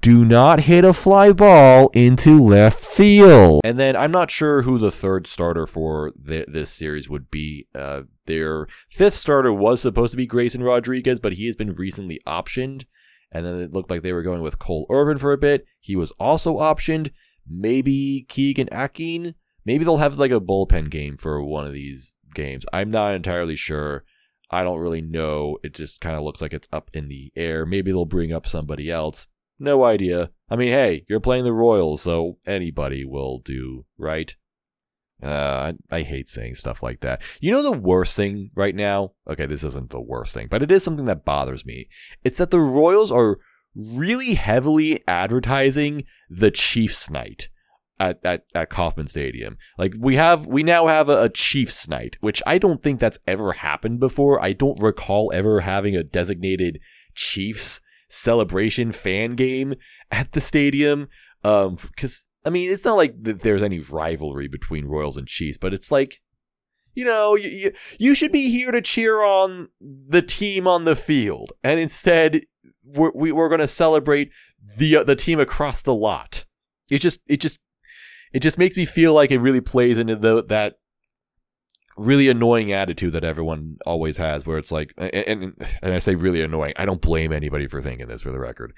do 0.00 0.24
not 0.24 0.60
hit 0.60 0.84
a 0.84 0.92
fly 0.92 1.32
ball 1.32 1.88
into 1.88 2.40
left 2.40 2.84
field. 2.84 3.60
And 3.64 3.78
then 3.78 3.96
I'm 3.96 4.12
not 4.12 4.30
sure 4.30 4.62
who 4.62 4.78
the 4.78 4.92
third 4.92 5.26
starter 5.26 5.66
for 5.66 6.12
th- 6.12 6.46
this 6.48 6.70
series 6.70 7.08
would 7.08 7.30
be. 7.30 7.66
Uh, 7.74 8.02
their 8.26 8.66
fifth 8.88 9.16
starter 9.16 9.52
was 9.52 9.80
supposed 9.80 10.12
to 10.12 10.16
be 10.16 10.26
Grayson 10.26 10.62
Rodriguez, 10.62 11.20
but 11.20 11.34
he 11.34 11.46
has 11.46 11.56
been 11.56 11.72
recently 11.72 12.20
optioned. 12.26 12.84
And 13.32 13.44
then 13.44 13.60
it 13.60 13.72
looked 13.72 13.90
like 13.90 14.02
they 14.02 14.12
were 14.12 14.22
going 14.22 14.42
with 14.42 14.58
Cole 14.58 14.86
Irvin 14.90 15.18
for 15.18 15.32
a 15.32 15.38
bit. 15.38 15.66
He 15.80 15.96
was 15.96 16.12
also 16.12 16.56
optioned. 16.58 17.10
Maybe 17.48 18.26
Keegan 18.28 18.68
Akin. 18.70 19.34
Maybe 19.64 19.84
they'll 19.84 19.96
have 19.98 20.18
like 20.18 20.30
a 20.30 20.40
bullpen 20.40 20.90
game 20.90 21.16
for 21.16 21.42
one 21.42 21.66
of 21.66 21.72
these 21.72 22.15
games. 22.36 22.64
I'm 22.72 22.92
not 22.92 23.14
entirely 23.14 23.56
sure. 23.56 24.04
I 24.50 24.62
don't 24.62 24.78
really 24.78 25.02
know. 25.02 25.58
It 25.64 25.74
just 25.74 26.00
kind 26.00 26.14
of 26.14 26.22
looks 26.22 26.40
like 26.40 26.52
it's 26.52 26.68
up 26.72 26.90
in 26.94 27.08
the 27.08 27.32
air. 27.34 27.66
Maybe 27.66 27.90
they'll 27.90 28.04
bring 28.04 28.32
up 28.32 28.46
somebody 28.46 28.90
else. 28.90 29.26
No 29.58 29.82
idea. 29.84 30.30
I 30.48 30.56
mean, 30.56 30.70
hey, 30.70 31.04
you're 31.08 31.18
playing 31.18 31.44
the 31.44 31.52
Royals, 31.52 32.02
so 32.02 32.38
anybody 32.46 33.04
will 33.04 33.38
do, 33.38 33.86
right? 33.98 34.32
Uh, 35.22 35.72
I, 35.90 35.96
I 35.96 36.02
hate 36.02 36.28
saying 36.28 36.56
stuff 36.56 36.82
like 36.82 37.00
that. 37.00 37.22
You 37.40 37.50
know 37.50 37.62
the 37.62 37.72
worst 37.72 38.14
thing 38.14 38.50
right 38.54 38.74
now? 38.74 39.14
Okay, 39.26 39.46
this 39.46 39.64
isn't 39.64 39.90
the 39.90 40.00
worst 40.00 40.34
thing, 40.34 40.46
but 40.48 40.62
it 40.62 40.70
is 40.70 40.84
something 40.84 41.06
that 41.06 41.24
bothers 41.24 41.64
me. 41.64 41.88
It's 42.22 42.38
that 42.38 42.50
the 42.50 42.60
Royals 42.60 43.10
are 43.10 43.38
really 43.74 44.34
heavily 44.34 45.02
advertising 45.08 46.04
the 46.28 46.50
Chiefs 46.50 47.10
night 47.10 47.48
at, 47.98 48.24
at, 48.24 48.44
at 48.54 48.70
Kauffman 48.70 49.08
Stadium. 49.08 49.56
Like 49.78 49.94
we 49.98 50.16
have 50.16 50.46
we 50.46 50.62
now 50.62 50.86
have 50.86 51.08
a, 51.08 51.24
a 51.24 51.28
Chiefs 51.28 51.88
night, 51.88 52.16
which 52.20 52.42
I 52.46 52.58
don't 52.58 52.82
think 52.82 53.00
that's 53.00 53.18
ever 53.26 53.52
happened 53.52 54.00
before. 54.00 54.42
I 54.42 54.52
don't 54.52 54.80
recall 54.80 55.32
ever 55.34 55.60
having 55.60 55.96
a 55.96 56.04
designated 56.04 56.80
Chiefs 57.14 57.80
celebration 58.08 58.92
fan 58.92 59.34
game 59.34 59.74
at 60.10 60.32
the 60.32 60.40
stadium. 60.40 61.08
Um, 61.44 61.76
because 61.76 62.26
I 62.44 62.50
mean, 62.50 62.70
it's 62.70 62.84
not 62.84 62.96
like 62.96 63.22
that 63.24 63.40
there's 63.40 63.62
any 63.62 63.80
rivalry 63.80 64.48
between 64.48 64.86
Royals 64.86 65.16
and 65.16 65.26
Chiefs, 65.26 65.58
but 65.58 65.74
it's 65.74 65.90
like, 65.90 66.20
you 66.94 67.04
know, 67.04 67.34
you, 67.34 67.48
you, 67.50 67.72
you 67.98 68.14
should 68.14 68.32
be 68.32 68.50
here 68.50 68.70
to 68.70 68.80
cheer 68.80 69.22
on 69.22 69.68
the 69.80 70.22
team 70.22 70.66
on 70.66 70.84
the 70.84 70.96
field, 70.96 71.52
and 71.64 71.80
instead 71.80 72.42
we're 72.84 73.10
we, 73.14 73.30
are 73.30 73.34
we 73.34 73.40
are 73.40 73.48
going 73.48 73.60
to 73.60 73.68
celebrate 73.68 74.30
the 74.76 74.96
uh, 74.96 75.04
the 75.04 75.16
team 75.16 75.40
across 75.40 75.82
the 75.82 75.94
lot. 75.94 76.44
It 76.90 77.00
just 77.00 77.20
it 77.26 77.40
just 77.40 77.58
it 78.32 78.40
just 78.40 78.58
makes 78.58 78.76
me 78.76 78.84
feel 78.84 79.14
like 79.14 79.30
it 79.30 79.38
really 79.38 79.60
plays 79.60 79.98
into 79.98 80.16
the 80.16 80.44
that 80.44 80.76
really 81.96 82.28
annoying 82.28 82.72
attitude 82.72 83.12
that 83.14 83.24
everyone 83.24 83.78
always 83.86 84.18
has, 84.18 84.46
where 84.46 84.58
it's 84.58 84.70
like, 84.72 84.92
and, 84.98 85.54
and, 85.82 85.94
I 85.94 85.98
say 85.98 86.14
really 86.14 86.42
annoying. 86.42 86.74
I 86.76 86.84
don't 86.84 87.00
blame 87.00 87.32
anybody 87.32 87.66
for 87.66 87.80
thinking 87.80 88.06
this, 88.06 88.22
for 88.22 88.32
the 88.32 88.38
record. 88.38 88.74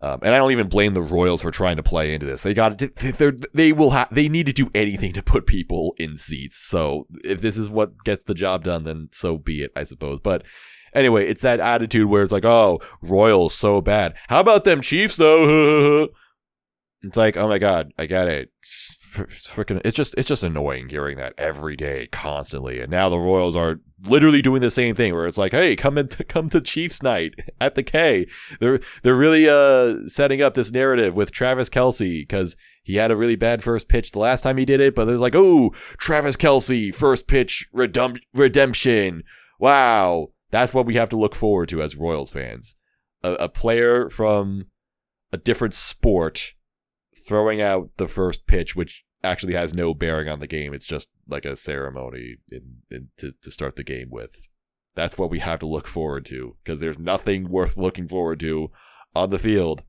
Um, 0.00 0.20
and 0.22 0.34
I 0.34 0.38
don't 0.38 0.52
even 0.52 0.68
blame 0.68 0.92
the 0.92 1.00
Royals 1.00 1.40
for 1.40 1.50
trying 1.50 1.76
to 1.76 1.82
play 1.82 2.12
into 2.12 2.26
this. 2.26 2.42
They 2.42 2.52
got 2.52 2.78
they 2.78 3.32
they 3.54 3.72
will 3.72 3.90
have 3.90 4.14
they 4.14 4.28
need 4.28 4.44
to 4.44 4.52
do 4.52 4.70
anything 4.74 5.12
to 5.14 5.22
put 5.22 5.46
people 5.46 5.94
in 5.96 6.16
seats. 6.16 6.58
So 6.58 7.06
if 7.24 7.40
this 7.40 7.56
is 7.56 7.70
what 7.70 8.04
gets 8.04 8.24
the 8.24 8.34
job 8.34 8.64
done, 8.64 8.84
then 8.84 9.08
so 9.12 9.38
be 9.38 9.62
it, 9.62 9.72
I 9.74 9.84
suppose. 9.84 10.20
But 10.20 10.44
anyway, 10.94 11.26
it's 11.26 11.40
that 11.40 11.60
attitude 11.60 12.08
where 12.08 12.22
it's 12.22 12.32
like, 12.32 12.44
oh, 12.44 12.78
Royals 13.00 13.54
so 13.54 13.80
bad. 13.80 14.14
How 14.28 14.40
about 14.40 14.64
them 14.64 14.82
Chiefs 14.82 15.16
though? 15.16 16.08
it's 17.08 17.16
like, 17.16 17.36
oh 17.36 17.48
my 17.48 17.58
god, 17.58 17.92
I 17.98 18.06
get 18.06 18.28
it. 18.28 18.50
freaking 19.16 19.80
it's 19.84 19.96
just 19.96 20.14
it's 20.18 20.28
just 20.28 20.42
annoying 20.42 20.90
hearing 20.90 21.16
that 21.16 21.32
every 21.38 21.74
day 21.74 22.06
constantly 22.08 22.80
and 22.80 22.90
now 22.90 23.08
the 23.08 23.18
royals 23.18 23.56
are 23.56 23.80
literally 24.04 24.42
doing 24.42 24.60
the 24.60 24.70
same 24.70 24.94
thing 24.94 25.14
where 25.14 25.26
it's 25.26 25.38
like 25.38 25.52
hey 25.52 25.74
come 25.74 25.96
into 25.96 26.22
come 26.24 26.50
to 26.50 26.60
chiefs 26.60 27.02
night 27.02 27.34
at 27.60 27.76
the 27.76 27.82
k. 27.82 28.26
They're 28.60 28.78
they're 29.02 29.16
really 29.16 29.48
uh 29.48 30.06
setting 30.06 30.42
up 30.42 30.52
this 30.52 30.70
narrative 30.70 31.14
with 31.16 31.32
travis 31.32 31.70
Kelce 31.70 32.20
because 32.20 32.56
he 32.82 32.96
had 32.96 33.10
a 33.10 33.16
really 33.16 33.36
bad 33.36 33.62
first 33.62 33.88
pitch 33.88 34.12
the 34.12 34.18
last 34.18 34.42
time 34.42 34.58
he 34.58 34.66
did 34.66 34.80
it 34.80 34.94
but 34.94 35.06
there's 35.06 35.20
like 35.20 35.34
oh 35.34 35.70
travis 35.98 36.36
Kelce 36.36 36.94
first 36.94 37.26
pitch 37.26 37.66
redemption. 37.72 39.22
Wow. 39.58 40.28
That's 40.50 40.74
what 40.74 40.86
we 40.86 40.96
have 40.96 41.08
to 41.08 41.16
look 41.16 41.34
forward 41.34 41.68
to 41.70 41.82
as 41.82 41.96
royals 41.96 42.32
fans. 42.32 42.76
A, 43.22 43.32
a 43.32 43.48
player 43.48 44.10
from 44.10 44.66
a 45.32 45.38
different 45.38 45.74
sport 45.74 46.52
throwing 47.26 47.60
out 47.60 47.90
the 47.96 48.08
first 48.08 48.46
pitch, 48.46 48.76
which 48.76 49.04
actually 49.22 49.54
has 49.54 49.74
no 49.74 49.94
bearing 49.94 50.28
on 50.28 50.40
the 50.40 50.46
game. 50.46 50.72
It's 50.72 50.86
just 50.86 51.08
like 51.28 51.44
a 51.44 51.56
ceremony 51.56 52.36
in, 52.50 52.78
in 52.90 53.08
to, 53.18 53.32
to 53.42 53.50
start 53.50 53.76
the 53.76 53.84
game 53.84 54.08
with. 54.10 54.48
That's 54.94 55.18
what 55.18 55.30
we 55.30 55.40
have 55.40 55.58
to 55.60 55.66
look 55.66 55.86
forward 55.86 56.24
to 56.26 56.56
because 56.62 56.80
there's 56.80 56.98
nothing 56.98 57.50
worth 57.50 57.76
looking 57.76 58.08
forward 58.08 58.40
to 58.40 58.70
on 59.14 59.30
the 59.30 59.38
field. 59.38 59.82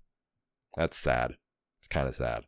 That's 0.75 0.97
sad. 0.97 1.35
It's 1.79 1.87
kind 1.87 2.07
of 2.07 2.15
sad. 2.15 2.43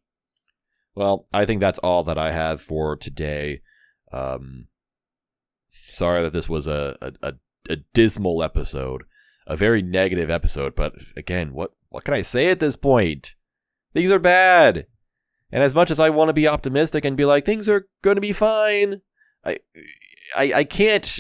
Well, 0.96 1.28
I 1.32 1.46
think 1.46 1.62
that's 1.62 1.80
all 1.80 2.04
that 2.04 2.18
I 2.18 2.32
have 2.32 2.60
for 2.60 2.98
today. 2.98 3.62
Um, 4.12 4.68
sorry 5.86 6.22
that 6.22 6.34
this 6.34 6.50
was 6.50 6.68
a, 6.68 6.98
a, 7.02 7.14
a, 7.22 7.34
a 7.70 7.76
dismal 7.94 8.44
episode, 8.44 9.04
a 9.48 9.56
very 9.56 9.82
negative 9.82 10.30
episode. 10.30 10.76
But 10.76 10.96
again, 11.16 11.54
what 11.54 11.72
what 11.90 12.04
can 12.04 12.14
I 12.14 12.22
say 12.22 12.50
at 12.50 12.60
this 12.60 12.76
point? 12.76 13.36
Things 13.94 14.12
are 14.12 14.20
bad. 14.20 14.86
And 15.52 15.64
as 15.64 15.74
much 15.74 15.90
as 15.90 16.00
I 16.00 16.10
want 16.10 16.30
to 16.30 16.34
be 16.34 16.48
optimistic 16.48 17.06
and 17.06 17.18
be 17.18 17.26
like 17.26 17.46
things 17.46 17.68
are 17.68 17.88
going 18.04 18.16
to 18.16 18.22
be 18.22 18.34
fine, 18.34 19.02
I, 19.44 19.58
I 20.36 20.54
I 20.54 20.64
can't 20.64 21.20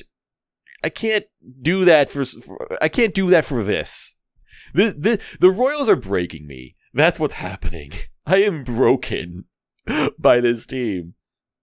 I 0.83 0.89
can't 0.89 1.25
do 1.61 1.85
that 1.85 2.09
for 2.09 2.23
I 2.81 2.89
can't 2.89 3.13
do 3.13 3.29
that 3.29 3.45
for 3.45 3.63
this. 3.63 4.15
The 4.73 4.95
the 4.97 5.21
the 5.39 5.49
Royals 5.49 5.89
are 5.89 5.95
breaking 5.95 6.45
me. 6.45 6.75
That's 6.93 7.19
what's 7.19 7.35
happening. 7.35 7.91
I 8.25 8.37
am 8.37 8.63
broken 8.63 9.45
by 10.19 10.39
this 10.39 10.65
team. 10.65 11.15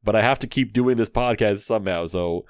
But 0.03 0.17
I 0.17 0.23
have 0.23 0.39
to 0.41 0.47
keep 0.47 0.73
doing 0.73 0.97
this 0.97 1.09
podcast 1.09 1.59
somehow. 1.61 2.07
So 2.07 2.45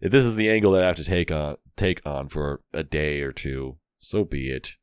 if 0.00 0.10
this 0.10 0.24
is 0.24 0.36
the 0.36 0.50
angle 0.50 0.72
that 0.72 0.82
I 0.82 0.86
have 0.86 0.96
to 0.96 1.04
take 1.04 1.30
on 1.30 1.56
take 1.76 2.04
on 2.06 2.28
for 2.28 2.60
a 2.72 2.82
day 2.82 3.20
or 3.22 3.32
two, 3.32 3.78
so 4.00 4.24
be 4.24 4.50
it. 4.50 4.76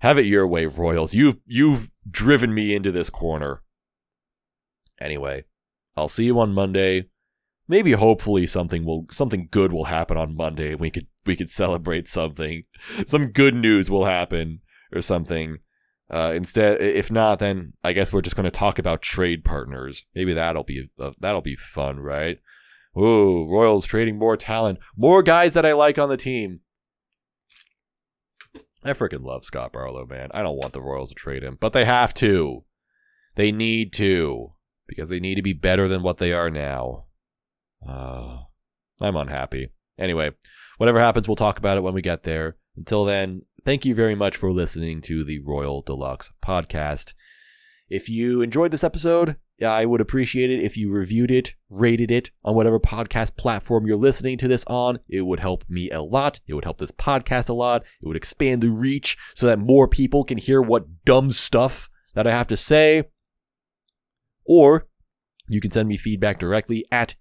Have 0.00 0.18
it 0.18 0.26
your 0.26 0.46
way, 0.46 0.66
Royals. 0.66 1.14
You've 1.14 1.36
you've 1.46 1.90
driven 2.10 2.54
me 2.54 2.74
into 2.74 2.90
this 2.90 3.10
corner. 3.10 3.62
Anyway, 5.00 5.44
I'll 5.96 6.08
see 6.08 6.24
you 6.24 6.38
on 6.40 6.52
Monday. 6.52 7.06
Maybe 7.68 7.92
hopefully 7.92 8.46
something 8.46 8.84
will 8.84 9.06
something 9.10 9.48
good 9.50 9.72
will 9.72 9.84
happen 9.84 10.16
on 10.16 10.36
Monday. 10.36 10.74
We 10.74 10.90
could 10.90 11.06
we 11.26 11.36
could 11.36 11.50
celebrate 11.50 12.08
something. 12.08 12.64
Some 13.06 13.26
good 13.26 13.54
news 13.54 13.90
will 13.90 14.06
happen 14.06 14.60
or 14.92 15.02
something. 15.02 15.58
Uh, 16.10 16.32
instead, 16.34 16.80
if 16.80 17.12
not, 17.12 17.38
then 17.38 17.72
I 17.84 17.92
guess 17.92 18.12
we're 18.12 18.22
just 18.22 18.34
going 18.34 18.44
to 18.44 18.50
talk 18.50 18.80
about 18.80 19.02
trade 19.02 19.44
partners. 19.44 20.06
Maybe 20.14 20.32
that'll 20.32 20.64
be 20.64 20.90
uh, 20.98 21.12
that'll 21.20 21.42
be 21.42 21.56
fun, 21.56 22.00
right? 22.00 22.38
Ooh, 22.98 23.46
Royals 23.48 23.86
trading 23.86 24.18
more 24.18 24.36
talent, 24.36 24.78
more 24.96 25.22
guys 25.22 25.52
that 25.54 25.66
I 25.66 25.72
like 25.72 25.98
on 25.98 26.08
the 26.08 26.16
team. 26.16 26.60
I 28.82 28.92
freaking 28.92 29.24
love 29.24 29.44
Scott 29.44 29.72
Barlow, 29.72 30.06
man. 30.06 30.30
I 30.32 30.42
don't 30.42 30.56
want 30.56 30.72
the 30.72 30.80
Royals 30.80 31.10
to 31.10 31.14
trade 31.14 31.42
him, 31.42 31.58
but 31.60 31.72
they 31.72 31.84
have 31.84 32.14
to. 32.14 32.64
They 33.36 33.52
need 33.52 33.92
to 33.94 34.54
because 34.86 35.08
they 35.08 35.20
need 35.20 35.36
to 35.36 35.42
be 35.42 35.52
better 35.52 35.86
than 35.86 36.02
what 36.02 36.18
they 36.18 36.32
are 36.32 36.50
now. 36.50 37.04
Uh, 37.86 38.38
I'm 39.00 39.16
unhappy. 39.16 39.70
Anyway, 39.98 40.32
whatever 40.78 40.98
happens, 40.98 41.28
we'll 41.28 41.36
talk 41.36 41.58
about 41.58 41.76
it 41.76 41.82
when 41.82 41.94
we 41.94 42.02
get 42.02 42.24
there. 42.24 42.56
Until 42.76 43.04
then, 43.04 43.42
thank 43.64 43.84
you 43.84 43.94
very 43.94 44.14
much 44.14 44.36
for 44.36 44.50
listening 44.50 45.00
to 45.02 45.22
the 45.22 45.40
Royal 45.40 45.82
Delux 45.82 46.30
podcast. 46.42 47.14
If 47.88 48.08
you 48.08 48.40
enjoyed 48.40 48.70
this 48.70 48.84
episode, 48.84 49.36
I 49.62 49.84
would 49.84 50.00
appreciate 50.00 50.50
it 50.50 50.62
if 50.62 50.76
you 50.76 50.90
reviewed 50.90 51.30
it, 51.30 51.54
rated 51.68 52.10
it 52.10 52.30
on 52.44 52.54
whatever 52.54 52.80
podcast 52.80 53.36
platform 53.36 53.86
you're 53.86 53.96
listening 53.96 54.38
to 54.38 54.48
this 54.48 54.64
on. 54.66 55.00
It 55.08 55.22
would 55.22 55.40
help 55.40 55.64
me 55.68 55.90
a 55.90 56.02
lot. 56.02 56.40
It 56.46 56.54
would 56.54 56.64
help 56.64 56.78
this 56.78 56.92
podcast 56.92 57.48
a 57.48 57.52
lot. 57.52 57.82
It 58.02 58.06
would 58.06 58.16
expand 58.16 58.62
the 58.62 58.70
reach 58.70 59.16
so 59.34 59.46
that 59.46 59.58
more 59.58 59.86
people 59.88 60.24
can 60.24 60.38
hear 60.38 60.62
what 60.62 61.04
dumb 61.04 61.30
stuff 61.30 61.88
that 62.14 62.26
I 62.26 62.30
have 62.30 62.48
to 62.48 62.56
say. 62.56 63.04
Or 64.44 64.88
you 65.48 65.60
can 65.60 65.70
send 65.70 65.88
me 65.88 65.96
feedback 65.96 66.38
directly 66.38 66.84
at 66.90 67.14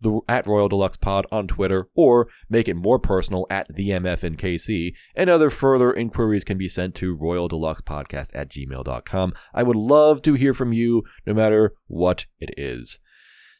the 0.00 0.20
at 0.28 0.46
Royal 0.46 0.68
Delux 0.68 1.00
Pod 1.00 1.26
on 1.30 1.46
Twitter, 1.46 1.88
or 1.94 2.28
make 2.48 2.68
it 2.68 2.74
more 2.74 2.98
personal 2.98 3.46
at 3.50 3.74
the 3.74 3.90
MFNKC, 3.90 4.94
and 5.14 5.30
other 5.30 5.50
further 5.50 5.92
inquiries 5.92 6.44
can 6.44 6.58
be 6.58 6.68
sent 6.68 6.94
to 6.96 7.16
Royal 7.16 7.48
Delux 7.48 7.80
Podcast 7.82 8.30
at 8.34 8.48
gmail.com. 8.48 9.32
I 9.54 9.62
would 9.62 9.76
love 9.76 10.22
to 10.22 10.34
hear 10.34 10.54
from 10.54 10.72
you, 10.72 11.04
no 11.26 11.34
matter 11.34 11.74
what 11.86 12.26
it 12.38 12.50
is. 12.56 12.98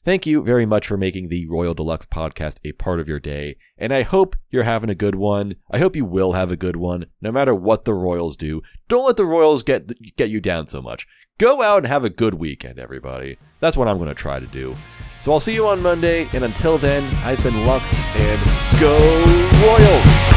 Thank 0.03 0.25
you 0.25 0.43
very 0.43 0.65
much 0.65 0.87
for 0.87 0.97
making 0.97 1.29
the 1.29 1.47
Royal 1.47 1.75
Delux 1.75 2.07
podcast 2.07 2.57
a 2.65 2.73
part 2.73 3.01
of 3.01 3.09
your 3.09 3.21
day, 3.21 3.57
and 3.77 3.93
I 3.93 4.01
hope 4.01 4.35
you're 4.49 4.63
having 4.63 4.89
a 4.89 4.95
good 4.95 5.15
one. 5.15 5.57
I 5.71 5.79
hope 5.79 5.95
you 5.95 6.07
will 6.07 6.33
have 6.33 6.51
a 6.51 6.57
good 6.57 6.77
one, 6.77 7.05
no 7.21 7.31
matter 7.31 7.55
what 7.55 7.85
the 7.85 7.93
Royals 7.93 8.39
do. 8.39 8.63
Don't 8.89 9.07
let 9.07 9.19
the 9.19 9.27
Royals 9.27 9.63
get 9.63 9.93
get 10.17 10.31
you 10.31 10.41
down 10.41 10.69
so 10.69 10.81
much. 10.81 11.07
Go 11.37 11.63
out 11.63 11.79
and 11.79 11.87
have 11.87 12.05
a 12.05 12.11
good 12.11 12.35
weekend, 12.35 12.79
everybody. 12.79 13.37
That's 13.61 13.77
what 13.77 13.89
I'm 13.89 13.99
going 13.99 14.09
to 14.09 14.15
try 14.15 14.41
to 14.41 14.47
do. 14.47 14.75
So 15.21 15.33
I'll 15.33 15.41
see 15.41 15.53
you 15.53 15.67
on 15.67 15.83
Monday, 15.83 16.31
and 16.33 16.45
until 16.45 16.79
then, 16.79 17.05
I've 17.17 17.43
been 17.43 17.67
Lux, 17.67 17.93
and 18.17 18.81
go 18.81 18.97
Royals! 19.67 20.30